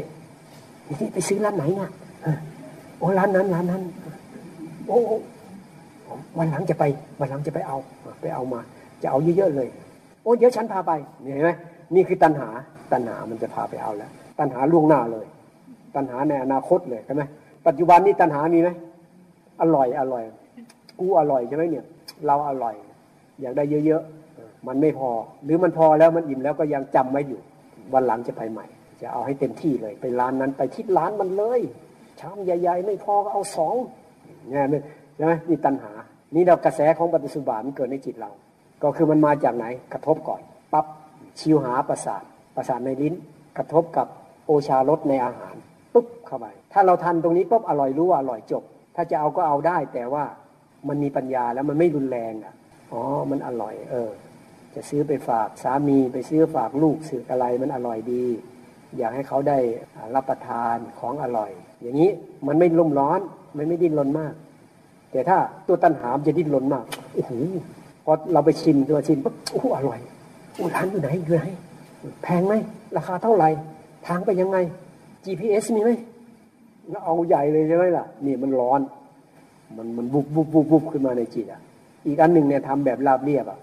[0.99, 1.91] นี่ไปซื้อร้านไหนเนี่ย
[2.97, 3.81] โอ้ร้านนั้นร้านนั้น
[4.87, 4.99] โอ้
[6.37, 6.83] วันหลังจะไป
[7.19, 7.77] วันหลังจะไปเอา
[8.21, 8.59] ไปเอามา
[9.01, 9.67] จะเอาเยอะๆเลย
[10.23, 11.51] โอ้เดี๋ยวฉันพาไปเห็นไหม
[11.95, 12.47] นี่คือตัณหา
[12.91, 15.25] ตัณหามันจะพาไปเอาแล้ว ตัณหาล่วงหน้าเลย
[15.95, 17.21] ตัณหาในอนาคตเลยใช่ไหม
[17.67, 18.69] ปัจจุบันนี้ตัณหามีไหม
[19.61, 20.23] อร่อยอร่อย
[20.99, 21.85] กูอร่อยใช่ไหมเนี่ย
[22.25, 22.75] เราอร่อย
[23.41, 25.09] อยากได้เยอะๆมันไม่พอ
[25.43, 27.39] หรือมันพอแล้วมันอิ่มแล้วก็ยังจำไว้อยู่
[27.93, 28.65] วันหลังจะไปใหม่
[29.01, 31.61] จะเอาให้เต็มที่เลย ไปร้านนั้นไปที่ร้านมันเลย
[32.19, 33.75] ชามใหญ่ๆ ไม่พอก็เอาสอง
[34.49, 34.65] เนี่ย
[35.17, 35.91] ใช่ไหมนี่ตัณหา
[36.35, 38.31] นี่เรากระแสของปฏิสุบามันเกิดในจิตเรา
[38.83, 40.41] ก็คือมันมาจากไหนกระทบก่อน
[40.73, 40.85] ปั๊บ
[41.39, 42.23] ชิวหาประสาท
[42.55, 43.13] ประสาทในลิ้น
[43.57, 44.07] กระทบกับ
[44.45, 45.55] โอชารสในอาหาร
[45.93, 48.63] ปุ๊บเข้าไปถ้าเราทันตรงนี้ปุ๊บอร่อยรู้ว่าอร่อยจบ
[48.95, 50.23] ถ้าจะเอาก็เอาได้ แต่ว่า
[50.87, 52.53] มันมีปัญญาแล้วมันไม่รุนแรงอะ
[52.91, 54.11] อ๋อมันอร่อย เออ
[54.75, 58.25] จะซื้อไปฝากสามีไปซื้อฝากลูกซื้ออะไรมันอร่อยดี
[58.97, 59.57] อยากให้เขาได้
[60.15, 62.11] รับประทานของอร่อย อย่างนี้
[62.47, 63.19] มันไม่รุ่มร้อน
[63.57, 64.33] มันไม่ดิ้นรนมาก
[65.11, 65.37] แต่ถ้า
[65.67, 67.31] ตัวตัณหามจะดิ้นรนมากโอ้โห
[68.05, 69.99] พอเราไปชิมตัวชิมปุ๊บโอ้อร่อย
[70.55, 71.43] โอ้ร้านอยู่ไหนอยู่ไหน
[72.23, 72.53] แพงไหม
[72.97, 73.49] ราคาเท่าไหร่
[74.07, 74.57] ทางไปยังไง
[75.25, 75.91] GPS มีไหม
[76.89, 78.81] แล้วเอาใหญ่เลยใช่ไหมล่ะนี่มันร้อน
[79.77, 81.61] มันมันบุบบุบบุบบุบขึ้นมาในจิตอะ
[82.07, 83.59] อีกอันหนึ่งเนี่ยทำแบบราบเรียบอะ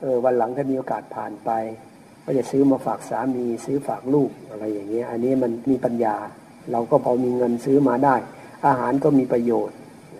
[0.00, 1.50] เออวันหลังถ้ามีโอกาสผ่านไป
[2.24, 6.14] ก็จะซื้อมาฝากสามีซื้อฝากลูกอะไรอย่างเงี้ย อันนี้มันมีปัญญา
[6.72, 8.14] เราก็พอมีเงินซื้อมาได้
[8.66, 9.76] อาหารก็มีประโยชน์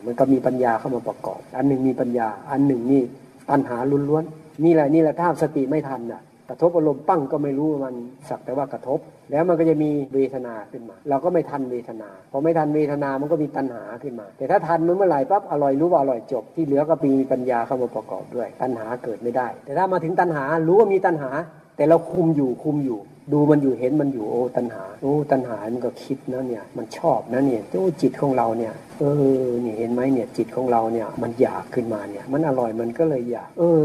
[0.07, 3.03] มันก็มีปัญญาเข้ามาประกอบ อันหนึ่งมีปัญญา อันหนึ่งนี่
[3.51, 3.77] ตัณหา
[4.09, 7.95] ล้วนๆนี่แหละนี่แหละถ้าสติไม่ทันอะ กระทบอารมณ์ปั้งก็ไม่รู้มัน
[8.29, 8.99] สักแต่ว่ากระทบ
[9.31, 21.31] แล้วมันก็จะมีเวทนาขึ้นมา เราก็ไม่ทันเวทนาพอไม่ทันเวทนามันก็มีตัณหาขึ้นมา แต่ถ้าทันมันเมื่อไหร่ปั๊บอร่อยรู้ว่าอร่อยจบ ที่เหลือก็มีปัญญาเข้ามาประกอบด้วย ตัณหาเกิดไม่ได้ แต่ถ้ามาถึงตัณหารู้ว่ามีตัณหา
[21.77, 23.01] แต่เราคุมอยู่คุมอยู่
[23.33, 29.05] ดูมันอยู่เห็นมันอยู่โอ้ตัณหาโอ้ตัณหามันก็คิดนะเนี่ย มันชอบนะเนี่ยโอ้จิตของเราเนี่ยเอ
[29.47, 33.83] อนี่เห็นไหมเนี่ยจิตของเราเนี่ยมันอยากขึ้นมาเนี่ย มันอร่อยมันก็เลยอยาก เออ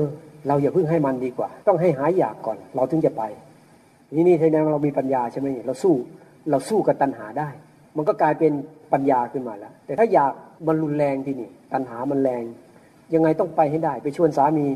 [0.48, 3.24] เราอย่าเพิ่งให้มันดีกว่า ต้องให้หายอยากก่อน เราถึงจะไป
[4.16, 5.94] นี่นี่แสดงเรามีปัญญาใช่ไหมเราสู้
[6.50, 7.50] เราสู้กับตัณหาได้
[7.98, 8.52] มันก็กลายเป็น
[8.94, 10.32] ปัญญาขึ้นมาแล้ว แต่ถ้าอยาก
[10.68, 12.44] มันรุนแรงที่นี่ตัณหามันแรง
[13.14, 14.68] ยังไงต้องไปให้ได้ ไปชวนสามี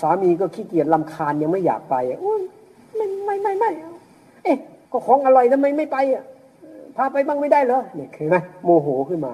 [0.00, 2.42] สามีก็ขี้เกียจลำคาญยังไม่อยากไปอุ้ย
[2.96, 3.70] ไม่ไม่ไม่ไม่
[4.44, 4.58] เอ๊ะ
[4.92, 6.24] ก็ของอร่อยทำไมไม่ไปอะ
[6.96, 9.32] พาไปบ้างไม่ได้เหรอเนี่ยเห็นไหมโมโหขึ้นมา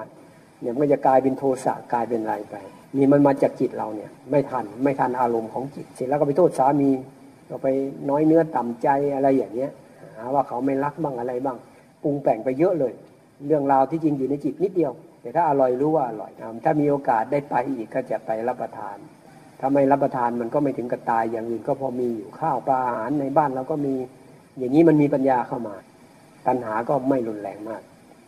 [0.61, 2.57] เนี่ยมันจะกลายเป็นโทสะกลายเป็นอะไรไป
[2.97, 6.91] นี่มันมาจากจิตเราเนี่ย ไม่ทันไม่ทันอารมณ์ของจิต เสร็จแล้วก็ไปโทษสามี
[7.49, 7.67] ก็ไป
[8.11, 9.71] น้อยเนื้อต่ำใจอะไรอย่างเงี้ย
[10.17, 11.57] หาว่าเขาไม่รักบ้างอะไรบ้าง
[12.03, 12.93] ปรุงแต่งไปเยอะเลย
[13.47, 14.93] เรื่องราวที่จริงอยู่ในจิตนิดเดียว
[15.23, 16.31] แต่ถ้าอร่อยรู้ว่าอร่อย
[16.65, 18.97] ถ้ามีโอกาสได้ไปอีกก็จะไปรับประทาน
[19.61, 23.95] ถ้าไม่รับประทานมันก็ไม่ถึงกับตายอย่างอื่นก็พอมีอยู่ข้าวปลาอาหารในบ้านเราก็มี
[24.59, 25.75] อย่างนี้มันมีปัญญาเข้ามา
[26.47, 27.83] ตัณหาก็ไม่รุนแรงมาก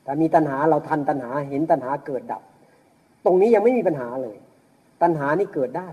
[0.07, 2.43] ถ้ามีตัณหาเราทันตัณหาเห็นตัณหาเกิดดับ
[3.25, 4.37] ตรงนี้ยังไม่มีปัญหาเลย
[5.03, 5.89] ตัณหานี่เกิดได้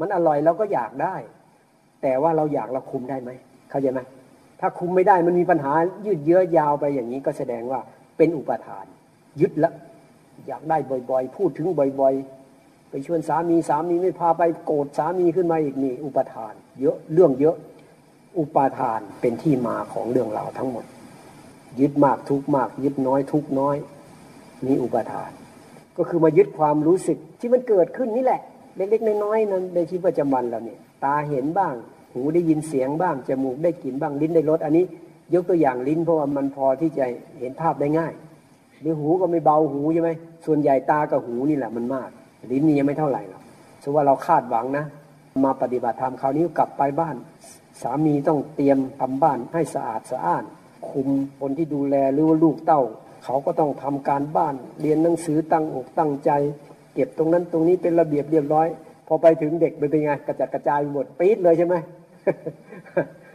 [0.00, 1.16] มันอร่อยเราก็อยากได้
[2.02, 3.30] แต่ว่าเราอยากเราคุมได้ไหม
[3.70, 4.00] เข้าใจไหม
[4.60, 5.72] ถ้าคุมไม่ได้มันมีปัญหา
[6.06, 7.80] ยืดเยื้อยาวไปอย่างนี้ก็แสดงว่า
[8.16, 8.84] เป็นอุปทาน
[9.40, 9.72] ยึดละ
[10.46, 10.76] อยากได้
[11.10, 11.68] บ่อย ๆ พูดถึง
[12.00, 12.14] บ่อย
[12.52, 17.56] ๆ ไปชวนสามีสามีไม่พาไปโกรธสามีขึ้นมาอีกนี่อุปทาน เยอะเรื่องเยอะ
[18.38, 20.84] อุปทานเป็นที่มาของเรื่องราวทั้งหมด
[21.80, 23.76] ยึดมากทุกมาก ยึดน้อยทุกน้อย
[24.66, 25.30] นี่อุปทาน
[25.98, 28.40] ก็คือมายึดความรู้สึกที่มันเกิดขึ้นนี่แหละ
[28.76, 31.74] เล็กๆน้อยๆนั้นในชีวิตประจำวันเราเนี่ยตาเห็นบ้าง
[32.12, 34.84] หูได้ยินเสียงบ้างจมูกได้กลิ่นบ้างลิ้นได้รสอันนี้
[35.34, 37.04] ยกตัวอย่างลิ้นเพราะว่ามันพอที่จะ
[37.38, 38.12] เห็นภาพได้ง่าย
[38.80, 40.10] หรือหูก็ไม่เบาหูใช่ไหม
[40.46, 42.10] ส่วนใหญ่ตากับหูนี่แหละมันมาก
[42.50, 43.42] ลิ้นนี่ยังไม่เท่าไหร่หรอก
[43.82, 44.84] สมมติว่าเราคาดหวังนะ
[45.44, 47.16] มาปฏิบัติธรรมคราวนี้กลับไปบ้าน
[47.82, 50.44] สามีต้องเตรียมทำบ้านให้สะอาดสะอ้าน
[50.90, 51.08] คุม
[51.40, 52.82] คนที่ดูแลหรือว่าลูกเต้า
[53.24, 56.30] เขาก็ต้องทำการบ้าน เรียนหนังสือตั้งอกตั้งใจ
[56.94, 58.66] เก็บตรงนั้นตรงนี้เป็นระเบียบเรียบร้อย
[59.06, 61.74] พอไปถึงเด็กเป็นไงกระจัดกระจายหมดปี๊ดเลยใช่ไหม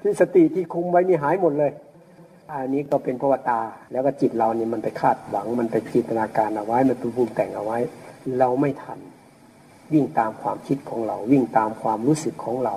[0.02, 1.72] ที่สติที่คุมไว้นี่หายหมดเลย
[2.50, 3.60] อันนี้ก็เป็นภาวตา
[3.92, 7.78] แล้วก็จิตเราเนี่ยมันไปคาดหวังมันไปจินตนาการเอาไว้ มันไปปรุงแต่งเอาไว้
[8.40, 9.00] เราไม่ทัน
[9.94, 12.76] วิ่งตามความคิดของเรา วิ่งตามความรู้สึกของเรา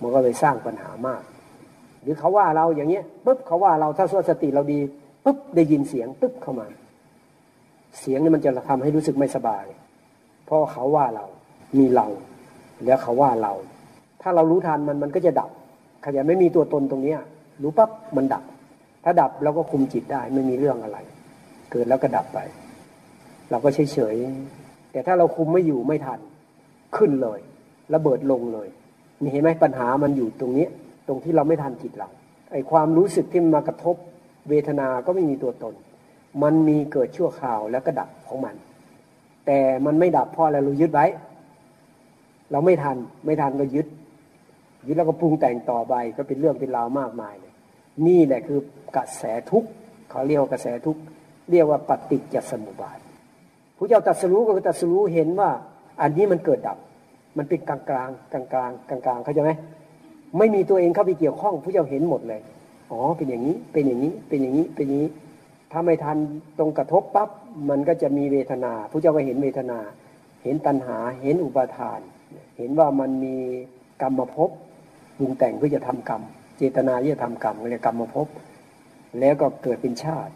[0.00, 1.22] มันก็เลยสร้างปัญหามาก
[2.02, 4.80] หรือเขาว่าเราอย่างเงี้ยปุ๊บเขาว่าเราถ้าสวดสติเราดี
[5.28, 6.68] ปุ๊บได้ยินเสียงปุ๊บเข้ามา
[8.00, 9.64] เสียงนี่มันจะทำให้รู้สึกไม่สบาย
[10.46, 11.26] เพราะเขาว่าเรา
[11.78, 12.06] มีเรา
[12.84, 13.52] แล้วเขาว่าเรา
[14.22, 15.50] ถ้าเรารู้ทันมันมันก็จะดับ
[16.04, 17.20] ขยันไม่มีตัวตนตรงเนี้ย
[17.62, 18.44] รู้ปั๊บมันดับ
[19.04, 20.98] ถ้าดับเราก็คุมจิตได้ไม่มีเรื่องอะไร
[21.70, 22.38] เกิดแล้วก็ดับไป
[23.50, 24.16] เราก็เฉยเฉย
[24.92, 26.20] แต่ถ้าเราคุมไม่อยู่ไม่ทัน
[26.96, 27.40] ขึ้นเลย
[27.94, 28.68] ระเบิดลงเลย
[29.20, 30.66] นี่เห็นไหมปัญหามันอยู่ตรงนี้
[31.08, 32.08] ตรงที่เราไม่ทันจิตเรา
[32.52, 33.96] ไอ้ความรู้สึกที่มันมากระทบ
[34.48, 35.74] เวทนาก็ไม่มีตัวตน
[36.42, 38.54] มันมีเกิดชั่วคราวแล้วก็ดับของมัน
[39.46, 41.06] แต่มันไม่ดับเพราะอะไรเรายึดไว้
[42.50, 42.96] เราไม่ทัน
[43.26, 43.86] ไม่ทันก็ยึด
[44.86, 47.52] ยึดแล้วก็ปรุงแต่งต่อไปก็เป็นเรื่องเป็นราวมากมายเลย
[48.06, 48.58] นี่แหละคือ
[48.96, 49.68] กระแสทุกข์
[50.10, 51.00] เขาเรียกว่ากระแสทุกข์
[51.50, 52.98] เรียกว่าปฏิจจสมุปบาท
[53.76, 55.50] ผู้เจ้าตัดสู้ก็ตัดสู้เห็นว่า
[56.00, 56.78] อันนี้มันเกิดดับ
[57.38, 59.52] มันเป็นกลางกลางกลางกลางกลางกลางเขาใจไหม
[60.38, 62.40] ไม่มีตัวเองเข้าไปเกี่ยวข้องผู้เจ้าเห็นหมดเลย
[62.90, 65.10] อ๋อเป็นอย่างนี้เป็นอย่างนี้เป็นอย่างนี้เป็นอย่างนี้
[65.72, 66.16] ถ้าไม่ทัน
[66.58, 67.28] ตรงกระทบปั๊บ
[67.68, 69.78] มันก็จะมีเวทนาผู้เจ้าก็เห็นเวทนา
[70.42, 72.00] เห็นตัณหาเห็นอุปาทาน
[72.56, 73.36] เห็นว่ามันมี
[74.02, 74.50] กรรมภพ
[75.18, 76.22] ปรุงแต่งเพื่อจะทำกรรม
[76.58, 78.26] เจตนาที่จะทำกรรมเรียกกรรมภพ
[79.20, 80.32] แล้วก็เกิดเป็นชาติ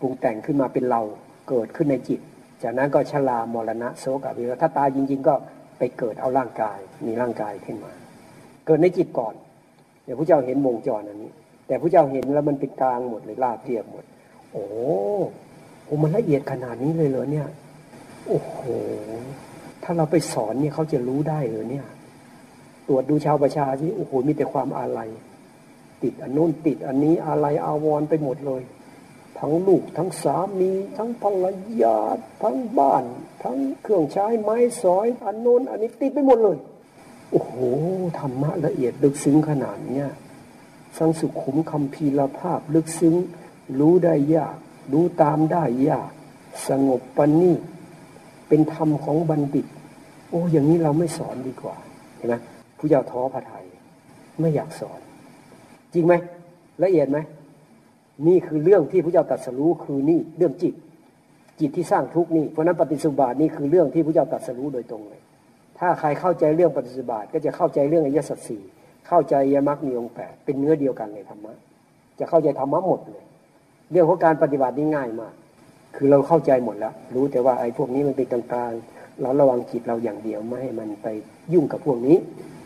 [0.00, 1.02] ปรุงแต่งขึ้นมาเป็นเรา
[1.48, 2.20] เกิดขึ้นในจิต
[2.62, 5.34] จากนั้นก็ชรามรณะโศกวิถ้าตายจริง ๆ ก็
[5.78, 7.92] ไปเกิดเอาร่างกายมีร่างกายขึ้นมา
[8.66, 9.34] เกิดในจิตก่อน
[10.04, 11.32] เดี๋ยวพระเจ้าเห็นวงจรอันนี้
[11.68, 14.04] แต่พระเจ้าเห็นแล้วมันเป็นกลางหมดเลยลาบเรียบหมด
[14.52, 14.74] โอ้โห
[16.02, 17.48] มันละเอียดขนาดนี้เลยเหรอเนี่ย
[18.26, 18.58] โอ้โห
[19.82, 21.86] ถ้าเราไปสอนเนี่ยเขาจะรู้ได้เลยเนี่ย
[22.88, 25.08] ตรวจดูชาวประชาที่โอ้โหมีแต่ความอาลัย
[26.02, 28.62] ติดอันนู้นติดอันนี้อะไรอาวรไปหมดเลย
[29.38, 31.46] ทั้งลูกทั้งสามี ทั้งภรร
[31.82, 31.98] ยา
[32.42, 33.04] ทั้งบ้าน
[33.42, 36.56] ทั้งเครื่องใช้ไม้สอยอันนู้นอันนี้ติดไปหมดเลย
[37.30, 37.54] โอ้โห
[38.18, 40.08] ธรรมะละเอียดลึกซึ้งขนาดเนี้ย
[40.98, 43.14] สังสุขุมคำพีรภาพลึกซึ้ง
[43.80, 44.56] รู้ได้ยาก
[44.92, 46.10] รู้ตามได้ยาก
[46.68, 47.52] สงบปณี
[48.48, 49.66] เป็นธรรมของบัณฑิต
[50.30, 51.76] โอ้อย่างนี้เราไม่สอนดีกว่า
[52.16, 52.34] เห็นไหม
[52.78, 53.64] ผู้เจ้าท้อพระไทย
[54.40, 55.00] ไม่อยากสอน
[55.94, 56.14] จริงไหม
[56.82, 57.18] ละเอียดไหม
[58.26, 60.74] นี่คือเรื่องที่พระเจ้าตรัสรู้คือนี่เรื่องจิต
[61.60, 65.20] จิตที่สร้างทุกนี่เพราะนั้นปฏิสุบาทนี่คือเรื่องที่พระเจ้าตรัสรู้โดยตรงเลย
[65.78, 68.62] ถ้าใครเข้าใจเรื่องปฏิสุบาทก็จะเข้าใจเรื่องอริยสัจสี่
[69.08, 71.54] เข้าใจยมรรคมีองแปดเป็นเนื้อเดียวกันเลยธรรมะ
[72.18, 73.24] จะเข้าใจธรรมะหมดเลย
[73.92, 75.34] เรื่องของการปฏิบัตินี่ง่ายมาก
[75.96, 81.06] คือเราเข้าใจหมดแล้ว รู้แต่ว่าไอ้พวกนี้มันเป็นกลางๆเราระวังจิตเราอย่างเดียวไม่ให้มันไป
[81.52, 82.16] ยุ่งกับพวกนี้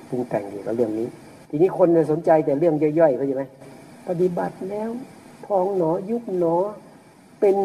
[0.09, 1.09] ปรุงแต่งเกี่กับเรื่องนี้
[1.51, 3.45] ทีนี้คนสนใจแต่เรื่องย่อยๆเขาใช่ไหม
[4.09, 4.91] ปฏิบัติแล้ว
[5.45, 6.57] พองหนอยุบหนอ
[7.41, 7.57] เป็น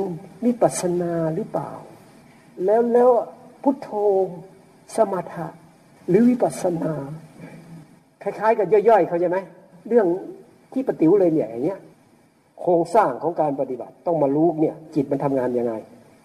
[0.46, 1.72] วิปัสนาหรือเปล่า
[2.66, 3.10] แล้วแล้ว
[3.62, 3.90] พุทโธ
[4.96, 5.48] สมถะ
[6.08, 6.94] หรือวิปัสนา
[8.28, 9.38] คล้ายๆ กับย่อยๆ เขาใช่ไหม
[9.88, 10.08] เรื่อง
[10.74, 11.80] ที่ปฏิวเลยเนี่ยอย่างเงี้ย
[12.62, 15.74] โครงสร้างของการปฏิบัติต้องมารู้เนี่ย จิตมันทำงานยังไง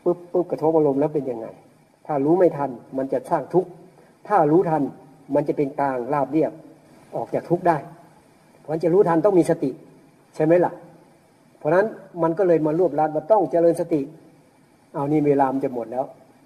[0.04, 1.46] ปุ๊บปุ๊บกระทบอารมณ์แล้วเป็นยังไง
[2.06, 3.70] ถ้ารู้ไม่ทันมันจะสร้างทุกข์
[4.28, 4.82] ถ้ารู้ทัน
[5.34, 6.52] มันจะเป็นกลางราบเรียบ
[7.16, 7.76] ออกจากทุกข์ได้
[8.60, 9.70] เพราะจะรู้ทันต้องมีสติ
[10.34, 10.72] ใช่ไหมล่ะ
[11.58, 11.86] เพราะนั้น
[12.22, 14.00] มันก็เลยมารวบรัดว่าต้องเจริญสติ
[14.94, 16.04] เอานี่เวลามันจะหมดแล้ว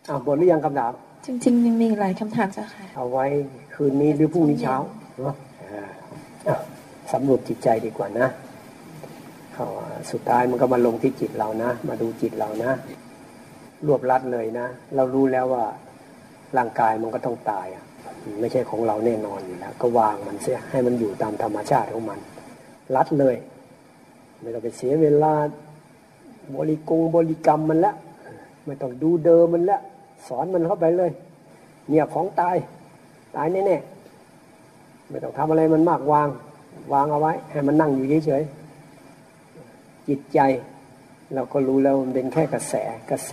[0.08, 0.92] อ้าวหมดหรือยังคำถาม
[1.26, 3.26] จริงๆยังมีหลายคำถามเจ้าค่ะ เอาไว้
[3.74, 4.76] คืนนี้หรือพรุ่งนี้เช้า
[5.20, 5.34] เนาะ
[7.12, 8.28] สำรวจจิตใจดีกว่านะ
[10.12, 12.70] สุดท้ายมันก็มาลงที่จิตเรานะ มาดูจิตเรานะ
[13.86, 14.66] รวบรัดเลยนะ
[14.96, 15.64] เรารู้แล้วว่า
[16.56, 17.66] ร่างกายมันก็ต้องตาย
[18.40, 22.18] ไม่ใช่ของเราแน่นอนอยู่แล้ว ก็วางมันเสียให้มันอยู่ตามธรรมชาติของมัน
[22.96, 23.36] รัดเลย
[24.40, 25.32] ไม่ต้องไปเสียเวลา
[26.54, 27.94] บริกงบริกรรมมันละ
[28.66, 29.78] ไม่ต้องดูเดิมมันละ
[30.28, 31.10] สอนมันเข้าไปเลย
[31.88, 32.56] เนี่ยของตาย
[33.36, 33.95] ตายแน่ๆ
[35.10, 36.28] ไม่ต้องทำอะไรมันมากวาง
[36.92, 40.38] วางเอาไว้ ให้มันนั่งอยู่เฉยๆจิตใจ
[41.34, 42.74] เราก็รู้แล้วมันเป็นแค่กระแส
[43.10, 43.32] กระแส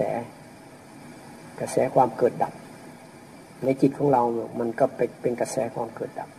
[1.59, 2.53] กระแสความเกิดดับ
[3.63, 4.21] ในจิตของเรา
[4.59, 6.29] มันก็เป็นเป็นกระแสความเกิดดับ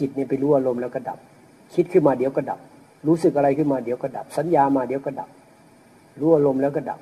[0.00, 1.18] จิตนี่ไปรู้อารมณ์แล้วก็ดับ
[1.74, 2.60] คิดขึ้นมาเดี๋ยวก็ดับ
[3.06, 5.28] รู้สึกอะไรขึ้นมาเดี๋ยวก็ดับ สัญญามาเดี๋ยวก็ดับ
[6.20, 7.00] รู้อารมณ์แล้วก็ดับ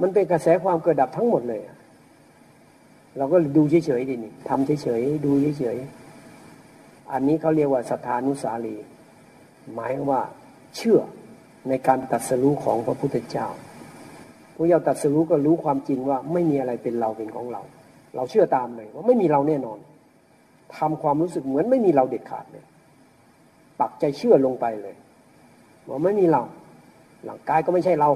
[0.00, 1.60] มันเป็นกระแสความเกิดดับทั้งหมดเลย
[3.16, 6.01] เราก็ดูเฉยๆดินี่ทำเฉยๆดูเฉยๆ
[7.12, 8.76] อันนี้เขาเรียกว่าสัทธานุสาลี
[9.74, 10.22] หมายว่า
[10.76, 11.00] เชื่อ
[11.68, 13.48] ในการตัดสู้ของพระพุทธเจ้า
[14.54, 17.62] พระเจ้าตัดสู้ก็รู้ความจริงว่าไม่มีอะไรเป็นเราเป็นของเรา
[18.14, 19.78] เราเชื่อตามเลยว่าไม่มีเราแน่นอน
[20.76, 22.64] ทำความรู้สึกเหมือนไม่มีเราเด็ดขาดเลย
[23.80, 24.94] ปักใจเชื่อลงไปเลย
[25.88, 26.42] ว่าไม่มีเรา
[27.24, 28.10] หลังกายก็ไม่ใช่เรา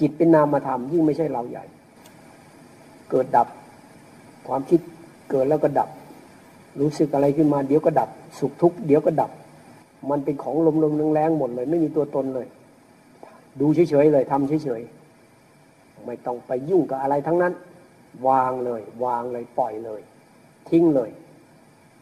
[0.00, 1.64] จิตเป็นนามธรรมยิ่งไม่ใช่เราใหญ่
[3.10, 3.48] เกิดดับ
[4.48, 4.80] ความคิด
[5.30, 5.88] เกิดแล้วก็ดับ
[6.78, 8.08] รู้สึกอะไรขึ้นมาเดี๋ยวก็ดับ
[8.38, 9.30] สุขทุกข์เดี๋ยวก็ดับ
[10.10, 12.46] มันเป็นของลมลมแรงๆหมดเลย ไม่มีตัวตนเลย
[13.60, 17.52] ดูเฉยๆเลยทำเฉยๆไม่ต้องไปยุ่งกับอะไรทั้งนั้น
[18.28, 20.00] วางเลย วางเลยปล่อยเลย
[20.68, 21.10] ทิ้งเลย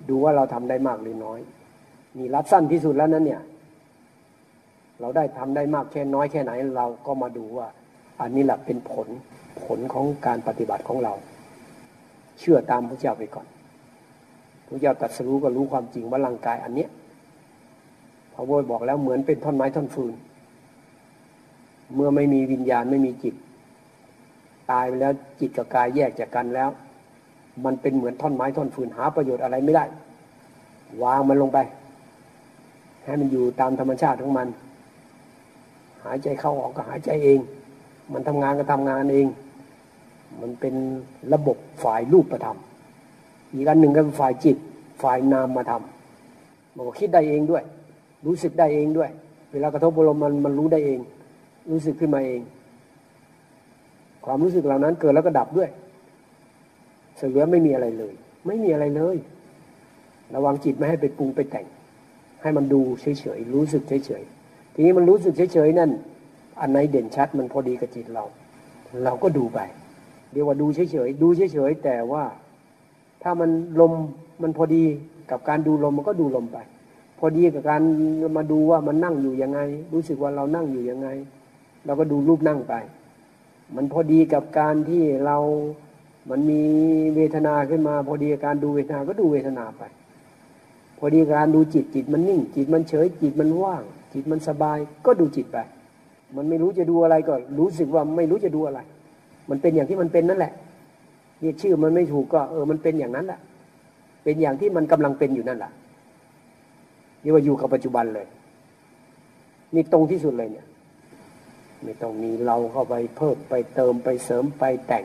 [0.08, 1.40] ดูว่าเราทำได้มากหรือน้อย
[2.18, 3.42] มีรัดสั้นที่สุดแล้วนั้นเนี่ย
[5.00, 7.66] เราได้ทำได้มากแค่น้อยแค่ไหน เราก็มาดูว่า
[8.20, 9.08] อันนี้แหละเป็นผล
[9.64, 11.12] ผลของการปฏิบัติของเรา
[12.38, 13.46] เชื่อตามพระเจ้าไปก่อน
[14.68, 16.90] พระเจ้าตรัสรู้ก็รู้ความจริงว่าร่างกายอันเนี้ย
[18.34, 20.14] พระโวยบอกแล้วเหมือนเป็นท่อนไม้ท่อนฟืน
[21.94, 23.34] เมื่อไม่มีวิญญาณไม่มีจิต
[24.70, 26.70] ตายไปแล้วจิตกับกายแยกจากกันแล้ว
[27.64, 29.84] มันเป็นเหมือนท่อนไม้ท่อนฟืนหาประโยชน์อะไรไม่ได้
[31.02, 31.58] วางมันลงไป
[33.04, 34.48] ให้มันอยู่ตามธรรมชาติของมัน
[36.04, 37.40] หายใจเข้าออกก็หายใจเอง
[38.12, 39.26] มันทำงานก็ทำงานเอง
[40.40, 40.74] มันเป็น
[41.32, 42.58] ระบบฝ่ายรูปธรรม
[43.54, 44.56] อีกอันหนึ่งก็เป็นฝ่ายจิต
[45.02, 47.62] ฝ่ายนามมาทำมันก็คิดได้เองด้วย
[48.26, 49.10] รู้สึกได้เองด้วย
[49.52, 51.00] เวลากระทบอารมณ์มันมันรู้ได้เอง
[51.70, 52.40] รู้สึกขึ้นมาเอง
[54.24, 55.70] ความรู้สึกเหล่านั้นเกิดแล้วก็ดับด้วย
[57.16, 58.14] เสือไม่มีอะไรเลย
[58.46, 59.16] ไม่มีอะไรเลย
[60.34, 61.66] ระวังจิตไม่ให้ไปปรุงไปแต่ง
[62.42, 65.90] ให้มันดูเฉยๆรู้สึกเฉยๆทีนี้มันรู้สึกเฉยๆนั่น
[66.60, 68.24] อันไหนเด่นชัดมันพอดีกับจิตเรา
[69.04, 69.58] เราก็ดูไป
[70.32, 72.24] เรียกว่าดูเฉยๆดูเฉยๆแต่ว่า
[73.22, 73.50] ถ้ามัน
[73.80, 73.92] ลม
[74.42, 74.84] มันพอดี
[75.30, 76.58] กับการดูลมมันก็ดูลมไป
[77.18, 77.82] พอดีกับการ
[78.36, 79.60] มาดูว่ามันนั่งอยู่ยังไง
[79.92, 81.08] รู้สึกว่าเรานั่งอยู่ยังไง
[81.86, 82.74] เราก็ดูรูปนั่งไป
[83.76, 85.36] มันพอดีกับการที่เรา
[86.30, 86.62] มันมี
[87.14, 89.82] เวทนาขึ้นมา พอดีกับการดูเวทนาก็ดูเวทนาไป
[90.98, 93.82] พอดีการดูจิตจิตมันนิ่ง จิตมันเฉย จิตมันว่าง
[94.12, 95.58] จิตมันสบายก็ดูจิตไป
[96.36, 98.80] มันไม่รู้จะดูอะไรก็รู้สึกว่าไม่รู้จะดูอะไร
[99.50, 100.52] มันเป็นอย่างที่มันเป็นนั่นแหละ
[101.40, 103.40] เรียกชื่อมันไม่ถูกก็ เออ มันเป็นอย่างนั้นแหละ
[104.24, 105.72] เป็นอย่างที่มันกำลังเป็นอยู่นั่นแหละ
[107.20, 108.26] เรียกว่าอยู่กับปัจจุบันเลย
[109.74, 110.66] นี่ตรงที่สุดเลยเนี่ย
[111.84, 115.04] ไม่ต้องมีเราเข้าไปเพิ่มไปเติมไปเสริมไปแต่ง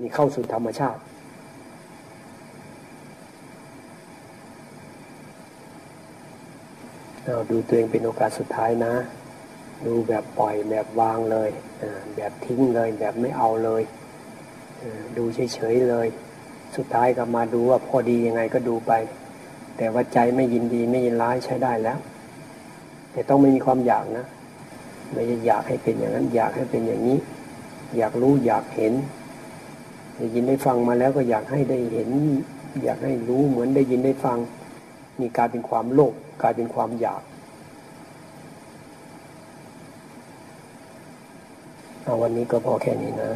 [0.00, 1.00] นี่เข้าสู่ธรรมชาติ
[7.24, 8.94] เราดูตัวเองเป็นโอกาสสุดท้ายนะ
[9.86, 11.50] ดูแบบปล่อยแบบวางเลย
[12.16, 13.82] แบบทิ้งเลยแบบไม่เอาเลย
[15.16, 16.08] ดูเฉยๆเลย
[16.76, 18.92] สุดท้ายก็มาดูว่าพอดียังไงก็ดูไป
[19.76, 21.98] แต่ว่าใจไม่ยินดีไม่ยินร้ายใช้ได้แล้ว
[23.12, 24.26] แต่ต้องไม่มีความอยากนะ
[25.12, 27.18] ไม่ได้อยากให้เป็นอย่างนั้น อยากให้เป็นอย่างนี้
[27.96, 28.94] อยากรู้อยากเห็น
[30.16, 32.08] ได้ยินได้ฟังมาแล้วก็อยากให้ได้เห็น
[32.84, 34.38] อยากให้รู้เหมือนได้ยินได้ฟัง
[35.20, 37.22] นี่กลายเป็นความโลภกลายเป็นความอยาก
[42.02, 43.30] เอาวันนี้ก็พอแค่นี้นะ